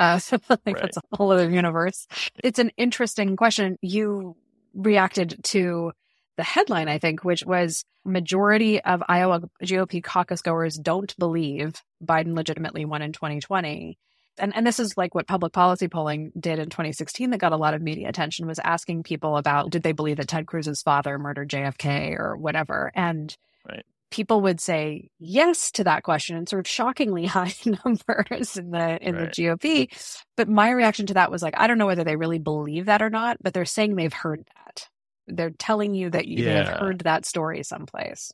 Uh, 0.00 0.18
so 0.26 0.38
I 0.50 0.56
think 0.56 0.78
Right. 0.78 0.82
that's 0.82 0.96
a 0.96 1.16
whole 1.16 1.30
other 1.30 1.48
universe. 1.48 2.08
It's 2.42 2.58
an 2.58 2.72
interesting 2.76 3.36
question. 3.36 3.76
You 3.82 4.36
reacted 4.74 5.38
to 5.44 5.92
the 6.40 6.44
headline, 6.44 6.88
I 6.88 6.96
think, 6.96 7.22
which 7.22 7.44
was 7.44 7.84
majority 8.02 8.80
of 8.80 9.02
Iowa 9.06 9.42
GOP 9.62 10.02
caucus 10.02 10.40
goers 10.40 10.76
don't 10.76 11.14
believe 11.18 11.74
Biden 12.02 12.34
legitimately 12.34 12.86
won 12.86 13.02
in 13.02 13.12
2020. 13.12 13.98
And, 14.38 14.56
and 14.56 14.66
this 14.66 14.80
is 14.80 14.96
like 14.96 15.14
what 15.14 15.26
public 15.26 15.52
policy 15.52 15.86
polling 15.86 16.32
did 16.40 16.58
in 16.58 16.70
2016 16.70 17.28
that 17.28 17.38
got 17.40 17.52
a 17.52 17.58
lot 17.58 17.74
of 17.74 17.82
media 17.82 18.08
attention 18.08 18.46
was 18.46 18.58
asking 18.58 19.02
people 19.02 19.36
about 19.36 19.68
did 19.68 19.82
they 19.82 19.92
believe 19.92 20.16
that 20.16 20.28
Ted 20.28 20.46
Cruz's 20.46 20.80
father 20.80 21.18
murdered 21.18 21.50
JFK 21.50 22.18
or 22.18 22.38
whatever. 22.38 22.90
And 22.94 23.36
Right. 23.68 23.84
people 24.10 24.40
would 24.40 24.60
say 24.62 25.10
yes 25.18 25.70
to 25.72 25.84
that 25.84 26.04
question 26.04 26.38
in 26.38 26.46
sort 26.46 26.60
of 26.60 26.66
shockingly 26.66 27.26
high 27.36 27.52
numbers 27.84 28.56
in 28.56 28.70
the 28.70 28.98
in 29.06 29.14
Right. 29.14 29.30
the 29.34 29.42
GOP. 29.42 30.24
But 30.38 30.48
my 30.48 30.70
reaction 30.70 31.04
to 31.08 31.14
that 31.14 31.30
was 31.30 31.42
like, 31.42 31.54
I 31.58 31.66
don't 31.66 31.76
know 31.76 31.84
whether 31.86 32.04
they 32.04 32.16
really 32.16 32.38
believe 32.38 32.86
that 32.86 33.02
or 33.02 33.10
not, 33.10 33.36
but 33.42 33.52
they're 33.52 33.66
saying 33.66 33.94
they've 33.96 34.10
heard 34.10 34.42
that. 34.56 34.88
They're 35.32 35.50
telling 35.50 35.94
you 35.94 36.10
that 36.10 36.26
you, 36.26 36.44
they've 36.44 36.66
heard 36.66 37.00
that 37.00 37.24
story 37.24 37.62
someplace. 37.62 38.32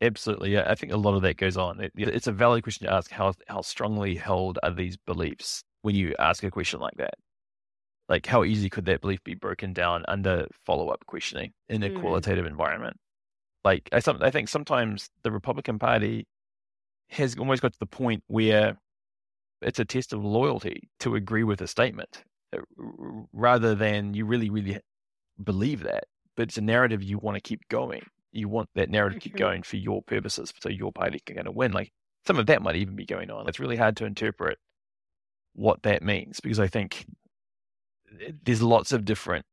Absolutely. 0.00 0.52
Yeah. 0.52 0.64
I 0.66 0.74
think 0.74 0.92
a 0.92 0.96
lot 0.96 1.14
of 1.14 1.22
that 1.22 1.36
goes 1.36 1.56
on. 1.56 1.80
It, 1.80 1.92
it's 1.96 2.26
a 2.26 2.32
valid 2.32 2.62
question 2.64 2.86
to 2.86 2.92
ask 2.92 3.10
how, 3.10 3.34
how 3.46 3.60
strongly 3.60 4.16
held 4.16 4.58
are 4.62 4.72
these 4.72 4.96
beliefs 4.96 5.62
when 5.82 5.94
you 5.94 6.14
ask 6.18 6.42
a 6.42 6.50
question 6.50 6.80
like 6.80 6.96
that? 6.96 7.14
Like, 8.08 8.26
how 8.26 8.42
easy 8.44 8.68
could 8.68 8.84
that 8.86 9.00
belief 9.00 9.22
be 9.22 9.34
broken 9.34 9.72
down 9.72 10.04
under 10.08 10.48
follow 10.66 10.88
up 10.88 11.06
questioning 11.06 11.52
in 11.68 11.82
a 11.82 11.88
Mm. 11.88 12.00
qualitative 12.00 12.46
environment? 12.46 12.96
Like, 13.64 13.88
I, 13.92 14.00
some, 14.00 14.18
I 14.20 14.30
think 14.30 14.48
sometimes 14.48 15.08
the 15.22 15.30
Republican 15.30 15.78
Party 15.78 16.26
has 17.10 17.36
almost 17.38 17.62
got 17.62 17.72
to 17.72 17.78
the 17.78 17.86
point 17.86 18.24
where 18.26 18.76
it's 19.60 19.78
a 19.78 19.84
test 19.84 20.12
of 20.12 20.24
loyalty 20.24 20.88
to 20.98 21.14
agree 21.14 21.44
with 21.44 21.60
a 21.60 21.68
statement 21.68 22.24
uh, 22.52 22.58
rather 23.32 23.76
than 23.76 24.14
you 24.14 24.26
really, 24.26 24.50
really 24.50 24.80
believe 25.42 25.84
that. 25.84 26.04
But 26.42 26.48
it's 26.48 26.58
a 26.58 26.60
narrative 26.60 27.04
you 27.04 27.18
want 27.18 27.36
to 27.36 27.40
keep 27.40 27.68
going. 27.68 28.02
You 28.32 28.48
want 28.48 28.68
that 28.74 28.90
narrative 28.90 29.22
to 29.22 29.28
keep 29.28 29.36
going 29.38 29.62
for 29.62 29.76
your 29.76 30.02
purposes, 30.02 30.52
so 30.60 30.68
your 30.70 30.90
party 30.90 31.20
can 31.24 31.36
going 31.36 31.44
to 31.44 31.52
win. 31.52 31.70
Like 31.70 31.92
some 32.26 32.36
of 32.36 32.46
that 32.46 32.62
might 32.62 32.74
even 32.74 32.96
be 32.96 33.06
going 33.06 33.30
on. 33.30 33.48
It's 33.48 33.60
really 33.60 33.76
hard 33.76 33.96
to 33.98 34.06
interpret 34.06 34.58
what 35.52 35.84
that 35.84 36.02
means 36.02 36.40
because 36.40 36.58
I 36.58 36.66
think 36.66 37.06
there's 38.44 38.60
lots 38.60 38.90
of 38.90 39.04
different 39.04 39.46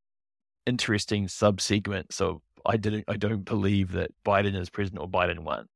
interesting 0.66 1.28
subsegments 1.28 2.20
of 2.22 2.42
I 2.66 2.76
didn't 2.78 3.04
I 3.08 3.18
don't 3.18 3.46
believe 3.46 3.92
that 3.92 4.10
Biden 4.26 4.60
is 4.60 4.72
president 4.72 5.04
or 5.04 5.08
Biden 5.08 5.42
won 5.42 5.68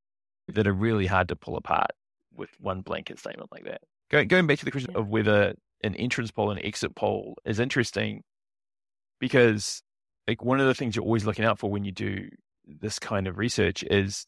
that 0.47 0.65
are 0.65 0.73
really 0.73 1.05
hard 1.05 1.27
to 1.27 1.35
pull 1.35 1.57
apart 1.57 1.91
with 2.35 2.49
one 2.59 2.81
blanket 2.81 3.19
statement 3.19 3.51
like 3.51 3.65
that. 3.65 3.81
Going 4.09 4.27
going 4.27 4.47
back 4.47 4.57
to 4.57 4.65
the 4.65 4.71
question 4.71 4.93
Yeah. 4.95 5.01
of 5.01 5.09
whether 5.09 5.53
an 5.83 5.93
entrance 5.93 6.31
poll 6.31 6.49
and 6.49 6.59
exit 6.65 6.95
poll 6.95 7.37
is 7.45 7.59
interesting 7.59 8.23
because 9.19 9.83
like 10.27 10.43
one 10.43 10.59
of 10.59 10.67
the 10.67 10.73
things 10.73 10.95
you're 10.95 11.05
always 11.05 11.25
looking 11.25 11.45
out 11.45 11.59
for 11.59 11.69
when 11.69 11.83
you 11.83 11.91
do 11.91 12.29
this 12.65 12.99
kind 12.99 13.27
of 13.27 13.37
research 13.37 13.83
is 13.83 14.25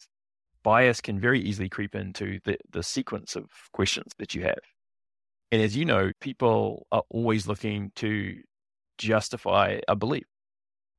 bias 0.64 1.00
can 1.00 1.20
very 1.20 1.40
easily 1.40 1.70
creep 1.70 1.96
into 1.96 2.40
the, 2.44 2.58
the 2.72 2.84
sequence 2.84 3.36
of 3.36 3.46
questions 3.72 4.12
that 4.18 4.34
you 4.34 4.44
have. 4.44 4.60
And 5.52 5.62
as 5.62 5.78
you 5.78 5.86
know, 5.86 6.12
people 6.20 6.88
are 6.92 7.04
always 7.10 7.48
looking 7.48 7.92
to 7.98 8.42
justify 8.98 9.80
a 9.88 9.96
belief. 9.96 10.26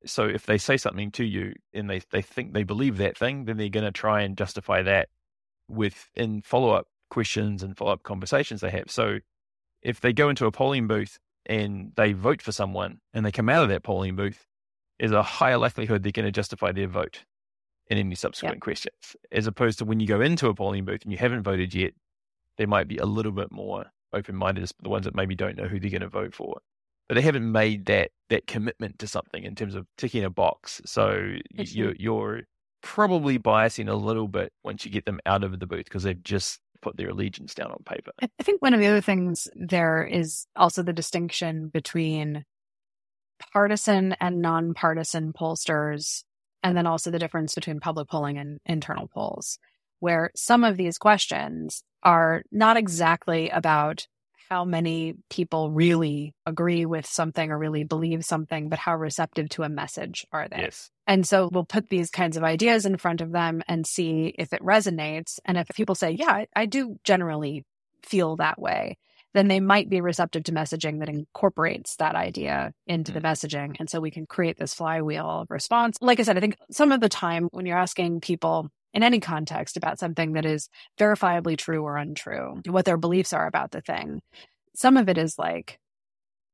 So 0.05 0.25
if 0.25 0.45
they 0.45 0.57
say 0.57 0.77
something 0.77 1.11
to 1.11 1.25
you 1.25 1.53
and 1.73 1.89
they, 1.89 2.01
they 2.11 2.21
think 2.21 2.53
they 2.53 2.63
believe 2.63 2.97
that 2.97 3.17
thing, 3.17 3.45
then 3.45 3.57
they're 3.57 3.69
going 3.69 3.85
to 3.85 3.91
try 3.91 4.21
and 4.21 4.37
justify 4.37 4.81
that 4.83 5.09
with 5.67 6.09
in 6.15 6.41
follow 6.41 6.69
up 6.69 6.87
questions 7.09 7.61
and 7.61 7.77
follow 7.77 7.91
up 7.91 8.03
conversations 8.03 8.61
they 8.61 8.69
have. 8.69 8.89
So 8.89 9.19
if 9.81 9.99
they 9.99 10.13
go 10.13 10.29
into 10.29 10.45
a 10.45 10.51
polling 10.51 10.87
booth 10.87 11.19
and 11.45 11.91
they 11.95 12.13
vote 12.13 12.41
for 12.41 12.51
someone 12.51 12.99
and 13.13 13.25
they 13.25 13.31
come 13.31 13.49
out 13.49 13.63
of 13.63 13.69
that 13.69 13.83
polling 13.83 14.15
booth, 14.15 14.45
there's 14.99 15.11
a 15.11 15.23
higher 15.23 15.57
likelihood 15.57 16.03
they're 16.03 16.11
going 16.11 16.25
to 16.25 16.31
justify 16.31 16.71
their 16.71 16.87
vote. 16.87 17.23
in 17.89 17.97
any 17.97 18.15
subsequent 18.15 18.55
yep. 18.55 18.61
questions, 18.61 19.15
as 19.31 19.47
opposed 19.47 19.79
to 19.79 19.85
when 19.85 19.99
you 19.99 20.07
go 20.07 20.21
into 20.21 20.47
a 20.47 20.53
polling 20.53 20.85
booth 20.85 21.03
and 21.03 21.11
you 21.11 21.17
haven't 21.17 21.43
voted 21.43 21.73
yet, 21.73 21.93
they 22.57 22.65
might 22.65 22.87
be 22.87 22.97
a 22.97 23.05
little 23.05 23.31
bit 23.31 23.51
more 23.51 23.85
open 24.13 24.35
minded, 24.35 24.69
the 24.81 24.89
ones 24.89 25.05
that 25.05 25.15
maybe 25.15 25.35
don't 25.35 25.57
know 25.57 25.67
who 25.67 25.79
they're 25.79 25.89
going 25.89 26.01
to 26.01 26.09
vote 26.09 26.33
for. 26.33 26.59
But 27.07 27.15
they 27.15 27.21
haven't 27.21 27.49
made 27.49 27.85
that 27.85 28.11
that 28.29 28.47
commitment 28.47 28.99
to 28.99 29.07
something 29.07 29.43
in 29.43 29.55
terms 29.55 29.75
of 29.75 29.87
ticking 29.97 30.25
a 30.25 30.29
box. 30.29 30.81
So 30.85 31.37
you're, 31.51 31.95
you're 31.97 32.41
probably 32.81 33.39
biasing 33.39 33.89
a 33.89 33.95
little 33.95 34.27
bit 34.27 34.51
once 34.65 34.83
you 34.83 34.91
get 34.91 35.05
them 35.05 35.21
out 35.25 35.45
of 35.45 35.57
the 35.59 35.67
booth 35.67 35.85
because 35.85 36.03
they've 36.03 36.21
just 36.23 36.59
put 36.81 36.97
their 36.97 37.09
allegiance 37.09 37.55
down 37.55 37.71
on 37.71 37.77
paper. 37.85 38.11
I 38.21 38.43
think 38.43 38.61
one 38.61 38.73
of 38.73 38.81
the 38.81 38.87
other 38.87 38.99
things 38.99 39.47
there 39.55 40.03
is 40.03 40.47
also 40.57 40.83
the 40.83 40.91
distinction 40.91 41.69
between 41.69 42.43
partisan 43.39 44.15
and 44.19 44.41
nonpartisan 44.41 45.33
pollsters, 45.33 46.23
and 46.63 46.75
then 46.75 46.87
also 46.87 47.11
the 47.11 47.19
difference 47.19 47.55
between 47.55 47.79
public 47.79 48.07
polling 48.07 48.37
and 48.37 48.59
internal 48.65 49.07
polls, 49.07 49.59
where 49.99 50.31
some 50.35 50.63
of 50.63 50.77
these 50.77 50.97
questions 50.97 51.83
are 52.03 52.43
not 52.51 52.77
exactly 52.77 53.49
about 53.49 54.07
how 54.49 54.63
many 54.63 55.15
people 55.29 55.71
really 55.71 56.33
agree 56.45 56.85
with 56.85 57.05
something 57.05 57.51
or 57.51 57.57
really 57.57 57.83
believe 57.83 58.23
something, 58.23 58.69
but 58.69 58.79
how 58.79 58.95
receptive 58.95 59.49
to 59.49 59.63
a 59.63 59.69
message 59.69 60.25
are 60.31 60.47
they? 60.47 60.57
Yes. 60.57 60.89
And 61.05 61.27
so 61.27 61.49
we'll 61.51 61.65
put 61.65 61.89
these 61.89 62.09
kinds 62.09 62.37
of 62.37 62.43
ideas 62.43 62.85
in 62.85 62.97
front 62.97 63.19
of 63.19 63.31
them 63.31 63.61
and 63.67 63.85
see 63.85 64.33
if 64.37 64.53
it 64.53 64.61
resonates. 64.61 65.39
And 65.43 65.57
if 65.57 65.67
people 65.75 65.95
say, 65.95 66.11
yeah, 66.11 66.31
I, 66.31 66.47
I 66.55 66.65
do 66.65 66.97
generally 67.03 67.65
feel 68.03 68.37
that 68.37 68.59
way, 68.59 68.97
then 69.37 69.47
they 69.47 69.59
might 69.59 69.89
be 69.89 70.01
receptive 70.01 70.43
to 70.45 70.51
messaging 70.51 70.99
that 70.99 71.09
incorporates 71.09 71.95
that 71.97 72.15
idea 72.15 72.73
into 72.87 73.11
the 73.11 73.19
mm. 73.19 73.25
messaging. 73.25 73.75
And 73.79 73.89
so 73.89 73.99
we 73.99 74.11
can 74.11 74.25
create 74.25 74.57
this 74.57 74.73
flywheel 74.73 75.41
of 75.41 75.51
response. 75.51 75.97
Like 76.01 76.19
I 76.19 76.23
said, 76.23 76.37
I 76.37 76.39
think 76.39 76.57
some 76.71 76.91
of 76.91 77.01
the 77.01 77.09
time 77.09 77.47
when 77.51 77.65
you're 77.65 77.77
asking 77.77 78.21
people, 78.21 78.69
in 78.93 79.03
any 79.03 79.19
context 79.19 79.77
about 79.77 79.99
something 79.99 80.33
that 80.33 80.45
is 80.45 80.69
verifiably 80.99 81.55
true 81.55 81.83
or 81.83 81.97
untrue, 81.97 82.61
what 82.65 82.85
their 82.85 82.97
beliefs 82.97 83.31
are 83.31 83.45
about 83.45 83.69
the 83.69 83.81
thing. 83.81 84.21
Some 84.75 84.97
of 84.97 85.07
it 85.07 85.19
is 85.19 85.37
like, 85.37 85.77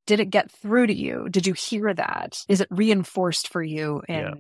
did 0.07 0.19
it 0.19 0.29
get 0.29 0.51
through 0.51 0.87
to 0.87 0.93
you? 0.93 1.27
Did 1.29 1.47
you 1.47 1.53
hear 1.53 1.93
that? 1.93 2.43
Is 2.49 2.59
it 2.59 2.67
reinforced 2.69 3.47
for 3.47 3.63
you 3.63 4.01
in 4.09 4.15
yeah. 4.15 4.33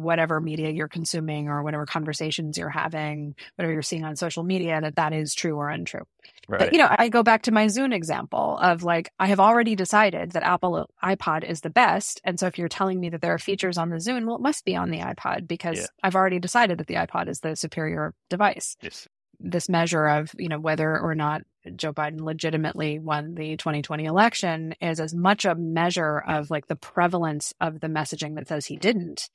Whatever 0.00 0.40
media 0.40 0.70
you're 0.70 0.88
consuming 0.88 1.48
or 1.48 1.62
whatever 1.62 1.86
conversations 1.86 2.58
you're 2.58 2.68
having, 2.68 3.34
whatever 3.56 3.72
you're 3.72 3.82
seeing 3.82 4.04
on 4.04 4.16
social 4.16 4.42
media, 4.42 4.80
that 4.80 4.96
that 4.96 5.12
is 5.12 5.34
true 5.34 5.56
or 5.56 5.68
untrue? 5.68 6.02
Right. 6.48 6.58
But, 6.58 6.72
you 6.72 6.78
know, 6.78 6.88
I 6.90 7.08
go 7.08 7.22
back 7.22 7.42
to 7.42 7.52
my 7.52 7.66
Zune 7.66 7.94
example 7.94 8.58
of 8.60 8.82
like, 8.82 9.10
I 9.18 9.26
have 9.26 9.40
already 9.40 9.76
decided 9.76 10.32
that 10.32 10.42
Apple 10.42 10.90
iPod 11.02 11.44
is 11.44 11.60
the 11.60 11.70
best. 11.70 12.20
And 12.24 12.40
so 12.40 12.46
if 12.46 12.58
you're 12.58 12.68
telling 12.68 12.98
me 12.98 13.10
that 13.10 13.20
there 13.20 13.34
are 13.34 13.38
features 13.38 13.78
on 13.78 13.90
the 13.90 13.96
Zune, 13.96 14.26
well, 14.26 14.36
it 14.36 14.42
must 14.42 14.64
be 14.64 14.76
on 14.76 14.90
the 14.90 14.98
iPod 14.98 15.46
because 15.46 15.78
yeah. 15.78 15.86
I've 16.02 16.16
already 16.16 16.38
decided 16.38 16.78
that 16.78 16.86
the 16.86 16.94
iPod 16.94 17.28
is 17.28 17.40
the 17.40 17.54
superior 17.54 18.14
device. 18.28 18.76
Yes. 18.82 19.08
This 19.38 19.68
measure 19.68 20.06
of, 20.06 20.34
you 20.38 20.48
know, 20.48 20.58
whether 20.58 20.98
or 20.98 21.14
not 21.14 21.42
Joe 21.76 21.92
Biden 21.92 22.20
legitimately 22.20 22.98
won 22.98 23.34
the 23.34 23.56
2020 23.56 24.04
election 24.04 24.74
is 24.80 25.00
as 25.00 25.14
much 25.14 25.44
a 25.44 25.54
measure 25.54 26.18
of 26.18 26.50
like 26.50 26.66
the 26.66 26.76
prevalence 26.76 27.54
of 27.60 27.80
the 27.80 27.86
messaging 27.86 28.34
that 28.36 28.48
says 28.48 28.66
he 28.66 28.76
didn't 28.76 29.30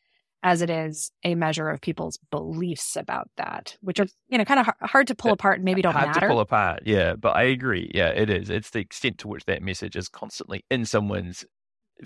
as 0.45 0.61
it 0.61 0.69
is 0.69 1.11
a 1.23 1.33
measure 1.33 1.69
of 1.69 1.81
people's 1.81 2.19
beliefs 2.29 2.95
about 2.95 3.27
that, 3.35 3.75
which 3.81 3.99
are 3.99 4.05
you 4.29 4.37
know 4.37 4.45
kind 4.45 4.59
of 4.59 4.69
hard 4.87 5.07
to 5.07 5.15
pull 5.15 5.31
apart 5.31 5.55
and 5.55 5.65
maybe 5.65 5.81
don't 5.81 5.93
hard 5.93 6.09
matter. 6.09 6.19
to 6.19 6.27
pull 6.27 6.39
apart. 6.39 6.83
Yeah, 6.85 7.15
but 7.15 7.35
I 7.35 7.43
agree. 7.43 7.91
Yeah, 7.93 8.09
it 8.09 8.29
is. 8.29 8.51
It's 8.51 8.69
the 8.69 8.79
extent 8.79 9.17
to 9.19 9.27
which 9.27 9.45
that 9.45 9.63
message 9.63 9.95
is 9.95 10.07
constantly 10.07 10.63
in 10.69 10.85
someone's 10.85 11.45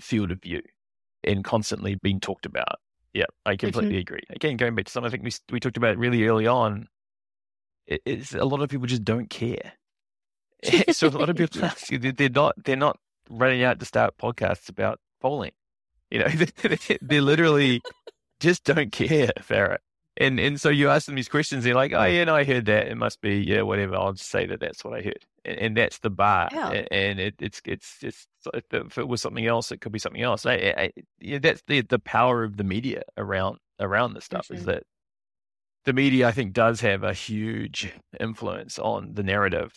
field 0.00 0.30
of 0.30 0.40
view 0.40 0.62
and 1.22 1.44
constantly 1.44 1.96
being 1.96 2.18
talked 2.18 2.46
about. 2.46 2.80
Yeah, 3.12 3.26
I 3.44 3.56
completely 3.56 3.90
mm-hmm. 3.90 3.98
agree. 3.98 4.22
Again, 4.30 4.56
going 4.56 4.74
back 4.74 4.86
to 4.86 4.90
something 4.90 5.08
I 5.08 5.10
think 5.10 5.24
we 5.24 5.32
we 5.52 5.60
talked 5.60 5.76
about 5.76 5.98
really 5.98 6.26
early 6.26 6.46
on, 6.46 6.88
it, 7.86 8.00
it's 8.06 8.34
a 8.34 8.44
lot 8.44 8.62
of 8.62 8.70
people 8.70 8.86
just 8.86 9.04
don't 9.04 9.28
care. 9.28 9.74
so 10.92 11.08
a 11.08 11.10
lot 11.10 11.28
of 11.28 11.36
people 11.36 11.68
they're 11.90 12.30
not 12.30 12.54
they're 12.64 12.74
not 12.74 12.98
running 13.28 13.62
out 13.62 13.80
to 13.80 13.84
start 13.84 14.16
podcasts 14.16 14.70
about 14.70 14.98
polling. 15.20 15.52
You 16.10 16.20
know, 16.20 16.28
they're 17.02 17.20
literally 17.20 17.82
just 18.40 18.64
don't 18.64 18.92
care, 18.92 19.32
Farrah. 19.40 19.78
And 20.16 20.38
and 20.38 20.60
so 20.60 20.68
you 20.68 20.90
ask 20.90 21.06
them 21.06 21.14
these 21.14 21.28
questions, 21.28 21.64
they're 21.64 21.74
like, 21.74 21.92
oh 21.92 22.04
yeah, 22.04 22.24
no, 22.24 22.34
I 22.34 22.44
heard 22.44 22.66
that. 22.66 22.88
It 22.88 22.96
must 22.96 23.20
be 23.20 23.38
yeah, 23.38 23.62
whatever. 23.62 23.96
I'll 23.96 24.12
just 24.12 24.30
say 24.30 24.44
that 24.46 24.60
that's 24.60 24.84
what 24.84 24.98
I 24.98 25.02
heard, 25.02 25.24
and, 25.44 25.58
and 25.58 25.76
that's 25.76 25.98
the 26.00 26.10
bar. 26.10 26.48
Yeah. 26.52 26.84
And 26.90 27.20
it, 27.20 27.36
it's 27.38 27.62
it's 27.64 27.98
just 28.00 28.28
if 28.52 28.98
it 28.98 29.08
was 29.08 29.22
something 29.22 29.46
else, 29.46 29.72
it 29.72 29.80
could 29.80 29.92
be 29.92 29.98
something 29.98 30.20
else. 30.20 30.44
I, 30.44 30.74
I, 30.76 30.90
yeah, 31.20 31.38
that's 31.38 31.62
the 31.66 31.82
the 31.82 32.00
power 32.00 32.42
of 32.42 32.56
the 32.56 32.64
media 32.64 33.02
around 33.16 33.58
around 33.78 34.14
this 34.14 34.24
stuff 34.24 34.50
is 34.50 34.60
mm-hmm. 34.60 34.72
that 34.72 34.82
the 35.84 35.92
media, 35.92 36.28
I 36.28 36.32
think, 36.32 36.52
does 36.52 36.80
have 36.82 37.02
a 37.02 37.14
huge 37.14 37.92
influence 38.18 38.78
on 38.78 39.14
the 39.14 39.22
narrative. 39.22 39.72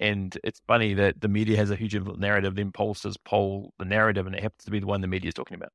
And 0.00 0.36
it's 0.44 0.60
funny 0.66 0.94
that 0.94 1.20
the 1.20 1.28
media 1.28 1.56
has 1.56 1.70
a 1.70 1.76
huge 1.76 1.94
narrative, 1.94 2.56
then 2.56 2.72
pollsters 2.72 3.16
poll 3.24 3.72
the 3.78 3.84
narrative, 3.84 4.26
and 4.26 4.34
it 4.34 4.42
happens 4.42 4.64
to 4.64 4.70
be 4.70 4.80
the 4.80 4.86
one 4.86 5.00
the 5.00 5.06
media 5.06 5.28
is 5.28 5.34
talking 5.34 5.54
about. 5.54 5.70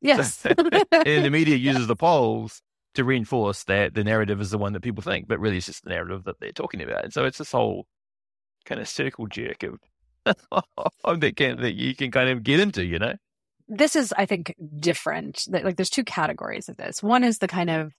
Yes. 0.00 0.44
and 0.46 1.24
the 1.24 1.30
media 1.30 1.56
uses 1.56 1.86
the 1.86 1.96
polls 1.96 2.62
to 2.94 3.04
reinforce 3.04 3.64
that 3.64 3.94
the 3.94 4.04
narrative 4.04 4.40
is 4.40 4.50
the 4.50 4.58
one 4.58 4.72
that 4.72 4.80
people 4.80 5.02
think, 5.02 5.28
but 5.28 5.38
really 5.38 5.58
it's 5.58 5.66
just 5.66 5.84
the 5.84 5.90
narrative 5.90 6.24
that 6.24 6.40
they're 6.40 6.52
talking 6.52 6.82
about. 6.82 7.04
And 7.04 7.12
so 7.12 7.24
it's 7.24 7.38
this 7.38 7.52
whole 7.52 7.86
kind 8.64 8.80
of 8.80 8.88
circle 8.88 9.26
jerk 9.26 9.62
of, 9.62 9.78
of 11.04 11.20
that, 11.20 11.36
can, 11.36 11.60
that 11.60 11.74
you 11.74 11.94
can 11.94 12.10
kind 12.10 12.30
of 12.30 12.42
get 12.42 12.60
into, 12.60 12.84
you 12.84 12.98
know? 12.98 13.14
This 13.68 13.94
is, 13.94 14.12
I 14.16 14.26
think, 14.26 14.54
different. 14.78 15.44
Like 15.48 15.76
there's 15.76 15.90
two 15.90 16.04
categories 16.04 16.68
of 16.68 16.76
this. 16.76 17.02
One 17.02 17.22
is 17.22 17.38
the 17.38 17.48
kind 17.48 17.70
of, 17.70 17.92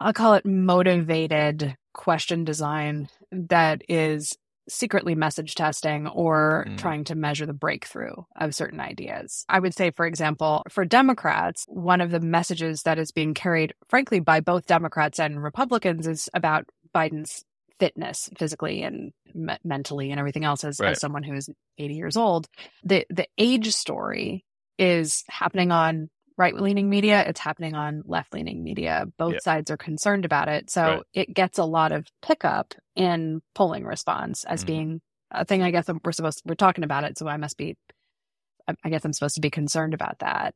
I'll 0.00 0.14
call 0.14 0.34
it 0.34 0.46
motivated 0.46 1.76
question 1.92 2.44
design 2.44 3.08
that 3.30 3.82
is 3.88 4.36
secretly 4.68 5.14
message 5.14 5.54
testing 5.54 6.06
or 6.06 6.66
mm. 6.68 6.78
trying 6.78 7.04
to 7.04 7.14
measure 7.14 7.46
the 7.46 7.52
breakthrough 7.52 8.14
of 8.36 8.54
certain 8.54 8.80
ideas. 8.80 9.44
I 9.48 9.58
would 9.58 9.74
say, 9.74 9.90
for 9.90 10.06
example, 10.06 10.62
for 10.68 10.84
Democrats, 10.84 11.64
one 11.68 12.00
of 12.00 12.10
the 12.10 12.20
messages 12.20 12.82
that 12.82 12.98
is 12.98 13.12
being 13.12 13.34
carried, 13.34 13.74
frankly, 13.88 14.20
by 14.20 14.40
both 14.40 14.66
Democrats 14.66 15.18
and 15.18 15.42
Republicans 15.42 16.06
is 16.06 16.28
about 16.34 16.66
Biden's 16.94 17.44
fitness 17.78 18.28
physically 18.38 18.82
and 18.82 19.12
me- 19.34 19.58
mentally 19.64 20.10
and 20.10 20.20
everything 20.20 20.44
else 20.44 20.62
as, 20.62 20.78
right. 20.78 20.92
as 20.92 21.00
someone 21.00 21.22
who 21.22 21.34
is 21.34 21.50
80 21.78 21.94
years 21.94 22.16
old. 22.16 22.46
The, 22.84 23.04
the 23.10 23.26
age 23.38 23.74
story 23.74 24.44
is 24.78 25.24
happening 25.28 25.72
on 25.72 26.08
right 26.42 26.56
leaning 26.56 26.90
media, 26.90 27.24
it's 27.24 27.38
happening 27.38 27.74
on 27.74 28.02
left 28.04 28.34
leaning 28.34 28.64
media. 28.64 29.06
Both 29.16 29.34
yeah. 29.34 29.38
sides 29.42 29.70
are 29.70 29.76
concerned 29.76 30.24
about 30.24 30.48
it. 30.48 30.70
So 30.70 30.82
right. 30.82 31.02
it 31.14 31.32
gets 31.32 31.58
a 31.58 31.64
lot 31.64 31.92
of 31.92 32.04
pickup 32.20 32.74
in 32.96 33.40
polling 33.54 33.84
response 33.84 34.44
as 34.44 34.64
mm 34.64 34.66
being 34.66 35.00
a 35.30 35.44
thing. 35.44 35.62
I 35.62 35.70
guess 35.70 35.86
we're 36.04 36.12
supposed 36.12 36.38
to, 36.38 36.44
we're 36.46 36.54
talking 36.56 36.84
about 36.84 37.04
it. 37.04 37.16
So 37.16 37.28
I 37.28 37.36
must 37.36 37.56
be, 37.56 37.76
I 38.84 38.90
guess 38.90 39.04
I'm 39.04 39.12
supposed 39.12 39.36
to 39.36 39.40
be 39.40 39.50
concerned 39.50 39.94
about 39.94 40.18
that. 40.18 40.54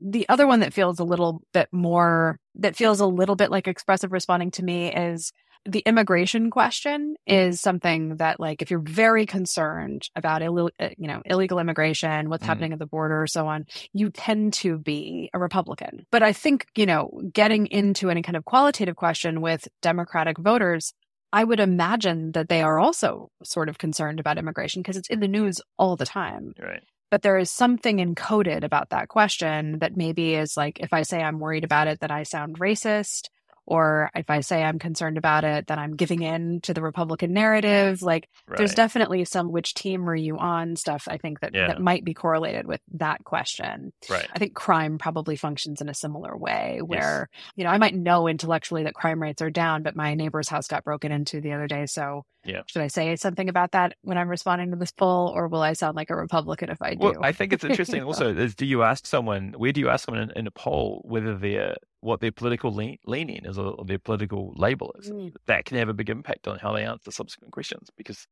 The 0.00 0.26
other 0.28 0.46
one 0.46 0.60
that 0.60 0.72
feels 0.72 0.98
a 0.98 1.04
little 1.04 1.42
bit 1.52 1.68
more, 1.72 2.38
that 2.56 2.74
feels 2.74 3.00
a 3.00 3.06
little 3.06 3.36
bit 3.36 3.50
like 3.50 3.68
expressive 3.68 4.12
responding 4.12 4.50
to 4.52 4.64
me 4.64 4.92
is 4.92 5.32
the 5.64 5.80
immigration 5.80 6.50
question 6.50 7.14
is 7.26 7.60
something 7.60 8.16
that 8.16 8.40
like 8.40 8.62
if 8.62 8.70
you're 8.70 8.80
very 8.80 9.26
concerned 9.26 10.08
about 10.16 10.42
Ill- 10.42 10.70
uh, 10.80 10.88
you 10.96 11.06
know 11.06 11.22
illegal 11.24 11.58
immigration 11.58 12.28
what's 12.28 12.44
mm. 12.44 12.46
happening 12.46 12.72
at 12.72 12.78
the 12.78 12.86
border 12.86 13.26
so 13.26 13.46
on 13.46 13.66
you 13.92 14.10
tend 14.10 14.54
to 14.54 14.78
be 14.78 15.30
a 15.32 15.38
republican 15.38 16.06
but 16.10 16.22
i 16.22 16.32
think 16.32 16.66
you 16.76 16.86
know 16.86 17.22
getting 17.32 17.66
into 17.66 18.10
any 18.10 18.22
kind 18.22 18.36
of 18.36 18.44
qualitative 18.44 18.96
question 18.96 19.40
with 19.40 19.68
democratic 19.80 20.38
voters 20.38 20.92
I 21.34 21.44
would 21.44 21.60
imagine 21.60 22.32
that 22.32 22.50
they 22.50 22.60
are 22.60 22.78
also 22.78 23.30
sort 23.42 23.70
of 23.70 23.78
concerned 23.78 24.20
about 24.20 24.36
immigration 24.36 24.82
because 24.82 24.98
it's 24.98 25.08
in 25.08 25.20
the 25.20 25.28
news 25.28 25.62
all 25.78 25.96
the 25.96 26.04
time. 26.04 26.52
Right. 26.60 26.82
But 27.10 27.22
there 27.22 27.38
is 27.38 27.50
something 27.50 27.98
encoded 27.98 28.64
about 28.64 28.90
that 28.90 29.08
question 29.08 29.78
that 29.78 29.96
maybe 29.96 30.34
is 30.34 30.56
like, 30.56 30.80
if 30.80 30.92
I 30.92 31.02
say 31.02 31.22
I'm 31.22 31.38
worried 31.38 31.64
about 31.64 31.88
it, 31.88 32.00
that 32.00 32.10
I 32.10 32.22
sound 32.24 32.58
racist 32.58 33.28
or 33.66 34.10
if 34.14 34.28
I 34.28 34.40
say 34.40 34.62
I'm 34.62 34.78
concerned 34.78 35.18
about 35.18 35.44
it, 35.44 35.66
then 35.66 35.78
I'm 35.78 35.94
giving 35.96 36.22
in 36.22 36.60
to 36.62 36.74
the 36.74 36.82
Republican 36.82 37.32
narrative. 37.32 38.02
Like 38.02 38.28
right. 38.48 38.58
there's 38.58 38.74
definitely 38.74 39.24
some 39.24 39.52
which 39.52 39.74
team 39.74 40.08
are 40.08 40.16
you 40.16 40.38
on 40.38 40.76
stuff 40.76 41.06
I 41.08 41.18
think 41.18 41.40
that, 41.40 41.54
yeah. 41.54 41.68
that 41.68 41.80
might 41.80 42.04
be 42.04 42.14
correlated 42.14 42.66
with 42.66 42.80
that 42.94 43.22
question. 43.24 43.92
Right. 44.10 44.26
I 44.34 44.38
think 44.38 44.54
crime 44.54 44.98
probably 44.98 45.36
functions 45.36 45.80
in 45.80 45.88
a 45.88 45.94
similar 45.94 46.36
way 46.36 46.80
where, 46.84 47.28
yes. 47.32 47.52
you 47.56 47.64
know, 47.64 47.70
I 47.70 47.78
might 47.78 47.94
know 47.94 48.26
intellectually 48.26 48.84
that 48.84 48.94
crime 48.94 49.22
rates 49.22 49.42
are 49.42 49.50
down, 49.50 49.82
but 49.82 49.94
my 49.94 50.14
neighbor's 50.14 50.48
house 50.48 50.66
got 50.66 50.84
broken 50.84 51.12
into 51.12 51.40
the 51.40 51.52
other 51.52 51.68
day. 51.68 51.86
So 51.86 52.24
yeah. 52.44 52.62
should 52.66 52.82
I 52.82 52.88
say 52.88 53.14
something 53.16 53.48
about 53.48 53.72
that 53.72 53.94
when 54.02 54.18
I'm 54.18 54.28
responding 54.28 54.70
to 54.70 54.76
this 54.76 54.90
poll 54.90 55.28
or 55.28 55.46
will 55.46 55.62
I 55.62 55.74
sound 55.74 55.94
like 55.94 56.10
a 56.10 56.16
Republican 56.16 56.70
if 56.70 56.82
I 56.82 56.94
do? 56.94 57.06
Well, 57.06 57.18
I 57.22 57.30
think 57.30 57.52
it's 57.52 57.64
interesting 57.64 58.02
also 58.04 58.34
is 58.34 58.56
do 58.56 58.66
you 58.66 58.82
ask 58.82 59.06
someone, 59.06 59.54
where 59.56 59.72
do 59.72 59.80
you 59.80 59.88
ask 59.88 60.06
someone 60.06 60.24
in, 60.24 60.38
in 60.38 60.46
a 60.48 60.50
poll 60.50 61.02
whether 61.04 61.36
they're 61.36 61.76
what 62.02 62.20
their 62.20 62.32
political 62.32 62.72
lean, 62.72 62.98
leaning 63.06 63.44
is 63.44 63.58
or 63.58 63.84
their 63.86 63.98
political 63.98 64.52
label 64.56 64.94
is. 64.98 65.08
Mm. 65.08 65.32
That 65.46 65.64
can 65.64 65.78
have 65.78 65.88
a 65.88 65.94
big 65.94 66.10
impact 66.10 66.48
on 66.48 66.58
how 66.58 66.72
they 66.72 66.84
answer 66.84 67.12
subsequent 67.12 67.52
questions 67.52 67.88
because 67.96 68.26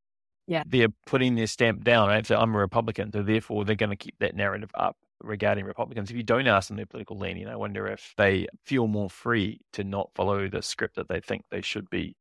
yeah. 0.48 0.64
they're 0.66 0.88
putting 1.06 1.36
their 1.36 1.46
stamp 1.46 1.84
down, 1.84 2.08
right? 2.08 2.26
So 2.26 2.36
I'm 2.36 2.54
a 2.54 2.58
Republican, 2.58 3.12
so 3.12 3.22
therefore 3.22 3.64
they're 3.64 3.76
going 3.76 3.90
to 3.90 3.96
keep 3.96 4.16
that 4.18 4.34
narrative 4.34 4.70
up. 4.74 4.96
regarding 5.22 5.64
Republicans, 5.64 6.10
if 6.10 6.16
you 6.16 6.24
don't 6.24 6.48
ask 6.48 6.68
them 6.68 6.78
their 6.78 6.86
political 6.86 7.16
leaning, 7.16 7.46
I 7.46 7.54
wonder 7.54 7.86
if 7.86 8.12
they 8.16 8.48
feel 8.64 8.88
more 8.88 9.08
free 9.08 9.60
to 9.74 9.84
not 9.84 10.10
follow 10.16 10.48
the 10.48 10.62
script 10.62 10.96
that 10.96 11.08
they 11.08 11.20
think 11.20 11.44
they 11.50 11.62
should 11.62 11.88
be 11.90 12.16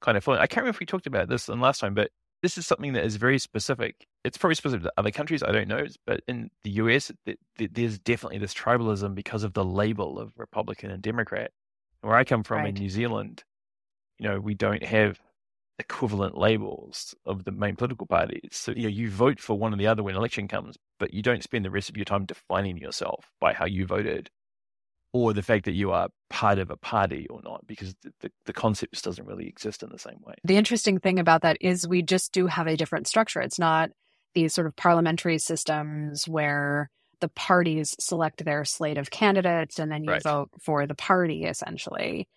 kind 0.00 0.16
of 0.16 0.24
following. 0.24 0.42
I 0.42 0.46
can't 0.46 0.62
remember 0.62 0.76
if 0.76 0.80
we 0.80 0.86
talked 0.86 1.06
about 1.06 1.28
this 1.28 1.48
in 1.48 1.60
last 1.60 1.80
time, 1.80 1.94
but 1.94 2.10
this 2.44 2.58
is 2.58 2.66
something 2.66 2.92
that 2.92 3.04
is 3.04 3.16
very 3.16 3.38
specific. 3.38 4.06
It's 4.22 4.36
probably 4.36 4.54
specific 4.54 4.84
to 4.84 4.92
other 4.98 5.10
countries. 5.10 5.42
I 5.42 5.50
don't 5.50 5.66
know, 5.66 5.86
but 6.06 6.20
in 6.28 6.50
the 6.62 6.72
US, 6.72 7.10
there's 7.56 7.98
definitely 7.98 8.38
this 8.38 8.52
tribalism 8.52 9.14
because 9.14 9.44
of 9.44 9.54
the 9.54 9.64
label 9.64 10.18
of 10.18 10.30
Republican 10.36 10.90
and 10.90 11.02
Democrat. 11.02 11.52
Where 12.02 12.14
I 12.14 12.24
come 12.24 12.42
from 12.42 12.58
right. 12.58 12.68
in 12.68 12.74
New 12.74 12.90
Zealand, 12.90 13.44
you 14.18 14.28
know, 14.28 14.38
we 14.38 14.52
don't 14.52 14.84
have 14.84 15.18
equivalent 15.78 16.36
labels 16.36 17.14
of 17.24 17.44
the 17.44 17.50
main 17.50 17.76
political 17.76 18.06
parties. 18.06 18.50
So, 18.52 18.72
you 18.72 18.82
know, 18.82 18.88
you 18.90 19.08
vote 19.08 19.40
for 19.40 19.58
one 19.58 19.72
or 19.72 19.78
the 19.78 19.86
other 19.86 20.02
when 20.02 20.14
election 20.14 20.46
comes, 20.46 20.76
but 20.98 21.14
you 21.14 21.22
don't 21.22 21.42
spend 21.42 21.64
the 21.64 21.70
rest 21.70 21.88
of 21.88 21.96
your 21.96 22.04
time 22.04 22.26
defining 22.26 22.76
yourself 22.76 23.30
by 23.40 23.54
how 23.54 23.64
you 23.64 23.86
voted 23.86 24.28
or 25.14 25.32
the 25.32 25.42
fact 25.42 25.64
that 25.64 25.74
you 25.74 25.92
are 25.92 26.08
part 26.28 26.58
of 26.58 26.70
a 26.70 26.76
party 26.76 27.28
or 27.30 27.40
not, 27.44 27.64
because 27.68 27.94
the, 28.20 28.32
the, 28.46 28.52
concept 28.52 28.94
just 28.94 29.04
doesn't 29.04 29.26
really 29.26 29.46
exist 29.46 29.84
in 29.84 29.88
the 29.90 29.98
same 29.98 30.18
way. 30.26 30.34
The 30.42 30.56
interesting 30.56 30.98
thing 30.98 31.20
about 31.20 31.42
that 31.42 31.56
is 31.60 31.86
we 31.86 32.02
just 32.02 32.32
do 32.32 32.48
have 32.48 32.66
a 32.66 32.76
different 32.76 33.06
structure. 33.06 33.40
It's 33.40 33.58
not 33.58 33.90
these 34.34 34.52
sort 34.52 34.66
of 34.66 34.74
parliamentary 34.74 35.38
systems 35.38 36.26
where 36.26 36.90
the 37.20 37.28
parties 37.28 37.94
select 38.00 38.44
their 38.44 38.64
slate 38.64 38.98
of 38.98 39.12
candidates 39.12 39.78
and 39.78 39.90
then 39.90 40.02
you 40.02 40.10
right. 40.10 40.22
vote 40.22 40.50
for 40.60 40.84
the 40.84 40.96
party 40.96 41.44
essentially 41.44 42.28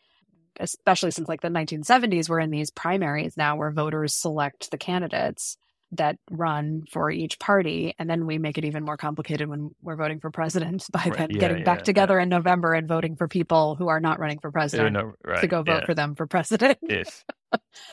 especially 0.60 1.12
since 1.12 1.28
like 1.28 1.42
the 1.42 1.50
1970s 1.50 2.30
we're 2.30 2.40
in 2.40 2.52
these 2.52 2.70
primaries 2.70 3.36
now 3.36 3.56
where 3.56 3.72
voters 3.72 4.14
select 4.14 4.70
the 4.70 4.78
candidates 4.78 5.58
that 5.92 6.18
run 6.30 6.84
for 6.92 7.10
each 7.10 7.40
party. 7.40 7.94
And 7.98 8.10
then 8.10 8.26
we 8.26 8.38
make 8.38 8.58
it 8.58 8.66
even 8.66 8.84
more 8.84 8.98
complicated 8.98 9.48
when 9.48 9.72
we're 9.82 9.96
voting 9.96 10.20
for 10.20 10.32
president 10.32 10.86
by 10.92 11.04
right. 11.06 11.18
then 11.18 11.30
yeah, 11.32 11.40
getting 11.40 11.58
yeah, 11.60 11.64
back 11.64 11.84
together 11.84 12.18
yeah. 12.18 12.24
in 12.24 12.30
November 12.30 12.74
and 12.74 12.88
voting 12.88 13.16
for 13.16 13.28
people 13.28 13.76
who 13.76 13.88
are 13.88 14.00
not 14.00 14.20
running 14.20 14.40
for 14.40 14.52
president 14.52 14.94
no, 14.94 15.14
right. 15.24 15.42
to 15.42 15.48
go 15.48 15.64
vote 15.64 15.86
for 15.86 15.94
them 15.94 16.16
for 16.16 16.28
president. 16.28 16.78
Yes. 16.82 17.24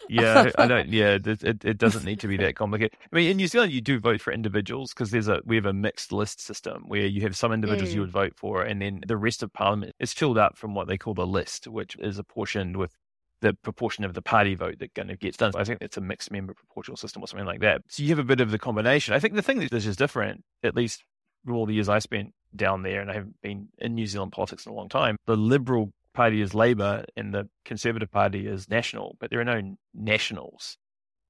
Yeah, 0.09 0.51
I 0.59 0.67
don't. 0.67 0.89
Yeah, 0.89 1.19
it, 1.25 1.65
it 1.65 1.79
doesn't 1.79 2.05
need 2.05 2.19
to 2.21 2.29
be 2.29 2.37
that 2.39 2.57
complicated. 2.57 2.99
I 3.13 3.17
mean, 3.17 3.31
in 3.31 3.37
New 3.37 3.47
Zealand, 3.47 3.73
you 3.73 3.81
do 3.81 4.01
vote 4.01 4.21
for 4.21 4.33
individuals 4.33 4.93
because 4.93 5.11
there's 5.11 5.29
a 5.29 5.41
we 5.45 5.55
have 5.57 5.67
a 5.67 5.73
mixed 5.73 6.13
list 6.13 6.41
system 6.41 6.85
where 6.89 7.07
you 7.07 7.23
have 7.23 7.37
some 7.37 7.53
individuals 7.53 7.91
mm. 7.91 7.95
you 7.95 8.01
would 8.01 8.11
vote 8.11 8.35
for, 8.35 8.63
and 8.63 8.83
then 8.83 9.01
the 9.07 9.17
rest 9.17 9.43
of 9.43 9.53
Parliament 9.53 9.95
is 10.01 10.13
filled 10.13 10.39
up 10.39 10.57
from 10.57 10.75
what 10.75 10.89
they 10.89 10.99
call 10.99 11.15
the 11.15 11.27
list, 11.27 11.69
which 11.69 11.97
is 12.01 12.19
apportioned 12.19 12.77
with 12.77 12.97
the 13.45 13.53
proportion 13.53 14.05
of 14.05 14.15
the 14.15 14.23
party 14.23 14.55
vote 14.55 14.79
that 14.79 14.95
kind 14.95 15.11
of 15.11 15.21
gets 15.21 15.37
done. 15.37 15.53
I 15.55 15.65
think 15.65 15.83
it's 15.83 15.99
a 15.99 16.01
mixed 16.01 16.33
member 16.33 16.55
proportional 16.55 16.97
system 16.97 17.23
or 17.23 17.29
something 17.29 17.47
like 17.47 17.61
that. 17.61 17.83
So 17.89 18.03
you 18.03 18.09
have 18.09 18.19
a 18.19 18.25
bit 18.25 18.41
of 18.41 18.51
the 18.51 18.59
combination. 18.59 19.13
I 19.13 19.19
think 19.19 19.35
the 19.35 19.43
thing 19.43 19.59
that 19.59 19.71
is 19.71 19.85
just 19.85 19.99
different, 19.99 20.43
at 20.63 20.75
least 20.75 21.05
all 21.49 21.67
the 21.67 21.75
years 21.75 21.91
I 21.91 21.99
spent 21.99 22.33
down 22.57 22.83
there, 22.83 23.03
and 23.03 23.11
I 23.11 23.15
haven't 23.15 23.37
been 23.43 23.69
in 23.79 23.95
New 23.95 24.07
Zealand 24.07 24.33
politics 24.33 24.65
in 24.65 24.73
a 24.73 24.75
long 24.75 24.89
time, 24.89 25.19
the 25.27 25.37
Liberal 25.37 25.93
Party 26.15 26.41
is 26.41 26.55
Labour 26.55 27.05
and 27.17 27.35
the 27.35 27.51
Conservative 27.67 28.11
Party 28.11 28.47
is 28.47 28.71
National, 28.71 29.15
but 29.21 29.29
there 29.29 29.41
are 29.41 29.45
no 29.45 29.77
nationals 29.93 30.79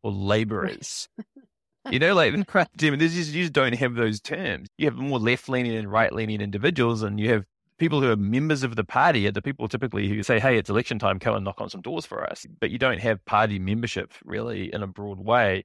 or 0.05 0.13
labourers. 0.13 1.09
you 1.91 1.99
know, 1.99 2.15
like 2.15 2.35
Jim, 2.77 2.95
you 3.01 3.09
just 3.09 3.53
don't 3.53 3.75
have 3.75 3.97
those 3.97 4.21
terms. 4.21 4.69
You 4.79 4.87
have 4.87 4.97
more 4.97 5.19
left 5.19 5.49
leaning 5.49 5.75
and 5.75 5.91
right 5.91 6.13
leaning 6.13 6.41
individuals, 6.41 7.03
and 7.03 7.19
you 7.19 7.31
have 7.31 7.45
people 7.79 8.01
who 8.01 8.11
are 8.11 8.17
members 8.17 8.63
of 8.63 8.77
the 8.77 8.85
party 8.85 9.27
are 9.27 9.33
the 9.33 9.43
people 9.43 9.69
typically 9.69 10.09
who 10.09 10.23
say, 10.23 10.39
hey, 10.39 10.59
it's 10.59 10.71
election 10.71 10.99
time, 10.99 11.19
come 11.19 11.35
and 11.35 11.45
knock 11.45 11.61
on 11.61 11.71
some 11.71 11.83
doors 11.83 12.07
for 12.07 12.29
us. 12.29 12.47
But 12.61 12.71
you 12.71 12.79
don't 12.79 13.01
have 13.01 13.25
party 13.25 13.59
membership 13.59 14.13
really 14.25 14.73
in 14.73 14.83
a 14.83 14.87
broad 14.87 15.19
way. 15.19 15.65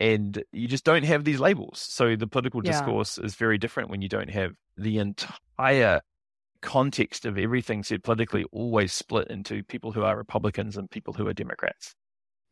And 0.00 0.42
you 0.52 0.66
just 0.66 0.84
don't 0.84 1.04
have 1.04 1.24
these 1.24 1.40
labels. 1.40 1.78
So 1.78 2.16
the 2.16 2.26
political 2.26 2.64
yeah. 2.64 2.72
discourse 2.72 3.18
is 3.18 3.34
very 3.34 3.56
different 3.56 3.88
when 3.88 4.02
you 4.02 4.08
don't 4.08 4.30
have 4.30 4.52
the 4.76 4.98
entire 4.98 6.00
context 6.60 7.24
of 7.24 7.38
everything 7.38 7.82
said 7.82 8.02
politically 8.02 8.44
always 8.52 8.92
split 8.92 9.28
into 9.28 9.62
people 9.64 9.92
who 9.92 10.02
are 10.02 10.16
Republicans 10.16 10.76
and 10.76 10.90
people 10.90 11.12
who 11.12 11.26
are 11.28 11.34
Democrats. 11.34 11.94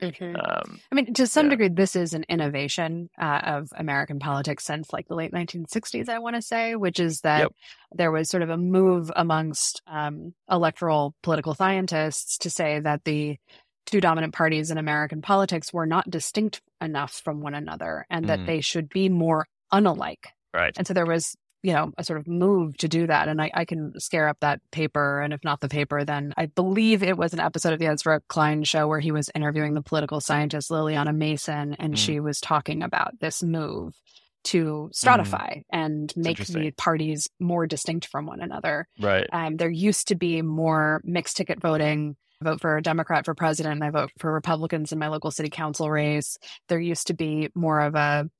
Mm-hmm. 0.00 0.36
Um, 0.36 0.80
I 0.90 0.94
mean, 0.94 1.12
to 1.14 1.26
some 1.26 1.46
yeah. 1.46 1.50
degree, 1.50 1.68
this 1.68 1.96
is 1.96 2.14
an 2.14 2.24
innovation 2.28 3.10
uh, 3.20 3.40
of 3.44 3.68
American 3.76 4.18
politics 4.18 4.64
since 4.64 4.92
like 4.92 5.08
the 5.08 5.14
late 5.14 5.32
1960s, 5.32 6.08
I 6.08 6.18
want 6.18 6.36
to 6.36 6.42
say, 6.42 6.74
which 6.74 7.00
is 7.00 7.20
that 7.20 7.40
yep. 7.40 7.52
there 7.92 8.10
was 8.10 8.28
sort 8.28 8.42
of 8.42 8.50
a 8.50 8.56
move 8.56 9.10
amongst 9.14 9.82
um, 9.86 10.34
electoral 10.50 11.14
political 11.22 11.54
scientists 11.54 12.38
to 12.38 12.50
say 12.50 12.80
that 12.80 13.04
the 13.04 13.38
two 13.86 14.00
dominant 14.00 14.34
parties 14.34 14.70
in 14.70 14.78
American 14.78 15.22
politics 15.22 15.72
were 15.72 15.86
not 15.86 16.08
distinct 16.08 16.60
enough 16.80 17.20
from 17.24 17.40
one 17.40 17.54
another 17.54 18.06
and 18.08 18.28
that 18.28 18.40
mm. 18.40 18.46
they 18.46 18.60
should 18.60 18.88
be 18.88 19.08
more 19.08 19.46
unalike. 19.72 20.26
Right. 20.52 20.74
And 20.76 20.86
so 20.86 20.94
there 20.94 21.06
was 21.06 21.36
you 21.62 21.72
know, 21.72 21.92
a 21.98 22.04
sort 22.04 22.18
of 22.18 22.26
move 22.26 22.76
to 22.78 22.88
do 22.88 23.06
that. 23.06 23.28
And 23.28 23.40
I, 23.40 23.50
I, 23.52 23.64
can 23.64 23.98
scare 24.00 24.28
up 24.28 24.38
that 24.40 24.60
paper. 24.72 25.20
And 25.20 25.34
if 25.34 25.44
not 25.44 25.60
the 25.60 25.68
paper, 25.68 26.04
then 26.04 26.32
I 26.36 26.46
believe 26.46 27.02
it 27.02 27.18
was 27.18 27.34
an 27.34 27.40
episode 27.40 27.74
of 27.74 27.78
the 27.78 27.86
Ezra 27.86 28.20
Klein 28.28 28.64
show 28.64 28.88
where 28.88 29.00
he 29.00 29.12
was 29.12 29.30
interviewing 29.34 29.74
the 29.74 29.82
political 29.82 30.20
scientist 30.20 30.70
Lilliana 30.70 31.14
Mason, 31.14 31.74
and 31.78 31.94
mm. 31.94 31.98
she 31.98 32.20
was 32.20 32.40
talking 32.40 32.82
about 32.82 33.18
this 33.20 33.42
move 33.42 33.94
to 34.42 34.90
stratify 34.94 35.58
mm. 35.58 35.64
and 35.70 36.12
make 36.16 36.38
the 36.46 36.70
parties 36.72 37.28
more 37.38 37.66
distinct 37.66 38.06
from 38.06 38.26
one 38.26 38.40
another. 38.40 38.86
Right. 38.98 39.26
Um, 39.32 39.56
there 39.56 39.70
used 39.70 40.08
to 40.08 40.14
be 40.14 40.40
more 40.42 41.02
mixed 41.04 41.36
ticket 41.36 41.60
voting. 41.60 42.16
I 42.40 42.46
vote 42.46 42.60
for 42.62 42.78
a 42.78 42.82
Democrat 42.82 43.26
for 43.26 43.34
president. 43.34 43.82
I 43.82 43.90
vote 43.90 44.10
for 44.18 44.32
Republicans 44.32 44.92
in 44.92 44.98
my 44.98 45.08
local 45.08 45.30
city 45.30 45.50
council 45.50 45.90
race. 45.90 46.38
There 46.68 46.80
used 46.80 47.08
to 47.08 47.14
be 47.14 47.50
more 47.54 47.80
of 47.80 47.94
a 47.94 48.30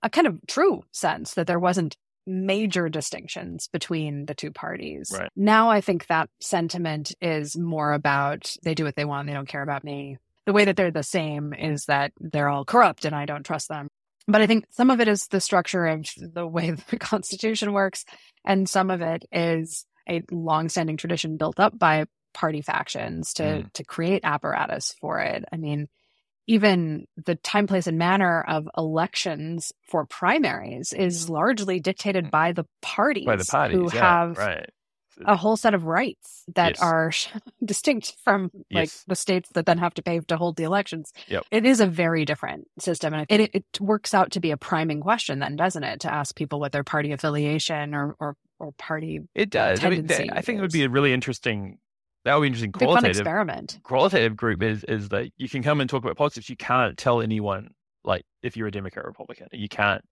a 0.00 0.08
kind 0.08 0.28
of 0.28 0.38
true 0.46 0.84
sense 0.92 1.34
that 1.34 1.48
there 1.48 1.58
wasn't 1.58 1.96
major 2.28 2.88
distinctions 2.88 3.68
between 3.68 4.26
the 4.26 4.34
two 4.34 4.52
parties. 4.52 5.12
Right. 5.16 5.30
Now 5.34 5.70
I 5.70 5.80
think 5.80 6.06
that 6.06 6.30
sentiment 6.40 7.14
is 7.20 7.56
more 7.56 7.92
about 7.92 8.54
they 8.62 8.74
do 8.74 8.84
what 8.84 8.96
they 8.96 9.04
want, 9.04 9.26
they 9.26 9.34
don't 9.34 9.48
care 9.48 9.62
about 9.62 9.82
me. 9.82 10.18
The 10.46 10.52
way 10.52 10.64
that 10.64 10.76
they're 10.76 10.90
the 10.90 11.02
same 11.02 11.52
is 11.52 11.86
that 11.86 12.12
they're 12.20 12.48
all 12.48 12.64
corrupt 12.64 13.04
and 13.04 13.14
I 13.14 13.26
don't 13.26 13.44
trust 13.44 13.68
them. 13.68 13.88
But 14.26 14.42
I 14.42 14.46
think 14.46 14.66
some 14.70 14.90
of 14.90 15.00
it 15.00 15.08
is 15.08 15.26
the 15.26 15.40
structure 15.40 15.86
of 15.86 16.06
the 16.18 16.46
way 16.46 16.70
the 16.90 16.98
Constitution 16.98 17.72
works, 17.72 18.04
and 18.44 18.68
some 18.68 18.90
of 18.90 19.00
it 19.00 19.24
is 19.32 19.86
a 20.08 20.22
long-standing 20.30 20.98
tradition 20.98 21.38
built 21.38 21.58
up 21.58 21.78
by 21.78 22.04
party 22.34 22.60
factions 22.60 23.32
to 23.34 23.42
mm. 23.42 23.72
to 23.72 23.84
create 23.84 24.20
apparatus 24.24 24.94
for 25.00 25.20
it. 25.20 25.44
I 25.50 25.56
mean, 25.56 25.88
even 26.48 27.06
the 27.26 27.36
time, 27.36 27.66
place, 27.66 27.86
and 27.86 27.98
manner 27.98 28.42
of 28.48 28.68
elections 28.76 29.70
for 29.82 30.06
primaries 30.06 30.94
is 30.94 31.28
largely 31.28 31.78
dictated 31.78 32.24
mm. 32.24 32.30
by 32.30 32.52
the 32.52 32.64
parties, 32.80 33.26
by 33.26 33.36
the 33.36 33.44
parties 33.44 33.76
who 33.76 33.90
yeah, 33.92 34.00
have 34.00 34.38
right. 34.38 34.70
a 35.26 35.36
whole 35.36 35.58
set 35.58 35.74
of 35.74 35.84
rights 35.84 36.44
that 36.54 36.70
yes. 36.70 36.82
are 36.82 37.12
distinct 37.64 38.16
from 38.24 38.50
like 38.72 38.88
yes. 38.88 39.04
the 39.06 39.14
states 39.14 39.50
that 39.52 39.66
then 39.66 39.76
have 39.76 39.92
to 39.94 40.02
pay 40.02 40.20
to 40.20 40.36
hold 40.38 40.56
the 40.56 40.64
elections. 40.64 41.12
Yep. 41.28 41.44
It 41.50 41.66
is 41.66 41.80
a 41.80 41.86
very 41.86 42.24
different 42.24 42.66
system, 42.78 43.12
and 43.12 43.26
it, 43.28 43.50
it 43.52 43.64
works 43.78 44.14
out 44.14 44.32
to 44.32 44.40
be 44.40 44.50
a 44.50 44.56
priming 44.56 45.02
question, 45.02 45.40
then, 45.40 45.54
doesn't 45.54 45.84
it, 45.84 46.00
to 46.00 46.12
ask 46.12 46.34
people 46.34 46.60
what 46.60 46.72
their 46.72 46.84
party 46.84 47.12
affiliation 47.12 47.94
or 47.94 48.16
or, 48.18 48.36
or 48.58 48.72
party 48.78 49.20
it 49.34 49.50
does. 49.50 49.84
I, 49.84 49.90
mean, 49.90 50.10
I 50.32 50.40
think 50.40 50.58
it 50.58 50.62
would 50.62 50.72
be 50.72 50.84
a 50.84 50.88
really 50.88 51.12
interesting 51.12 51.78
that 52.28 52.34
would 52.34 52.42
be 52.42 52.48
interesting. 52.48 52.72
Qualitative 52.72 53.20
experiment. 53.20 53.80
Qualitative 53.84 54.36
group 54.36 54.62
is 54.62 54.84
is 54.84 55.08
that 55.08 55.30
you 55.38 55.48
can 55.48 55.62
come 55.62 55.80
and 55.80 55.88
talk 55.88 56.04
about 56.04 56.16
politics. 56.16 56.50
You 56.50 56.56
can't 56.56 56.98
tell 56.98 57.22
anyone 57.22 57.70
like 58.04 58.22
if 58.42 58.54
you're 58.54 58.68
a 58.68 58.70
Democrat 58.70 59.06
or 59.06 59.08
Republican. 59.08 59.48
You 59.52 59.68
can't. 59.68 60.04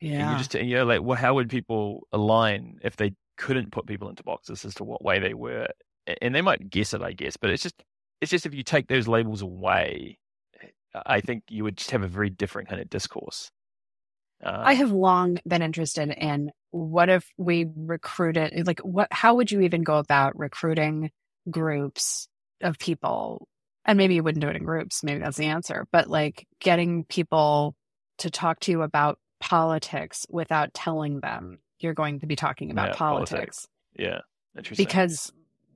Yeah. 0.00 0.30
You 0.30 0.38
just 0.38 0.54
you 0.54 0.76
know 0.76 0.84
like 0.84 1.02
well, 1.02 1.18
how 1.18 1.34
would 1.34 1.50
people 1.50 2.06
align 2.12 2.78
if 2.84 2.94
they 2.96 3.14
couldn't 3.36 3.72
put 3.72 3.86
people 3.86 4.08
into 4.08 4.22
boxes 4.22 4.64
as 4.64 4.74
to 4.76 4.84
what 4.84 5.04
way 5.04 5.18
they 5.18 5.34
were, 5.34 5.66
and 6.22 6.34
they 6.34 6.40
might 6.40 6.70
guess 6.70 6.94
it, 6.94 7.02
I 7.02 7.12
guess. 7.12 7.36
But 7.36 7.50
it's 7.50 7.64
just 7.64 7.82
it's 8.20 8.30
just 8.30 8.46
if 8.46 8.54
you 8.54 8.62
take 8.62 8.86
those 8.86 9.08
labels 9.08 9.42
away, 9.42 10.18
I 11.04 11.20
think 11.20 11.42
you 11.50 11.64
would 11.64 11.78
just 11.78 11.90
have 11.90 12.04
a 12.04 12.08
very 12.08 12.30
different 12.30 12.68
kind 12.68 12.80
of 12.80 12.88
discourse. 12.88 13.50
Uh, 14.40 14.62
I 14.64 14.74
have 14.74 14.92
long 14.92 15.38
been 15.48 15.62
interested 15.62 16.10
in 16.10 16.52
what 16.70 17.08
if 17.08 17.28
we 17.36 17.66
recruited 17.74 18.66
like 18.68 18.78
what 18.80 19.08
how 19.10 19.34
would 19.34 19.50
you 19.50 19.62
even 19.62 19.82
go 19.82 19.96
about 19.96 20.38
recruiting 20.38 21.10
groups 21.50 22.28
of 22.60 22.78
people 22.78 23.46
and 23.84 23.96
maybe 23.96 24.14
you 24.14 24.22
wouldn't 24.22 24.42
do 24.42 24.48
it 24.48 24.56
in 24.56 24.64
groups 24.64 25.02
maybe 25.02 25.20
that's 25.20 25.36
the 25.36 25.46
answer 25.46 25.86
but 25.92 26.08
like 26.08 26.46
getting 26.60 27.04
people 27.04 27.74
to 28.18 28.30
talk 28.30 28.60
to 28.60 28.70
you 28.70 28.82
about 28.82 29.18
politics 29.40 30.26
without 30.30 30.72
telling 30.74 31.20
them 31.20 31.58
you're 31.80 31.94
going 31.94 32.20
to 32.20 32.26
be 32.26 32.36
talking 32.36 32.70
about 32.70 32.88
yeah, 32.88 32.94
politics. 32.94 33.30
politics. 33.30 33.68
yeah 33.96 34.18
interesting 34.56 34.84
because 34.84 35.32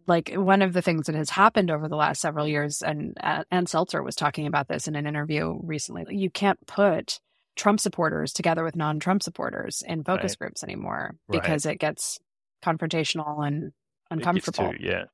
like 0.07 0.33
one 0.35 0.63
of 0.63 0.73
the 0.73 0.83
things 0.83 1.07
that 1.07 1.15
has 1.15 1.31
happened 1.31 1.71
over 1.71 1.87
the 1.87 1.97
last 1.97 2.21
several 2.21 2.49
years 2.49 2.83
and 2.83 3.17
uh, 3.21 3.45
Ann 3.51 3.67
Selzer 3.67 4.03
was 4.03 4.17
talking 4.17 4.47
about 4.47 4.67
this 4.67 4.89
in 4.89 4.97
an 4.97 5.07
interview 5.07 5.59
recently 5.63 6.05
you 6.09 6.31
can't 6.31 6.59
put 6.67 7.21
Trump 7.57 7.79
supporters 7.79 8.33
together 8.33 8.65
with 8.65 8.75
non-Trump 8.75 9.23
supporters 9.23 9.83
in 9.87 10.03
focus 10.03 10.33
right. 10.33 10.39
groups 10.39 10.63
anymore 10.63 11.17
because 11.29 11.67
right. 11.67 11.75
it 11.75 11.79
gets 11.79 12.19
confrontational 12.65 13.47
and 13.47 13.73
uncomfortable. 14.11 14.73
Too, 14.73 14.79
yeah 14.81 15.05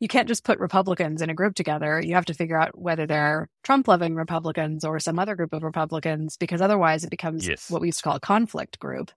you 0.00 0.08
can't 0.08 0.28
just 0.28 0.44
put 0.44 0.58
Republicans 0.58 1.22
in 1.22 1.30
a 1.30 1.34
group 1.34 1.54
together. 1.54 2.00
You 2.00 2.14
have 2.14 2.26
to 2.26 2.34
figure 2.34 2.60
out 2.60 2.78
whether 2.78 3.06
they're 3.06 3.48
Trump 3.64 3.88
loving 3.88 4.14
Republicans 4.14 4.84
or 4.84 5.00
some 5.00 5.18
other 5.18 5.34
group 5.34 5.52
of 5.52 5.62
Republicans, 5.62 6.36
because 6.36 6.60
otherwise 6.60 7.04
it 7.04 7.10
becomes 7.10 7.46
yes. 7.48 7.70
what 7.70 7.80
we 7.80 7.88
used 7.88 7.98
to 7.98 8.04
call 8.04 8.16
a 8.16 8.20
conflict 8.20 8.78
group. 8.78 9.10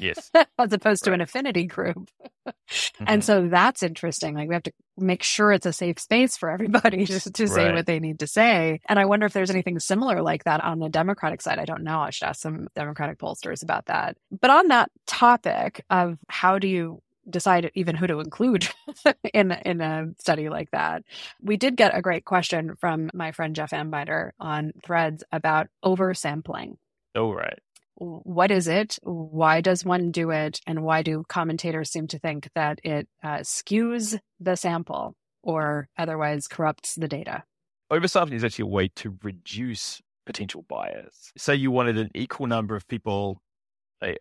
Yes. 0.00 0.32
as 0.58 0.72
opposed 0.72 1.04
to 1.04 1.10
Right. 1.10 1.14
an 1.16 1.20
affinity 1.20 1.64
group. 1.66 2.10
Mhm. 2.48 3.04
And 3.06 3.24
so 3.24 3.46
that's 3.48 3.84
interesting. 3.84 4.34
Like 4.34 4.48
we 4.48 4.54
have 4.54 4.64
to 4.64 4.72
make 4.96 5.22
sure 5.22 5.52
it's 5.52 5.66
a 5.66 5.72
safe 5.72 6.00
space 6.00 6.36
for 6.36 6.50
everybody 6.50 7.04
just 7.06 7.32
to 7.34 7.46
say 7.46 7.66
Right. 7.66 7.74
what 7.74 7.86
they 7.86 8.00
need 8.00 8.18
to 8.18 8.26
say. 8.26 8.80
And 8.88 8.98
I 8.98 9.04
wonder 9.04 9.26
if 9.26 9.32
there's 9.32 9.50
anything 9.50 9.78
similar 9.78 10.22
like 10.22 10.42
that 10.42 10.62
on 10.64 10.80
the 10.80 10.88
Democratic 10.88 11.40
side. 11.40 11.60
I 11.60 11.64
don't 11.66 11.84
know. 11.84 12.00
I 12.00 12.10
should 12.10 12.26
ask 12.26 12.40
some 12.40 12.66
Democratic 12.74 13.18
pollsters 13.18 13.62
about 13.62 13.86
that. 13.86 14.16
But 14.40 14.50
on 14.50 14.68
that 14.68 14.90
topic 15.06 15.84
of 15.88 16.18
how 16.28 16.58
do 16.58 16.66
you 16.66 17.00
decide 17.28 17.70
even 17.74 17.96
who 17.96 18.06
to 18.06 18.20
include 18.20 18.68
in 19.34 19.52
in 19.52 19.80
a 19.80 20.08
study 20.18 20.48
like 20.48 20.70
that. 20.70 21.02
We 21.42 21.56
did 21.56 21.76
get 21.76 21.96
a 21.96 22.02
great 22.02 22.24
question 22.24 22.76
from 22.76 23.10
my 23.14 23.32
friend 23.32 23.54
Jeff 23.54 23.70
Ambiter 23.70 24.30
on 24.40 24.72
Threads 24.84 25.24
about 25.32 25.68
oversampling 25.84 26.76
Oh 27.16 27.32
right. 27.32 27.58
What 27.94 28.50
is 28.50 28.68
it? 28.68 28.98
Why 29.02 29.62
does 29.62 29.84
one 29.84 30.10
do 30.10 30.30
it? 30.30 30.60
And 30.66 30.84
why 30.84 31.02
do 31.02 31.24
commentators 31.28 31.90
seem 31.90 32.06
to 32.08 32.18
think 32.18 32.50
that 32.54 32.78
it 32.84 33.08
uh, 33.24 33.38
skews 33.38 34.20
the 34.38 34.54
sample 34.54 35.16
or 35.42 35.88
otherwise 35.96 36.46
corrupts 36.46 36.94
the 36.94 37.08
data? 37.08 37.42
Oversampling 37.90 38.34
is 38.34 38.44
actually 38.44 38.64
a 38.64 38.66
way 38.66 38.88
to 38.96 39.16
reduce 39.22 40.02
potential 40.26 40.66
bias. 40.68 41.32
Say 41.38 41.54
you 41.54 41.70
wanted 41.70 41.96
an 41.96 42.10
equal 42.14 42.46
number 42.46 42.76
of 42.76 42.86
people 42.86 43.40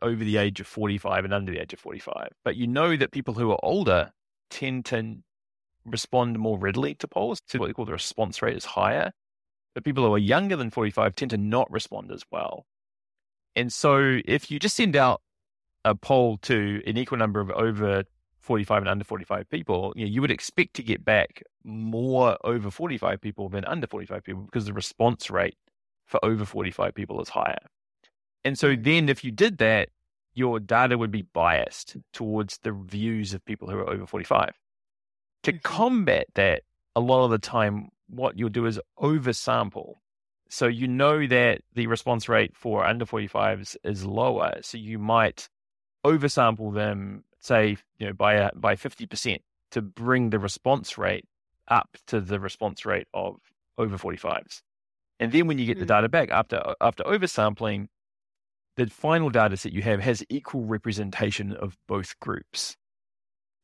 over 0.01 0.23
the 0.23 0.37
age 0.37 0.59
of 0.59 0.67
45 0.67 1.25
and 1.25 1.33
under 1.33 1.51
the 1.51 1.59
age 1.59 1.73
of 1.73 1.79
45, 1.79 2.29
but 2.43 2.55
you 2.55 2.67
know 2.67 2.95
that 2.95 3.11
people 3.11 3.33
who 3.33 3.51
are 3.51 3.59
older 3.63 4.11
tend 4.49 4.85
to 4.85 5.17
respond 5.85 6.39
more 6.39 6.57
readily 6.57 6.95
to 6.95 7.07
polls. 7.07 7.39
So 7.47 7.59
what 7.59 7.67
they 7.67 7.73
call 7.73 7.85
the 7.85 7.91
response 7.91 8.41
rate 8.41 8.57
is 8.57 8.65
higher. 8.65 9.11
But 9.73 9.83
people 9.83 10.05
who 10.05 10.13
are 10.13 10.19
younger 10.19 10.55
than 10.55 10.71
45 10.71 11.15
tend 11.15 11.31
to 11.31 11.37
not 11.37 11.69
respond 11.69 12.11
as 12.11 12.23
well. 12.31 12.65
And 13.55 13.71
so 13.71 14.19
if 14.25 14.49
you 14.49 14.59
just 14.59 14.75
send 14.75 14.95
out 14.95 15.21
a 15.83 15.95
poll 15.95 16.37
to 16.43 16.81
an 16.87 16.97
equal 16.97 17.17
number 17.17 17.39
of 17.39 17.51
over 17.51 18.03
45 18.39 18.83
and 18.83 18.89
under 18.89 19.03
45 19.03 19.49
people, 19.49 19.93
you, 19.95 20.05
know, 20.05 20.11
you 20.11 20.21
would 20.21 20.31
expect 20.31 20.75
to 20.75 20.83
get 20.83 21.03
back 21.03 21.43
more 21.63 22.37
over 22.43 22.71
45 22.71 23.19
people 23.21 23.49
than 23.49 23.65
under 23.65 23.87
45 23.87 24.23
people 24.23 24.43
because 24.43 24.65
the 24.65 24.73
response 24.73 25.29
rate 25.29 25.57
for 26.05 26.23
over 26.23 26.45
45 26.45 26.93
people 26.93 27.21
is 27.21 27.29
higher. 27.29 27.57
And 28.45 28.57
so 28.57 28.75
then 28.77 29.09
if 29.09 29.25
you 29.25 29.31
did 29.31 29.57
that, 29.57 29.89
your 30.35 30.59
data 30.61 30.97
would 30.97 31.11
be 31.11 31.23
biased 31.23 31.97
towards 32.13 32.59
the 32.59 32.71
views 32.73 33.33
of 33.33 33.43
people 33.45 33.69
who 33.69 33.79
are 33.79 33.89
over 33.89 34.07
45. 34.07 34.53
To 35.43 35.53
Mhm. 35.53 35.61
combat 35.63 36.27
that, 36.35 36.63
a 36.95 37.01
lot 37.01 37.25
of 37.25 37.31
the 37.31 37.39
time, 37.39 37.89
what 38.07 38.39
you'll 38.39 38.49
do 38.49 38.67
is 38.67 38.79
oversample. 38.99 39.95
So 40.49 40.67
you 40.67 40.87
know 40.87 41.27
that 41.27 41.63
the 41.73 41.87
response 41.87 42.29
rate 42.29 42.55
for 42.55 42.85
under 42.85 43.05
45s 43.05 43.77
is 43.83 44.05
lower. 44.05 44.59
So 44.61 44.77
you 44.77 44.99
might 44.99 45.49
oversample 46.05 46.73
them, 46.75 47.25
say, 47.39 47.77
you 47.99 48.07
know, 48.07 48.13
by 48.13 48.35
a, 48.35 48.51
by 48.55 48.75
50% 48.75 49.43
to 49.71 49.81
bring 49.81 50.31
the 50.31 50.39
response 50.39 50.97
rate 50.97 51.25
up 51.69 51.97
to 52.07 52.21
the 52.21 52.39
response 52.39 52.85
rate 52.85 53.07
of 53.13 53.39
over 53.77 53.97
45s. 53.97 54.63
And 55.19 55.31
then 55.31 55.47
when 55.47 55.59
you 55.59 55.65
get 55.65 55.79
the 55.79 55.85
Mm. 55.85 55.87
data 55.87 56.09
back 56.09 56.29
after 56.31 56.75
after 56.81 57.03
oversampling, 57.03 57.87
the 58.77 58.87
final 58.87 59.29
data 59.29 59.57
set 59.57 59.73
you 59.73 59.81
have 59.81 60.01
has 60.01 60.23
equal 60.29 60.65
representation 60.65 61.53
of 61.53 61.77
both 61.87 62.19
groups. 62.19 62.75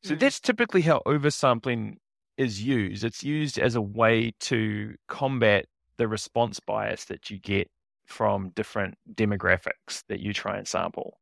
So 0.02 0.14
Mm. 0.14 0.20
that's 0.20 0.40
typically 0.40 0.82
how 0.82 1.02
oversampling 1.06 1.96
is 2.36 2.62
used. 2.62 3.04
It's 3.04 3.22
used 3.22 3.58
as 3.58 3.74
a 3.74 3.82
way 3.82 4.32
to 4.40 4.96
combat 5.08 5.66
the 5.96 6.08
response 6.08 6.60
bias 6.60 7.04
that 7.06 7.30
you 7.30 7.38
get 7.38 7.70
from 8.06 8.50
different 8.50 8.96
demographics 9.14 10.02
that 10.08 10.20
you 10.20 10.32
try 10.32 10.56
and 10.56 10.66
sample. 10.66 11.18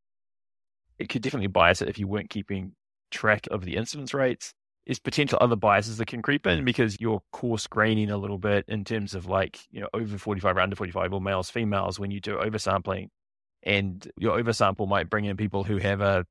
It 0.99 1.09
could 1.09 1.23
definitely 1.23 1.49
bias 1.49 1.83
it 1.83 1.89
if 1.89 1.99
you 1.99 2.07
weren't 2.07 2.31
keeping 2.31 2.75
track 3.11 3.47
of 3.51 3.65
the 3.65 3.77
incidence 3.77 4.15
rates. 4.15 4.55
There's 4.87 4.99
potential 4.99 5.39
other 5.41 5.57
biases 5.57 5.99
that 5.99 6.07
can 6.07 6.23
creep 6.23 6.47
in 6.47 6.65
because 6.65 7.01
you're 7.01 7.23
coarse 7.33 7.67
graining 7.67 8.11
a 8.11 8.17
little 8.17 8.39
bit 8.39 8.65
in 8.69 8.85
terms 8.85 9.15
of 9.15 9.27
like, 9.27 9.61
you 9.71 9.81
know, 9.81 9.89
over 9.95 10.17
45 10.19 10.57
or 10.57 10.61
under 10.61 10.77
45 10.77 11.13
or 11.13 11.21
males, 11.21 11.51
females 11.51 11.99
when 11.99 12.11
you 12.11 12.21
do 12.21 12.37
oversampling. 12.37 13.09
And 13.63 14.11
your 14.17 14.39
oversample 14.41 14.89
might 14.89 15.11
bring 15.11 15.25
in 15.27 15.37
people 15.37 15.65
who 15.65 15.77
have 15.79 16.01
a, 16.01 16.27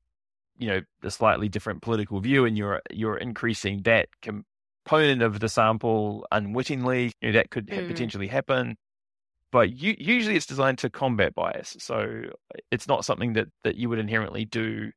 you 0.58 0.68
know, 0.68 0.80
a 1.02 1.10
slightly 1.10 1.48
different 1.48 1.80
political 1.82 2.20
view 2.20 2.44
and 2.44 2.56
you're 2.58 2.82
you're 2.90 3.16
increasing 3.16 3.82
that 3.82 4.08
component 4.20 5.22
of 5.22 5.40
the 5.40 5.48
sample 5.48 6.26
unwittingly. 6.32 7.12
You 7.20 7.28
know, 7.28 7.38
that 7.38 7.50
could 7.50 7.70
ha- 7.70 7.76
Mm. 7.82 7.88
potentially 7.88 8.26
happen. 8.26 8.76
But 9.52 9.70
you, 9.70 9.96
usually 9.98 10.36
it's 10.36 10.46
designed 10.46 10.78
to 10.78 10.90
combat 10.90 11.34
bias. 11.34 11.76
So 11.80 12.22
it's 12.70 12.86
not 12.86 13.04
something 13.04 13.32
that, 13.32 13.48
that 13.64 13.74
you 13.76 13.88
would 13.88 13.98
inherently 13.98 14.44
do 14.44 14.92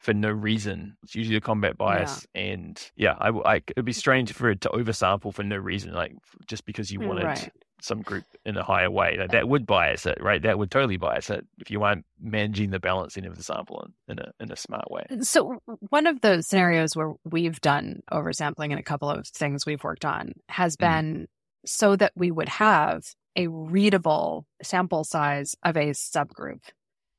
for 0.00 0.12
no 0.12 0.30
reason. 0.30 0.98
It's 1.02 1.14
usually 1.14 1.36
to 1.36 1.40
combat 1.40 1.78
bias. 1.78 2.26
And 2.34 2.90
yeah, 2.96 3.16
I, 3.18 3.26
w- 3.26 3.44
I- 3.46 3.62
it'd 3.68 3.86
be 3.86 3.94
strange 3.94 4.32
for 4.34 4.50
it 4.50 4.60
to 4.62 4.68
oversample 4.68 5.32
for 5.32 5.42
no 5.42 5.56
reason, 5.56 5.94
like 5.94 6.12
just 6.46 6.66
because 6.66 6.90
you 6.90 7.00
wanted 7.00 7.24
Right. 7.24 7.52
Some 7.80 8.02
group 8.02 8.24
in 8.44 8.56
a 8.56 8.62
higher 8.62 8.90
way. 8.90 9.16
Like, 9.18 9.32
that 9.32 9.48
would 9.48 9.66
bias 9.66 10.06
it, 10.06 10.18
right? 10.20 10.40
That 10.42 10.58
would 10.58 10.70
totally 10.70 10.96
bias 10.96 11.30
it 11.30 11.46
if 11.58 11.70
you 11.70 11.82
aren't 11.82 12.04
managing 12.20 12.70
the 12.70 12.80
balancing 12.80 13.26
of 13.26 13.36
the 13.36 13.42
sample 13.42 13.88
in, 14.08 14.12
in 14.14 14.18
a 14.18 14.32
in 14.40 14.50
a 14.52 14.56
smart 14.56 14.90
way. 14.90 15.04
So, 15.20 15.58
one 15.90 16.06
of 16.06 16.20
the 16.22 16.42
scenarios 16.42 16.96
where 16.96 17.12
we've 17.24 17.60
done 17.60 18.00
oversampling 18.12 18.72
in 18.72 18.78
a 18.78 18.82
couple 18.82 19.10
of 19.10 19.26
things 19.26 19.66
we've 19.66 19.84
worked 19.84 20.04
on 20.04 20.32
has 20.48 20.76
Mhm. 20.76 20.80
been 20.80 21.26
so 21.66 21.96
that 21.96 22.12
we 22.16 22.30
would 22.30 22.48
have 22.48 23.02
a 23.34 23.48
readable 23.48 24.46
sample 24.62 25.04
size 25.04 25.54
of 25.62 25.76
a 25.76 25.90
subgroup. 25.90 26.60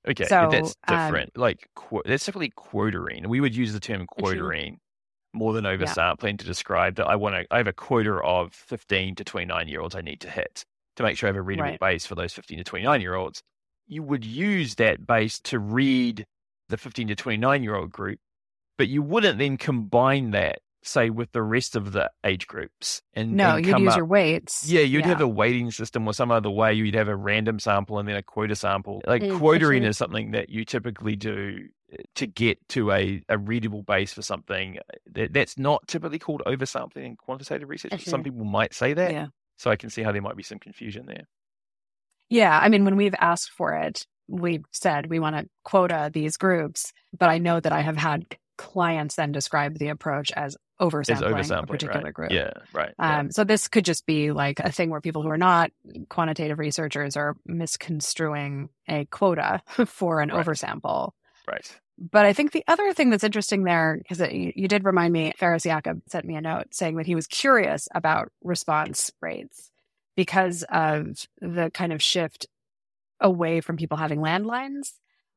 Okay, 0.10 0.24
So, 0.26 0.50
that's 0.52 0.74
um, 0.88 0.96
different. 0.98 1.38
like 1.38 1.68
qu- 1.76 2.02
that's 2.06 2.26
typically 2.26 2.50
quotering. 2.56 3.28
We 3.28 3.42
would 3.42 3.56
use 3.56 3.74
the 3.74 3.80
term 3.80 4.06
quotering 4.08 4.80
more 5.38 5.54
than 5.54 5.66
oversampling 5.66 6.38
to 6.40 6.46
describe 6.46 6.96
that. 6.96 7.08
I 7.08 7.16
want 7.16 7.36
to. 7.36 7.46
I 7.52 7.58
have 7.58 7.68
a 7.68 7.74
quota 7.74 8.14
of 8.24 8.54
fifteen 8.54 9.16
to 9.16 9.24
twenty 9.24 9.46
nine 9.46 9.68
year 9.68 9.82
olds 9.82 9.96
I 9.96 10.02
need 10.02 10.22
to 10.22 10.30
hit 10.30 10.64
to 10.98 11.04
make 11.04 11.18
sure 11.18 11.28
I 11.28 11.32
have 11.32 11.36
a 11.38 11.42
readable 11.42 11.70
Right. 11.72 11.80
base 11.80 12.06
for 12.06 12.16
those 12.16 12.34
fifteen 12.34 12.58
to 12.58 12.64
twenty 12.64 12.86
nine 12.86 13.02
year 13.02 13.16
olds. 13.16 13.42
You 13.88 14.04
would 14.04 14.26
use 14.26 14.76
that 14.76 15.08
base 15.08 15.40
to 15.42 15.60
read 15.60 16.26
the 16.70 16.78
fifteen 16.78 17.08
to 17.08 17.16
twenty 17.16 17.38
nine 17.38 17.64
year 17.64 17.76
old 17.76 17.92
group, 17.92 18.20
but 18.78 18.88
you 18.90 19.02
wouldn't 19.02 19.40
then 19.40 19.58
combine 19.58 20.32
that, 20.32 20.60
say, 20.84 21.10
with 21.10 21.32
the 21.32 21.42
rest 21.42 21.76
of 21.76 21.92
the 21.92 22.10
age 22.24 22.48
groups. 22.48 23.02
And 23.14 23.34
No, 23.34 23.56
and 23.58 23.66
you'd 23.66 23.80
use 23.80 23.92
up- 23.92 23.98
your 23.98 24.06
weights. 24.06 24.70
yeah, 24.70 24.82
you'd 24.82 25.06
have 25.06 25.22
a 25.22 25.28
weighting 25.28 25.72
system 25.72 26.08
or 26.08 26.14
some 26.14 26.32
other 26.32 26.50
way. 26.50 26.74
You'd 26.74 26.96
have 26.96 27.08
a 27.10 27.16
random 27.16 27.60
sample 27.60 28.00
and 28.00 28.08
then 28.08 28.16
a 28.16 28.24
quota 28.24 28.56
sample. 28.56 29.02
Like 29.06 29.22
Mm, 29.22 29.38
quotering 29.40 29.84
is 29.84 29.98
something 29.98 30.32
that 30.32 30.50
you 30.50 30.64
typically 30.66 31.16
do 31.16 31.68
uh, 31.92 31.98
to 32.16 32.28
get 32.28 32.60
to 32.70 32.92
a, 32.92 33.22
a 33.28 33.38
readable 33.38 33.82
base 33.84 34.14
for 34.14 34.22
something. 34.22 34.78
That, 35.12 35.34
that's 35.34 35.58
not 35.58 35.88
typically 35.88 36.20
called 36.20 36.42
oversampling 36.46 37.06
in 37.06 37.16
quantitative 37.18 37.68
research. 37.70 37.92
but 37.92 38.02
Some 38.02 38.24
people 38.24 38.46
might 38.46 38.74
say 38.74 38.94
that. 38.94 39.12
Yeah. 39.12 39.28
So 39.58 39.72
I 39.72 39.76
can 39.76 39.90
see 39.90 40.04
how 40.04 40.12
there 40.12 40.22
might 40.22 40.38
be 40.38 40.44
some 40.44 40.60
confusion 40.60 41.06
there. 41.08 41.24
Yeah. 42.30 42.58
I 42.58 42.70
mean, 42.70 42.86
when 42.86 42.96
we've 42.98 43.16
asked 43.20 43.52
for 43.52 43.74
it, 43.74 44.06
we've 44.28 44.66
said 44.72 45.10
we 45.10 45.20
want 45.20 45.36
to 45.38 45.48
quota 45.64 46.10
these 46.14 46.38
groups, 46.38 46.92
but 47.18 47.30
I 47.30 47.38
know 47.40 47.60
that 47.60 47.72
I 47.72 47.82
have 47.82 47.98
had 47.98 48.26
clients 48.58 49.16
then 49.16 49.32
describe 49.32 49.78
the 49.78 49.88
approach 49.90 50.32
as 50.36 50.58
oversampling, 50.80 51.34
oversampling, 51.34 51.64
a 51.64 51.68
particular 51.68 52.04
right? 52.06 52.14
group. 52.14 52.32
Yeah, 52.32 52.52
right. 52.74 52.94
yeah. 53.00 53.20
Um, 53.20 53.32
so 53.32 53.44
this 53.44 53.68
could 53.68 53.86
just 53.86 54.06
be 54.06 54.32
like 54.32 54.60
a 54.60 54.72
thing 54.72 54.90
where 54.90 55.02
people 55.02 55.22
who 55.24 55.30
are 55.30 55.38
not 55.38 55.72
quantitative 56.10 56.60
researchers 56.60 57.18
are 57.18 57.36
misconstruing 57.46 58.70
a 58.88 59.06
quota 59.06 59.62
for 59.86 60.22
an 60.22 60.30
Right. 60.30 60.46
oversample. 60.46 61.12
right. 61.48 61.80
But 62.00 62.26
I 62.28 62.34
think 62.34 62.52
the 62.52 62.64
other 62.68 62.94
thing 62.94 63.10
that's 63.10 63.24
interesting 63.24 63.64
there, 63.64 63.98
because 63.98 64.20
you, 64.32 64.54
you 64.56 64.68
did 64.68 64.84
remind 64.86 65.12
me, 65.12 65.34
Ferris 65.36 65.64
Jakob 65.64 66.02
sent 66.08 66.26
me 66.26 66.36
a 66.36 66.42
note 66.42 66.68
saying 66.72 66.98
that 66.98 67.08
he 67.08 67.16
was 67.16 67.26
curious 67.26 67.88
about 67.96 68.32
response 68.44 69.12
rates 69.20 69.72
because 70.16 70.64
of 70.70 71.28
the 71.42 71.72
kind 71.74 71.92
of 71.92 72.04
shift 72.04 72.46
away 73.20 73.62
from 73.62 73.78
people 73.78 73.98
having 73.98 74.20
landlines. 74.20 74.92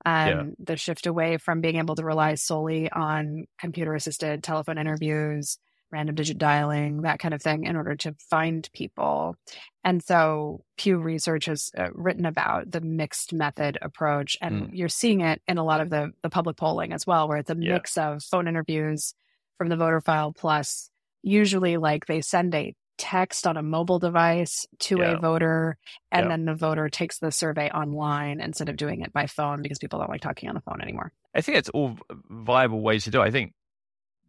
Um, 0.04 0.28
Yeah. 0.28 0.44
The 0.58 0.76
shift 0.76 1.06
away 1.06 1.36
from 1.38 1.60
being 1.60 1.76
able 1.76 1.94
to 1.96 2.04
rely 2.04 2.34
solely 2.34 2.90
on 2.90 3.46
computer 3.58 3.94
assisted 3.94 4.42
telephone 4.42 4.78
interviews, 4.78 5.58
random 5.92 6.14
digit 6.14 6.38
dialing, 6.38 7.02
that 7.02 7.18
kind 7.18 7.34
of 7.34 7.42
thing, 7.42 7.64
in 7.64 7.76
order 7.76 7.96
to 7.96 8.14
find 8.30 8.68
people. 8.72 9.36
And 9.84 10.02
so 10.02 10.64
Pew 10.78 10.98
Research 10.98 11.46
has 11.46 11.70
uh, 11.76 11.88
written 11.92 12.24
about 12.26 12.70
the 12.70 12.80
mixed 12.80 13.32
method 13.32 13.76
approach, 13.82 14.36
and 14.40 14.70
you're 14.72 14.88
seeing 14.88 15.20
it 15.20 15.42
in 15.48 15.58
a 15.58 15.64
lot 15.64 15.80
of 15.80 15.90
the, 15.90 16.12
the 16.22 16.30
public 16.30 16.56
polling 16.56 16.92
as 16.92 17.06
well, 17.06 17.28
where 17.28 17.38
it's 17.38 17.50
a 17.50 17.54
Yeah. 17.58 17.72
mix 17.72 17.96
of 17.98 18.22
phone 18.22 18.48
interviews 18.48 19.14
from 19.58 19.68
the 19.68 19.76
voter 19.76 20.00
file 20.00 20.32
plus 20.32 20.90
usually 21.22 21.76
like 21.76 22.06
they 22.06 22.20
send 22.22 22.54
a 22.54 22.74
text 23.00 23.46
on 23.46 23.56
a 23.56 23.62
mobile 23.62 23.98
device 23.98 24.66
to 24.78 24.98
Yeah. 24.98 25.12
a 25.12 25.18
voter 25.18 25.78
and 26.12 26.24
Yeah. 26.24 26.28
then 26.28 26.44
the 26.44 26.54
voter 26.54 26.88
takes 26.90 27.18
the 27.18 27.32
survey 27.32 27.70
online 27.70 28.40
instead 28.40 28.68
of 28.68 28.76
doing 28.76 29.00
it 29.00 29.12
by 29.12 29.26
phone 29.26 29.62
because 29.62 29.78
people 29.78 29.98
don't 29.98 30.10
like 30.10 30.20
talking 30.20 30.48
on 30.50 30.54
the 30.54 30.60
phone 30.60 30.80
anymore. 30.82 31.10
I 31.34 31.40
think 31.40 31.56
it's 31.58 31.70
all 31.70 31.96
viable 32.28 32.82
ways 32.82 33.04
to 33.04 33.10
do. 33.10 33.22
it. 33.22 33.24
I 33.24 33.30
think 33.30 33.54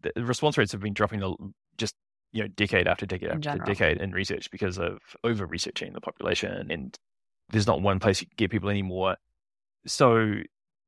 the 0.02 0.24
response 0.24 0.58
rates 0.58 0.72
have 0.72 0.82
been 0.82 0.94
dropping 0.94 1.22
just 1.78 1.96
you 2.32 2.42
know 2.44 2.48
decade 2.48 2.88
after 2.88 3.06
decade 3.06 3.30
In 3.30 3.36
after 3.36 3.42
general. 3.50 3.66
decade 3.66 3.98
in 4.02 4.12
research 4.14 4.50
because 4.52 4.80
of 4.80 5.00
over 5.24 5.46
researching 5.46 5.92
the 5.94 6.00
population, 6.02 6.72
and 6.72 6.98
there's 7.50 7.68
not 7.68 7.82
one 7.82 8.00
place 8.00 8.22
you 8.22 8.28
can 8.28 8.36
get 8.38 8.52
people 8.52 8.70
anymore. 8.70 9.18
So 9.86 10.36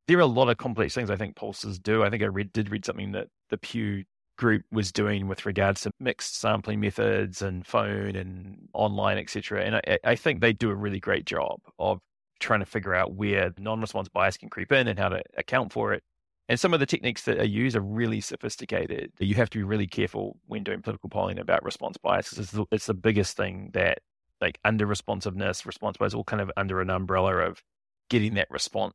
there 0.07 0.17
are 0.17 0.21
a 0.21 0.25
lot 0.25 0.49
of 0.49 0.57
complex 0.57 0.93
things 0.95 1.09
I 1.09 1.15
think 1.17 1.35
pulses 1.35 1.79
do. 1.79 2.03
I 2.03 2.09
think 2.09 2.23
I 2.23 2.27
read 2.27 2.53
did 2.53 2.69
read 2.71 2.85
something 2.85 3.11
that 3.11 3.27
the 3.49 3.57
Pew 3.57 4.05
group 4.37 4.63
was 4.71 4.91
doing 4.91 5.27
with 5.27 5.45
regards 5.45 5.81
to 5.81 5.91
mixed 5.99 6.39
sampling 6.39 6.79
methods 6.79 7.41
and 7.41 7.65
phone 7.65 8.15
and 8.15 8.67
online, 8.73 9.17
etc. 9.17 9.63
And 9.63 9.75
I, 9.75 9.99
I 10.03 10.15
think 10.15 10.41
they 10.41 10.53
do 10.53 10.69
a 10.69 10.75
really 10.75 10.99
great 10.99 11.25
job 11.25 11.59
of 11.79 11.99
trying 12.39 12.59
to 12.59 12.65
figure 12.65 12.93
out 12.93 13.13
where 13.13 13.53
non-response 13.57 14.09
bias 14.09 14.37
can 14.37 14.49
creep 14.49 14.71
in 14.71 14.87
and 14.87 14.99
how 14.99 15.09
to 15.09 15.21
account 15.37 15.71
for 15.71 15.93
it. 15.93 16.03
And 16.49 16.59
some 16.59 16.73
of 16.73 16.79
the 16.79 16.85
techniques 16.85 17.23
that 17.23 17.39
are 17.39 17.45
used 17.45 17.75
are 17.75 17.81
really 17.81 18.19
sophisticated. 18.19 19.11
You 19.17 19.35
have 19.35 19.49
to 19.51 19.59
be 19.59 19.63
really 19.63 19.87
careful 19.87 20.37
when 20.45 20.63
doing 20.63 20.81
political 20.81 21.09
polling 21.09 21.39
about 21.39 21.63
response 21.63 21.97
bias. 21.97 22.37
It's 22.37 22.51
the, 22.51 22.65
it's 22.69 22.85
the 22.85 22.93
biggest 22.93 23.37
thing 23.37 23.69
that, 23.73 23.99
like, 24.41 24.59
under 24.65 24.85
responsiveness, 24.85 25.65
response 25.65 25.95
bias, 25.97 26.13
all 26.13 26.25
kind 26.25 26.41
of 26.41 26.51
under 26.57 26.81
an 26.81 26.89
umbrella 26.89 27.37
of 27.37 27.63
getting 28.09 28.33
that 28.33 28.51
response 28.51 28.93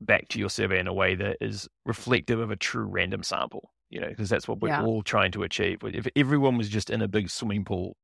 back 0.00 0.26
to 0.28 0.40
your 0.40 0.50
survey 0.50 0.80
in 0.80 0.88
a 0.88 0.92
way 0.92 1.14
that 1.14 1.36
is 1.40 1.68
reflective 1.86 2.40
of 2.40 2.50
a 2.50 2.56
true 2.56 2.84
random 2.84 3.22
sample. 3.22 3.70
You 3.90 4.00
know, 4.00 4.08
because 4.08 4.28
that's 4.28 4.46
what 4.46 4.60
we're 4.60 4.68
yeah. 4.68 4.84
all 4.84 5.02
trying 5.02 5.32
to 5.32 5.42
achieve. 5.42 5.80
If 5.82 6.06
everyone 6.14 6.56
was 6.56 6.68
just 6.68 6.90
in 6.90 7.02
a 7.02 7.08
big 7.08 7.28
swimming 7.28 7.64
pool 7.64 7.96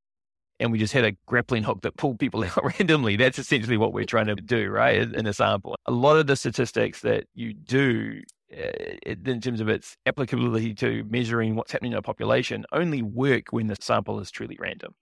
and 0.58 0.72
we 0.72 0.78
just 0.78 0.92
had 0.92 1.04
a 1.04 1.12
grappling 1.26 1.62
hook 1.62 1.82
that 1.82 1.96
pulled 1.96 2.18
people 2.18 2.44
out 2.44 2.64
randomly. 2.64 3.16
That's 3.16 3.38
essentially 3.38 3.76
what 3.76 3.92
we're 3.92 4.04
trying 4.04 4.26
to 4.26 4.36
do, 4.36 4.68
right? 4.68 4.96
In 4.96 5.26
a 5.26 5.32
sample. 5.32 5.76
A 5.86 5.92
lot 5.92 6.16
of 6.16 6.26
the 6.26 6.36
statistics 6.36 7.00
that 7.00 7.24
you 7.34 7.52
do 7.52 8.22
uh, 8.56 8.96
in 9.04 9.40
terms 9.40 9.60
of 9.60 9.68
its 9.68 9.96
applicability 10.06 10.74
to 10.74 11.04
measuring 11.08 11.56
what's 11.56 11.72
happening 11.72 11.92
in 11.92 11.98
a 11.98 12.02
population 12.02 12.64
only 12.72 13.02
work 13.02 13.48
when 13.50 13.66
the 13.66 13.76
sample 13.80 14.20
is 14.20 14.30
truly 14.30 14.56
random. 14.58 14.94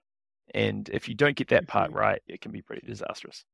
And 0.54 0.88
if 0.92 1.08
you 1.08 1.14
don't 1.14 1.36
get 1.36 1.48
that 1.48 1.68
part 1.68 1.90
mm-hmm. 1.90 1.98
right, 1.98 2.22
it 2.26 2.40
can 2.40 2.52
be 2.52 2.62
pretty 2.62 2.86
disastrous. 2.86 3.44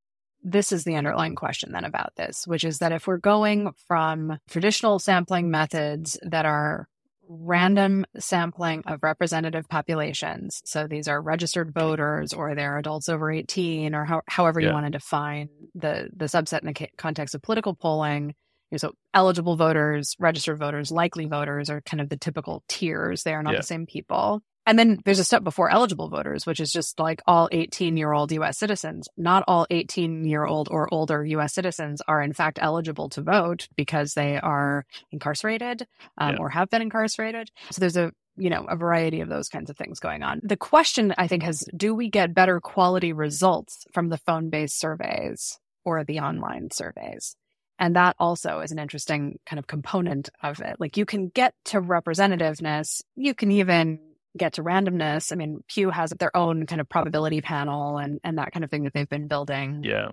This 0.43 0.73
is 0.73 0.85
the 0.85 0.97
underlying 0.97 1.35
question 1.35 1.73
then 1.73 1.85
about 1.85 2.15
this, 2.17 2.47
which 2.47 2.65
is 2.65 2.79
that 2.79 2.93
if 2.93 3.07
we're 3.07 3.19
going 3.19 3.73
from 3.87 4.39
traditional 4.49 4.99
sampling 4.99 5.51
methods 5.51 6.19
that 6.23 6.47
are 6.47 6.89
random 7.31 8.05
sampling 8.19 8.83
of 8.87 9.03
representative 9.05 9.69
populations. 9.69 10.61
So 10.65 10.89
these 10.89 11.07
are 11.07 11.23
registered 11.23 11.73
voters 11.73 12.33
or 12.33 12.55
they're 12.55 12.77
adults 12.77 13.09
over 13.09 13.31
18 13.31 13.95
or 13.95 14.05
how, 14.05 14.23
however 14.27 14.59
you 14.59 14.73
want 14.73 14.87
to 14.87 14.91
define 14.91 15.49
the, 15.77 16.11
the 16.15 16.25
subset 16.25 16.63
in 16.63 16.67
the 16.67 16.89
context 16.99 17.37
of 17.37 17.43
political 17.43 17.75
polling. 17.75 18.35
So 18.77 18.93
eligible 19.15 19.57
voters, 19.57 20.17
registered 20.19 20.59
voters, 20.59 20.91
likely 20.91 21.27
voters 21.27 21.71
are 21.71 21.81
kind 21.81 22.01
of 22.01 22.09
the 22.09 22.17
typical 22.17 22.65
tiers. 22.69 23.23
They 23.23 23.35
are 23.35 23.43
not 23.43 23.55
yeah. 23.55 23.61
the 23.61 23.67
same 23.67 23.87
people. 23.87 24.43
And 24.71 24.79
then 24.79 25.01
there's 25.05 25.19
a 25.19 25.25
step 25.25 25.43
before 25.43 25.69
eligible 25.69 26.09
voters, 26.09 26.47
which 26.47 26.61
is 26.61 26.73
just 26.73 27.01
like 27.01 27.21
all 27.27 27.49
18 27.51 27.97
year 27.97 28.13
old 28.13 28.31
US 28.31 28.57
citizens. 28.57 29.09
Not 29.17 29.43
all 29.49 29.67
18 29.69 30.25
year 30.25 30.45
old 30.45 30.69
or 30.71 30.89
older 30.95 31.25
US 31.25 31.55
citizens 31.55 32.01
are 32.07 32.23
in 32.23 32.33
fact 32.33 32.61
eligible 32.63 33.09
to 33.09 33.21
vote 33.21 33.67
because 33.75 34.15
they 34.15 34.39
are 34.39 34.87
incarcerated 35.11 35.89
um, 36.19 36.35
yeah. 36.35 36.39
or 36.39 36.51
have 36.51 36.71
been 36.71 36.83
incarcerated. 36.83 37.51
So 37.73 37.81
there's 37.81 37.97
a 37.97 38.13
you 38.37 38.49
know, 38.49 38.65
a 38.69 38.77
variety 38.77 39.23
of 39.23 39.29
those 39.29 39.49
kinds 39.49 39.71
of 39.71 39.77
things 39.77 39.99
going 39.99 40.23
on. 40.23 40.41
The 40.45 40.57
question 40.57 41.13
I 41.19 41.27
think 41.27 41.43
has 41.43 41.65
do 41.77 41.93
we 41.93 42.09
get 42.09 42.33
better 42.33 42.61
quality 42.61 43.13
results 43.13 43.85
from 43.93 44.09
the 44.09 44.19
phone 44.19 44.51
based 44.51 44.79
surveys 44.79 45.59
or 45.85 46.05
the 46.05 46.21
online 46.21 46.71
surveys? 46.71 47.35
And 47.81 47.97
that 47.97 48.15
also 48.21 48.61
is 48.61 48.71
an 48.71 48.79
interesting 48.79 49.41
kind 49.47 49.59
of 49.59 49.67
component 49.67 50.31
of 50.45 50.61
it. 50.61 50.77
Like 50.79 50.97
you 50.97 51.07
can 51.07 51.29
get 51.29 51.55
to 51.67 51.81
representativeness, 51.81 53.03
you 53.17 53.35
can 53.35 53.51
even 53.51 53.99
get 54.37 54.55
to 54.55 54.63
randomness. 54.63 55.33
I 55.33 55.37
mean, 55.37 55.63
Pew 55.69 55.91
has 55.91 56.11
their 56.19 56.35
own 56.37 56.67
kind 56.67 56.81
of 56.81 56.89
probability 56.89 57.41
panel 57.41 57.99
and 57.99 58.21
and 58.25 58.39
that 58.39 58.53
kind 58.53 58.65
of 58.65 58.71
thing 58.71 58.85
that 58.85 58.95
they've 58.95 59.09
been 59.09 59.29
building. 59.29 59.83
Yeah. 59.85 60.11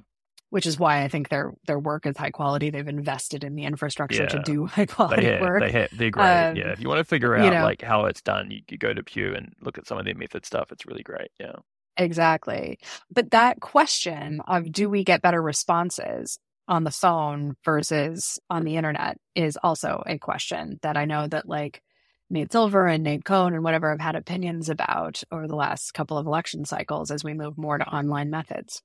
Which 0.49 0.65
is 0.65 0.80
why 0.80 1.03
I 1.03 1.09
think 1.09 1.28
their 1.28 1.53
their 1.65 1.80
work 1.80 2.05
is 2.05 2.15
high 2.15 2.32
quality. 2.32 2.70
They've 2.70 2.88
invested 2.88 3.43
in 3.43 3.55
the 3.55 3.65
infrastructure 3.65 4.24
yeah. 4.24 4.30
to 4.30 4.39
do 4.39 4.65
high 4.68 4.86
quality 4.86 5.26
they 5.26 5.41
work. 5.41 5.61
They 5.61 5.88
they're 5.91 6.11
great. 6.11 6.49
Um, 6.49 6.55
yeah. 6.55 6.72
If 6.72 6.80
you 6.80 6.88
want 6.88 6.99
to 6.99 7.03
figure 7.03 7.36
out 7.36 7.45
you 7.45 7.51
know, 7.51 7.63
like 7.63 7.82
how 7.82 8.05
it's 8.05 8.22
done, 8.22 8.51
you, 8.51 8.61
you 8.70 8.78
go 8.78 8.93
to 8.93 9.03
Pew 9.03 9.36
and 9.36 9.53
look 9.61 9.78
at 9.78 9.88
some 9.88 9.97
of 9.97 10.05
their 10.05 10.15
method 10.15 10.45
stuff. 10.45 10.72
It's 10.72 10.86
really 10.86 11.03
great. 11.03 11.30
Yeah. 11.39 11.53
Exactly. 11.97 12.80
But 13.11 13.32
that 13.32 13.59
question 13.59 14.41
of 14.47 14.72
do 14.72 14.89
we 14.89 15.03
get 15.03 15.22
better 15.22 15.41
responses 15.41 16.39
on 16.68 16.84
the 16.84 16.91
phone 16.91 17.55
versus 17.63 18.39
on 18.49 18.63
the 18.63 18.76
internet 18.76 19.18
is 19.36 19.57
also 19.61 20.03
a 20.05 20.18
question 20.18 20.80
that 20.82 20.97
I 20.97 21.05
know 21.05 21.28
that 21.28 21.47
like 21.47 21.82
Nate 22.30 22.51
Silver 22.51 22.88
and 22.88 23.03
Nate 23.03 23.23
Cohn 23.23 23.53
and 23.53 23.63
whatever 23.63 23.89
have 23.89 24.01
had 24.01 24.15
opinions 24.15 24.69
about 24.69 25.23
over 25.32 25.47
the 25.47 25.55
last 25.55 25.93
couple 25.93 26.17
of 26.17 26.25
election 26.25 26.65
cycles 26.65 27.09
as 27.09 27.23
we 27.23 27.34
move 27.34 27.57
more 27.57 27.78
to 27.78 27.88
online 27.88 28.30
methods. 28.30 28.82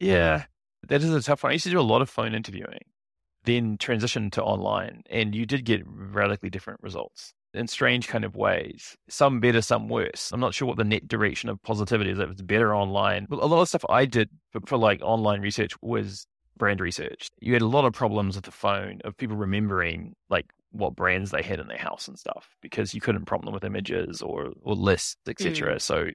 Yeah, 0.00 0.44
that 0.88 1.02
is 1.02 1.12
a 1.12 1.22
tough 1.22 1.44
one. 1.44 1.50
I 1.50 1.54
used 1.54 1.64
to 1.64 1.70
do 1.70 1.80
a 1.80 1.82
lot 1.82 2.02
of 2.02 2.10
phone 2.10 2.34
interviewing, 2.34 2.84
then 3.44 3.78
transitioned 3.78 4.32
to 4.32 4.42
online, 4.42 5.02
and 5.08 5.34
you 5.34 5.46
did 5.46 5.64
get 5.64 5.82
radically 5.86 6.50
different 6.50 6.82
results 6.82 7.32
in 7.52 7.66
strange 7.68 8.08
kind 8.08 8.24
of 8.24 8.36
ways. 8.36 8.96
Some 9.08 9.40
better, 9.40 9.60
some 9.60 9.88
worse. 9.88 10.30
I'm 10.32 10.40
not 10.40 10.54
sure 10.54 10.68
what 10.68 10.76
the 10.76 10.84
net 10.84 11.08
direction 11.08 11.48
of 11.48 11.62
positivity 11.62 12.10
is. 12.10 12.18
If 12.18 12.30
it's 12.30 12.42
better 12.42 12.74
online, 12.74 13.26
a 13.30 13.34
lot 13.34 13.62
of 13.62 13.68
stuff 13.68 13.84
I 13.88 14.06
did 14.06 14.30
for, 14.50 14.60
for 14.66 14.78
like 14.78 15.00
online 15.02 15.40
research 15.40 15.74
was 15.82 16.26
brand 16.56 16.80
research. 16.80 17.28
You 17.40 17.52
had 17.52 17.62
a 17.62 17.66
lot 17.66 17.84
of 17.84 17.92
problems 17.92 18.36
with 18.36 18.44
the 18.44 18.50
phone 18.50 19.00
of 19.04 19.16
people 19.16 19.36
remembering 19.36 20.14
like 20.28 20.46
what 20.72 20.96
brands 20.96 21.30
they 21.30 21.42
had 21.42 21.60
in 21.60 21.68
their 21.68 21.78
house 21.78 22.08
and 22.08 22.18
stuff 22.18 22.56
because 22.60 22.94
you 22.94 23.00
couldn't 23.00 23.24
prompt 23.24 23.44
them 23.44 23.54
with 23.54 23.64
images 23.64 24.22
or 24.22 24.52
or 24.62 24.74
lists, 24.74 25.16
etc. 25.26 25.76
Mm. 25.76 25.80
So 25.80 26.10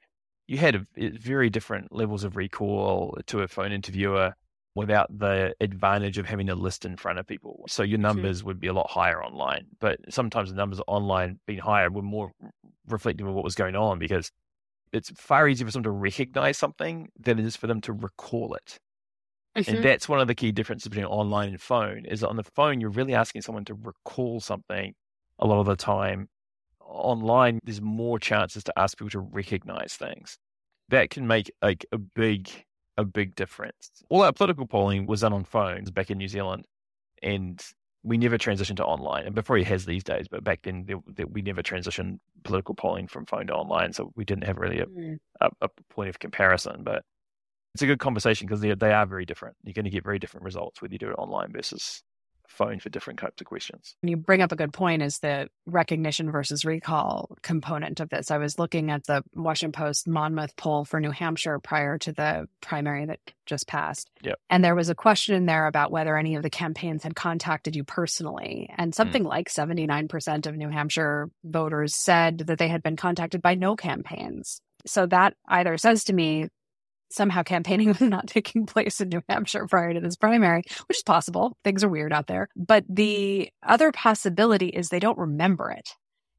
you 0.47 0.57
had 0.57 0.75
a, 0.75 1.09
very 1.17 1.49
different 1.49 1.91
levels 1.91 2.23
of 2.23 2.37
recall 2.37 3.17
to 3.27 3.41
a 3.41 3.47
phone 3.47 3.71
interviewer 3.71 4.33
without 4.75 5.07
the 5.17 5.55
advantage 5.61 6.17
of 6.17 6.25
having 6.25 6.49
a 6.49 6.55
list 6.55 6.85
in 6.85 6.97
front 6.97 7.17
of 7.17 7.25
people. 7.25 7.63
So 7.67 7.81
your 7.81 7.97
numbers 7.97 8.41
mm. 8.41 8.45
would 8.45 8.59
be 8.59 8.67
a 8.67 8.73
lot 8.73 8.89
higher 8.89 9.23
online, 9.23 9.65
but 9.79 9.99
sometimes 10.09 10.49
the 10.49 10.55
numbers 10.55 10.81
online 10.87 11.39
being 11.47 11.59
higher 11.59 11.89
were 11.89 12.01
more 12.01 12.31
reflective 12.87 13.25
of 13.25 13.33
what 13.33 13.43
was 13.43 13.55
going 13.55 13.75
on 13.75 13.99
because 13.99 14.31
it's 14.91 15.09
far 15.11 15.47
easier 15.47 15.65
for 15.65 15.71
someone 15.71 15.83
to 15.85 15.91
recognize 15.91 16.57
something 16.57 17.09
than 17.19 17.39
it 17.39 17.45
is 17.45 17.55
for 17.55 17.67
them 17.67 17.81
to 17.81 17.93
recall 17.93 18.53
it. 18.53 18.79
Mm-hmm. 19.55 19.75
And 19.75 19.85
that's 19.85 20.09
one 20.09 20.19
of 20.19 20.27
the 20.27 20.35
key 20.35 20.51
differences 20.51 20.89
between 20.89 21.05
online 21.05 21.49
and 21.49 21.61
phone 21.61 22.05
is 22.05 22.23
on 22.23 22.35
the 22.35 22.43
phone, 22.43 22.81
you're 22.81 22.89
really 22.89 23.13
asking 23.13 23.41
someone 23.41 23.65
to 23.65 23.73
recall 23.73 24.39
something 24.39 24.93
a 25.39 25.47
lot 25.47 25.59
of 25.59 25.65
the 25.65 25.75
time. 25.75 26.27
Online, 26.81 27.59
there's 27.63 27.81
more 27.81 28.19
chances 28.19 28.63
to 28.65 28.73
ask 28.77 28.97
people 28.97 29.09
to 29.11 29.19
recognize 29.19 29.95
things. 29.95 30.37
That 30.89 31.09
can 31.09 31.25
make 31.25 31.51
like 31.61 31.85
a 31.91 31.97
big, 31.97 32.49
a 32.97 33.05
big 33.05 33.33
difference. 33.35 34.03
All 34.09 34.23
our 34.23 34.33
political 34.33 34.67
polling 34.67 35.05
was 35.05 35.21
done 35.21 35.33
on 35.33 35.45
phones 35.45 35.89
back 35.89 36.11
in 36.11 36.17
New 36.17 36.27
Zealand, 36.27 36.65
and 37.23 37.63
we 38.03 38.17
never 38.17 38.37
transitioned 38.37 38.77
to 38.77 38.85
online. 38.85 39.25
And 39.25 39.33
before 39.33 39.57
he 39.57 39.63
has 39.63 39.85
these 39.85 40.03
days, 40.03 40.27
but 40.29 40.43
back 40.43 40.59
then 40.61 40.83
there, 40.85 40.97
there, 41.07 41.25
we 41.25 41.41
never 41.41 41.63
transitioned 41.63 42.19
political 42.43 42.75
polling 42.75 43.07
from 43.07 43.25
phone 43.25 43.47
to 43.47 43.53
online, 43.53 43.93
so 43.93 44.11
we 44.15 44.25
didn't 44.25 44.43
have 44.43 44.57
really 44.57 44.79
a, 44.79 44.85
mm. 44.85 45.17
a, 45.41 45.49
a 45.61 45.69
point 45.89 46.09
of 46.09 46.19
comparison. 46.19 46.83
But 46.83 47.03
it's 47.75 47.81
a 47.81 47.87
good 47.87 47.99
conversation 47.99 48.47
because 48.47 48.61
they 48.61 48.73
they 48.73 48.93
are 48.93 49.05
very 49.05 49.25
different. 49.25 49.57
You're 49.65 49.73
going 49.73 49.83
to 49.83 49.91
get 49.91 50.05
very 50.05 50.17
different 50.17 50.45
results 50.45 50.81
whether 50.81 50.93
you 50.93 50.97
do 50.97 51.09
it 51.09 51.15
online 51.15 51.51
versus 51.51 52.03
phone 52.47 52.79
for 52.79 52.87
different 52.87 53.19
types 53.19 53.41
of 53.41 53.47
questions. 53.47 53.97
And 54.01 54.09
you 54.09 54.15
bring 54.15 54.41
up 54.41 54.53
a 54.53 54.55
good 54.55 54.71
point 54.71 55.01
is 55.01 55.19
the 55.19 55.49
recognition 55.65 56.31
versus 56.31 56.63
recall 56.63 57.35
component 57.41 57.99
of 57.99 58.09
this. 58.09 58.31
I 58.31 58.37
was 58.37 58.57
looking 58.57 58.91
at 58.91 59.05
the 59.05 59.23
Washington 59.33 59.73
Post 59.73 60.07
Monmouth 60.07 60.55
poll 60.55 60.85
for 60.85 61.01
New 61.01 61.11
Hampshire 61.11 61.59
prior 61.59 61.97
to 61.97 62.13
the 62.13 62.47
primary 62.61 63.07
that 63.07 63.19
just 63.45 63.67
passed. 63.67 64.09
Yep. 64.21 64.39
And 64.49 64.63
there 64.63 64.75
was 64.75 64.89
a 64.89 64.95
question 64.95 65.35
in 65.35 65.47
there 65.47 65.67
about 65.67 65.91
whether 65.91 66.15
any 66.15 66.35
of 66.35 66.43
the 66.43 66.49
campaigns 66.49 67.03
had 67.03 67.15
contacted 67.15 67.75
you 67.75 67.83
personally. 67.83 68.69
And 68.77 68.93
hmm. 68.93 68.95
something 68.95 69.23
mm. 69.23 69.29
like 69.29 69.49
79% 69.49 70.45
of 70.45 70.55
New 70.55 70.69
Hampshire 70.69 71.29
voters 71.43 71.95
said 71.95 72.37
that 72.39 72.57
they 72.57 72.69
had 72.69 72.83
been 72.83 72.95
contacted 72.95 73.41
by 73.41 73.55
no 73.55 73.75
campaigns. 73.75 74.61
So 74.85 75.07
that 75.07 75.33
either 75.47 75.77
says 75.77 76.05
to 76.05 76.13
me 76.13 76.49
somehow 77.15 77.43
campaigning 77.43 77.87
was 77.99 78.01
not 78.01 78.27
taking 78.27 78.65
place 78.65 79.01
in 79.01 79.09
New 79.09 79.21
Hampshire 79.29 79.67
prior 79.67 79.93
to 79.93 79.99
this 79.99 80.15
primary, 80.15 80.63
which 80.87 80.97
is 80.97 81.03
possible. 81.03 81.57
Things 81.63 81.83
are 81.83 81.89
weird 81.89 82.13
out 82.13 82.27
there. 82.27 82.49
But 82.55 82.85
the 82.89 83.49
other 83.63 83.91
possibility 83.91 84.67
is 84.67 84.89
they 84.89 84.99
don't 84.99 85.17
remember 85.17 85.71
it. 85.71 85.89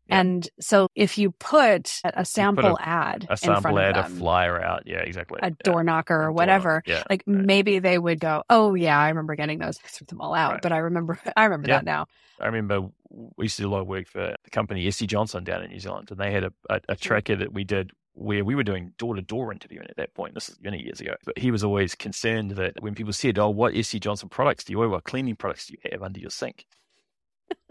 Yeah. 0.09 0.21
And 0.21 0.49
so 0.61 0.89
if 0.95 1.19
you 1.19 1.33
put 1.33 2.01
a 2.05 2.25
sample 2.25 2.77
put 2.77 2.81
a, 2.81 2.89
ad, 2.89 3.27
a 3.29 3.37
sample 3.37 3.77
ad, 3.77 3.97
them, 3.97 4.05
a 4.05 4.09
flyer 4.09 4.63
out, 4.63 4.85
yeah, 4.87 4.99
exactly, 4.99 5.41
a 5.43 5.51
door 5.51 5.83
knocker 5.83 6.15
or 6.15 6.31
whatever, 6.31 6.85
yeah, 6.87 7.03
like 7.11 7.25
right. 7.27 7.45
maybe 7.45 7.81
they 7.81 7.99
would 7.99 8.21
go, 8.21 8.45
"Oh 8.49 8.75
yeah, 8.75 8.97
I 8.97 9.09
remember 9.09 9.35
getting 9.35 9.59
those. 9.59 9.81
I 9.85 9.89
threw 9.89 10.05
them 10.07 10.21
all 10.21 10.33
out." 10.33 10.53
Right. 10.53 10.63
But 10.63 10.71
I 10.73 10.79
remember, 10.79 11.19
I 11.37 11.45
remember 11.45 11.69
yeah. 11.69 11.79
that 11.79 11.85
now. 11.85 12.07
I 12.41 12.47
remember 12.47 12.89
we 13.11 13.47
used 13.47 13.57
to 13.57 13.63
do 13.63 13.69
a 13.69 13.73
lot 13.73 13.81
of 13.81 13.89
work 13.89 14.07
for 14.07 14.37
the 14.45 14.51
company 14.51 14.89
SC 14.91 15.07
Johnson 15.07 15.43
down 15.43 15.65
in 15.65 15.71
New 15.71 15.81
Zealand, 15.81 16.09
and 16.13 16.21
they 16.21 16.31
had 16.31 16.45
a, 16.45 16.53
a, 16.71 16.81
a 16.91 16.97
tracker 16.97 17.35
that 17.35 17.53
we 17.53 17.65
did 17.65 17.91
where 18.17 18.45
we 18.45 18.55
were 18.55 18.65
doing 18.65 18.93
door 18.97 19.15
to 19.15 19.23
door 19.23 19.53
interviewing 19.53 19.87
at 19.89 19.97
that 19.97 20.15
point. 20.15 20.35
This 20.35 20.49
is 20.49 20.59
many 20.63 20.83
years 20.83 21.01
ago. 21.01 21.15
But 21.25 21.39
he 21.39 21.51
was 21.51 21.63
always 21.63 21.95
concerned 21.95 22.53
that 22.53 22.81
when 22.81 22.95
people 22.95 23.13
said, 23.13 23.39
Oh, 23.39 23.51
what 23.51 23.75
SC 23.75 23.99
Johnson 23.99 24.29
products 24.29 24.65
do 24.65 24.73
you 24.73 24.81
have? 24.81 24.91
What 24.91 25.05
cleaning 25.05 25.37
products 25.37 25.67
do 25.67 25.75
you 25.75 25.91
have 25.93 26.03
under 26.03 26.19
your 26.19 26.31
sink? 26.31 26.67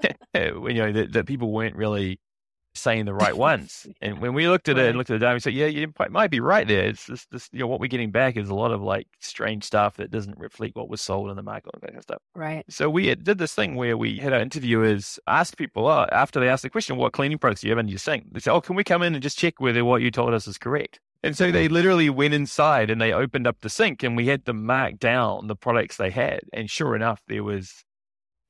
you 0.34 0.74
know, 0.74 0.92
that, 0.92 1.14
that 1.14 1.26
people 1.26 1.52
weren't 1.52 1.76
really 1.76 2.20
saying 2.76 3.06
the 3.06 3.14
right 3.14 3.36
ones. 3.36 3.88
And 4.02 4.20
when 4.20 4.34
we 4.34 4.48
looked 4.48 4.70
at 4.70 4.78
it 4.78 4.88
and 4.88 4.98
looked 4.98 5.10
at 5.10 5.16
the 5.16 5.26
data, 5.26 5.34
we 5.34 5.40
said, 5.40 5.54
yeah, 5.54 5.66
you 5.66 5.92
might 6.10 6.30
be 6.30 6.40
right 6.40 6.68
there. 6.68 6.86
It's 6.86 7.08
just 7.08 7.32
this, 7.32 7.50
you 7.52 7.60
know, 7.60 7.68
what 7.68 7.80
we're 7.80 7.88
getting 7.88 8.12
back 8.12 8.38
is 8.38 8.50
a 8.50 8.54
lot 8.56 8.72
of 8.72 8.82
like 8.82 9.08
strange 9.20 9.64
stuff 9.64 9.96
that 9.98 10.12
doesn't 10.12 10.38
reflect 10.38 10.76
what 10.76 10.90
was 10.90 11.02
sold 11.02 11.30
in 11.30 11.36
the 11.36 11.42
market, 11.44 11.72
and 11.74 11.82
that 11.82 11.88
kind 11.88 11.98
of 11.98 12.04
stuff. 12.04 12.22
Right. 12.36 12.64
So 12.70 12.90
we 12.90 13.14
did 13.16 13.38
this 13.38 13.54
thing 13.54 13.76
where 13.76 13.98
we 13.98 14.18
had 14.18 14.34
our 14.34 14.40
interviewers 14.40 15.18
ask 15.28 15.58
people 15.58 15.88
oh, 15.88 16.06
after 16.12 16.40
they 16.40 16.50
ask 16.50 16.64
the 16.64 16.70
question, 16.70 16.98
what 16.98 17.14
cleaning 17.14 17.38
products 17.38 17.62
do 17.62 17.68
you 17.68 17.72
have 17.72 17.80
in 17.80 17.88
your 17.88 17.98
sink? 17.98 18.26
They 18.32 18.40
say, 18.42 18.52
oh, 18.52 18.62
can 18.62 18.76
we 18.76 18.84
come 18.84 19.02
in 19.02 19.14
and 19.14 19.24
just 19.24 19.38
check 19.38 19.60
whether 19.60 19.86
what 19.86 20.02
you 20.02 20.12
told 20.12 20.34
us 20.34 20.48
is 20.48 20.58
correct? 20.58 21.00
And 21.24 21.36
so 21.36 21.50
they 21.52 21.68
literally 21.68 22.10
went 22.12 22.36
inside 22.36 22.92
and 22.92 23.02
they 23.02 23.12
opened 23.12 23.48
up 23.48 23.58
the 23.62 23.70
sink 23.70 24.04
and 24.04 24.16
we 24.16 24.28
had 24.28 24.46
them 24.46 24.64
mark 24.64 25.00
down 25.00 25.48
the 25.48 25.56
products 25.56 25.98
they 25.98 26.12
had. 26.12 26.42
And 26.54 26.70
sure 26.70 26.96
enough, 26.96 27.24
there 27.28 27.44
was 27.44 27.85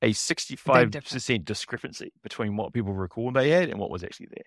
a 0.06 0.10
65% 0.10 1.44
discrepancy 1.44 2.12
between 2.22 2.56
what 2.56 2.72
people 2.72 2.92
recalled 2.92 3.34
they 3.34 3.50
had 3.50 3.68
and 3.68 3.78
what 3.78 3.90
was 3.90 4.04
actually 4.04 4.28
there. 4.30 4.44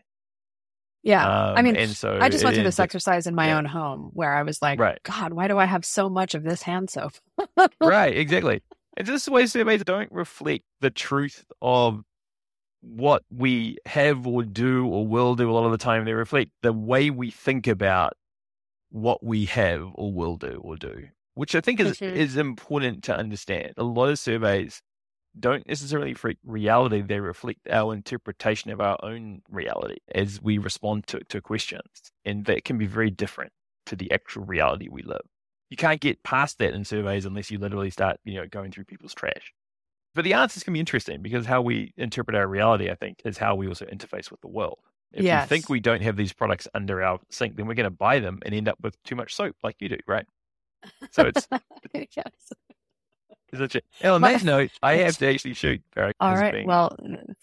Yeah. 1.04 1.50
Um, 1.50 1.58
I 1.58 1.62
mean, 1.62 1.76
and 1.76 1.92
so 1.92 2.18
I 2.20 2.30
just 2.30 2.44
went 2.44 2.56
through 2.56 2.66
this 2.66 2.80
exercise 2.80 3.26
in 3.26 3.36
my 3.36 3.48
yeah. 3.48 3.58
own 3.58 3.66
home 3.66 4.12
where 4.14 4.34
I 4.34 4.44
was 4.44 4.62
like, 4.62 4.80
right. 4.80 5.00
God, 5.04 5.34
why 5.34 5.48
do 5.48 5.58
I 5.58 5.66
have 5.66 5.86
so 5.86 6.10
much 6.10 6.36
of 6.36 6.44
this 6.44 6.62
hand 6.62 6.90
soap? 6.90 7.14
right. 7.82 8.16
Exactly. 8.16 8.62
And 8.98 9.08
this 9.08 9.24
is 9.24 9.30
why 9.30 9.46
surveys 9.46 9.84
don't 9.86 10.12
reflect 10.12 10.66
the 10.82 10.90
truth 10.90 11.46
of 11.62 12.04
what 12.82 13.24
we 13.34 13.78
have 13.86 14.28
or 14.28 14.44
do 14.44 14.88
or 14.88 15.08
will 15.08 15.36
do 15.36 15.50
a 15.50 15.54
lot 15.54 15.64
of 15.64 15.72
the 15.72 15.78
time. 15.78 16.04
They 16.04 16.12
reflect 16.12 16.52
the 16.64 16.74
way 16.74 17.10
we 17.10 17.32
think 17.32 17.66
about 17.66 18.14
what 18.90 19.24
we 19.24 19.46
have 19.46 19.90
or 19.94 20.12
will 20.12 20.36
do 20.36 20.60
or 20.62 20.76
do, 20.76 21.08
which 21.36 21.56
I 21.56 21.62
think 21.62 21.80
is, 21.80 21.98
mm-hmm. 22.00 22.14
is 22.14 22.36
important 22.36 23.06
to 23.06 23.16
understand. 23.16 23.74
A 23.78 23.84
lot 23.84 24.10
of 24.10 24.20
surveys 24.20 24.82
don't 25.38 25.68
necessarily 25.68 26.12
reflect 26.14 26.40
reality, 26.44 27.02
they 27.02 27.20
reflect 27.20 27.68
our 27.70 27.94
interpretation 27.94 28.72
of 28.72 28.82
our 28.82 28.98
own 29.04 29.42
reality 29.50 29.98
as 30.14 30.42
we 30.42 30.58
respond 30.58 31.08
to, 31.08 31.20
to 31.26 31.42
questions. 31.42 32.12
And 32.26 32.46
that 32.46 32.66
can 32.66 32.78
be 32.78 32.88
very 32.88 33.10
different 33.10 33.52
to 33.88 33.96
the 33.96 34.12
actual 34.12 34.46
reality 34.46 34.88
we 34.90 35.04
live. 35.04 35.22
You 35.70 35.78
can't 35.78 36.02
get 36.02 36.24
past 36.24 36.58
that 36.60 36.74
in 36.74 36.84
surveys 36.84 37.26
unless 37.26 37.52
you 37.52 37.60
literally 37.60 37.92
start, 37.92 38.20
you 38.24 38.36
know, 38.36 38.48
going 38.48 38.72
through 38.72 38.86
people's 38.86 39.14
trash. 39.14 39.54
But 40.16 40.24
the 40.24 40.34
answers 40.34 40.64
can 40.64 40.74
be 40.74 40.80
interesting 40.80 41.22
because 41.22 41.46
how 41.46 41.62
we 41.62 41.94
interpret 41.96 42.36
our 42.36 42.48
reality, 42.48 42.90
I 42.90 42.96
think, 42.96 43.22
is 43.24 43.38
how 43.38 43.56
we 43.56 43.68
also 43.68 43.86
interface 43.86 44.32
with 44.32 44.42
the 44.42 44.48
world. 44.48 44.80
If 45.12 45.24
yes. 45.24 45.50
we 45.50 45.56
think 45.56 45.70
we 45.70 45.80
don't 45.80 46.02
have 46.02 46.18
these 46.18 46.34
products 46.34 46.68
under 46.74 47.02
our 47.04 47.20
sink, 47.30 47.56
then 47.56 47.68
we're 47.68 47.76
going 47.76 47.86
to 47.86 47.90
buy 47.92 48.20
them 48.20 48.40
and 48.44 48.54
end 48.54 48.68
up 48.68 48.78
with 48.82 49.02
too 49.04 49.16
much 49.16 49.34
soap 49.34 49.56
like 49.64 49.76
you 49.80 49.90
do, 49.90 49.98
right? 50.08 50.26
So 51.12 51.24
it's 51.24 51.48
yes. 51.94 52.52
Such 53.56 53.76
a, 53.76 53.82
oh, 54.04 54.16
on 54.16 54.22
that 54.22 54.44
note, 54.44 54.72
I 54.84 54.98
have 54.98 55.18
to 55.18 55.28
actually 55.28 55.54
shoot. 55.54 55.82
Barry, 55.96 56.14
All 56.20 56.36
right. 56.36 56.54
Being... 56.54 56.68
Well, 56.68 56.96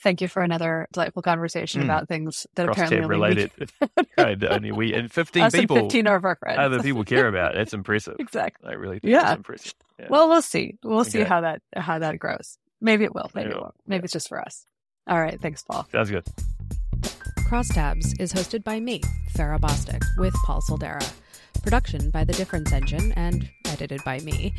thank 0.02 0.20
you 0.20 0.28
for 0.28 0.42
another 0.42 0.86
delightful 0.92 1.22
conversation 1.22 1.82
mm. 1.82 1.84
about 1.84 2.09
things 2.09 2.46
that 2.54 2.66
Cross 2.66 2.76
apparently 2.76 3.09
related. 3.09 3.50
right, 4.16 4.42
only 4.50 4.72
we 4.72 4.94
and 4.94 5.11
fifteen 5.11 5.44
Us 5.44 5.52
people, 5.52 5.76
and 5.76 5.86
fifteen 5.86 6.07
of 6.07 6.24
our 6.24 6.36
friends, 6.36 6.59
other 6.59 6.82
people 6.82 7.04
care 7.04 7.28
about. 7.28 7.54
That's 7.54 7.74
impressive. 7.74 8.16
exactly. 8.20 8.70
I 8.70 8.74
really 8.74 8.98
think 8.98 9.12
yeah. 9.12 9.34
impressive. 9.34 9.74
Yeah. 9.98 10.07
Well, 10.11 10.28
we'll 10.28 10.42
see. 10.42 10.78
We'll 10.82 11.00
okay. 11.00 11.11
see 11.11 11.22
how 11.22 11.40
that 11.40 11.62
how 11.76 11.98
that 11.98 12.18
grows. 12.18 12.59
Maybe 12.80 13.04
it 13.04 13.14
will. 13.14 13.30
Maybe 13.34 13.50
it, 13.50 13.57
it 13.57 13.61
won't. 13.61 13.74
Maybe 13.86 14.02
yeah. 14.02 14.04
it's 14.04 14.12
just 14.12 14.28
for 14.28 14.40
us. 14.40 14.66
All 15.07 15.20
right. 15.20 15.40
Thanks, 15.40 15.62
Paul. 15.62 15.88
Sounds 15.90 16.11
good. 16.11 16.24
Crosstabs 17.48 18.20
is 18.20 18.32
hosted 18.32 18.64
by 18.64 18.80
me, 18.80 19.00
Farrah 19.34 19.61
Bostic, 19.61 20.02
with 20.18 20.34
Paul 20.44 20.61
Soldera. 20.68 21.09
Production 21.62 22.11
by 22.11 22.24
The 22.24 22.32
Difference 22.32 22.72
Engine 22.72 23.12
and 23.12 23.48
edited 23.76 24.02
by 24.04 24.18
me. 24.20 24.54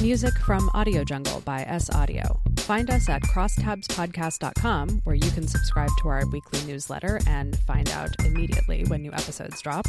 Music 0.00 0.32
from 0.38 0.70
Audio 0.72 1.04
Jungle 1.04 1.42
by 1.42 1.60
S 1.64 1.94
Audio. 1.94 2.40
Find 2.56 2.88
us 2.88 3.06
at 3.10 3.20
crosstabspodcast.com, 3.22 5.02
where 5.04 5.14
you 5.14 5.30
can 5.32 5.46
subscribe 5.46 5.90
to 6.00 6.08
our 6.08 6.24
weekly 6.28 6.62
newsletter 6.64 7.20
and 7.26 7.58
find 7.60 7.90
out 7.90 8.08
immediately 8.24 8.84
when 8.86 9.02
new 9.02 9.12
episodes 9.12 9.60
drop. 9.60 9.86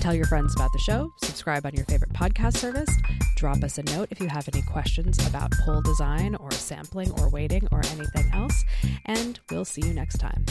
Tell 0.00 0.14
your 0.14 0.26
friends 0.26 0.54
about 0.54 0.72
the 0.72 0.78
show, 0.78 1.10
subscribe 1.22 1.64
on 1.64 1.74
your 1.74 1.86
favorite 1.86 2.12
podcast 2.12 2.58
service, 2.58 2.90
drop 3.36 3.62
us 3.62 3.78
a 3.78 3.82
note 3.84 4.08
if 4.10 4.20
you 4.20 4.28
have 4.28 4.46
any 4.52 4.62
questions 4.62 5.16
about 5.26 5.52
poll 5.64 5.80
design 5.80 6.34
or 6.34 6.50
sampling 6.50 7.10
or 7.12 7.30
weighting 7.30 7.66
or 7.72 7.80
anything 7.92 8.30
else, 8.34 8.64
and 9.06 9.40
we'll 9.50 9.64
see 9.64 9.80
you 9.86 9.94
next 9.94 10.18
time. 10.18 10.44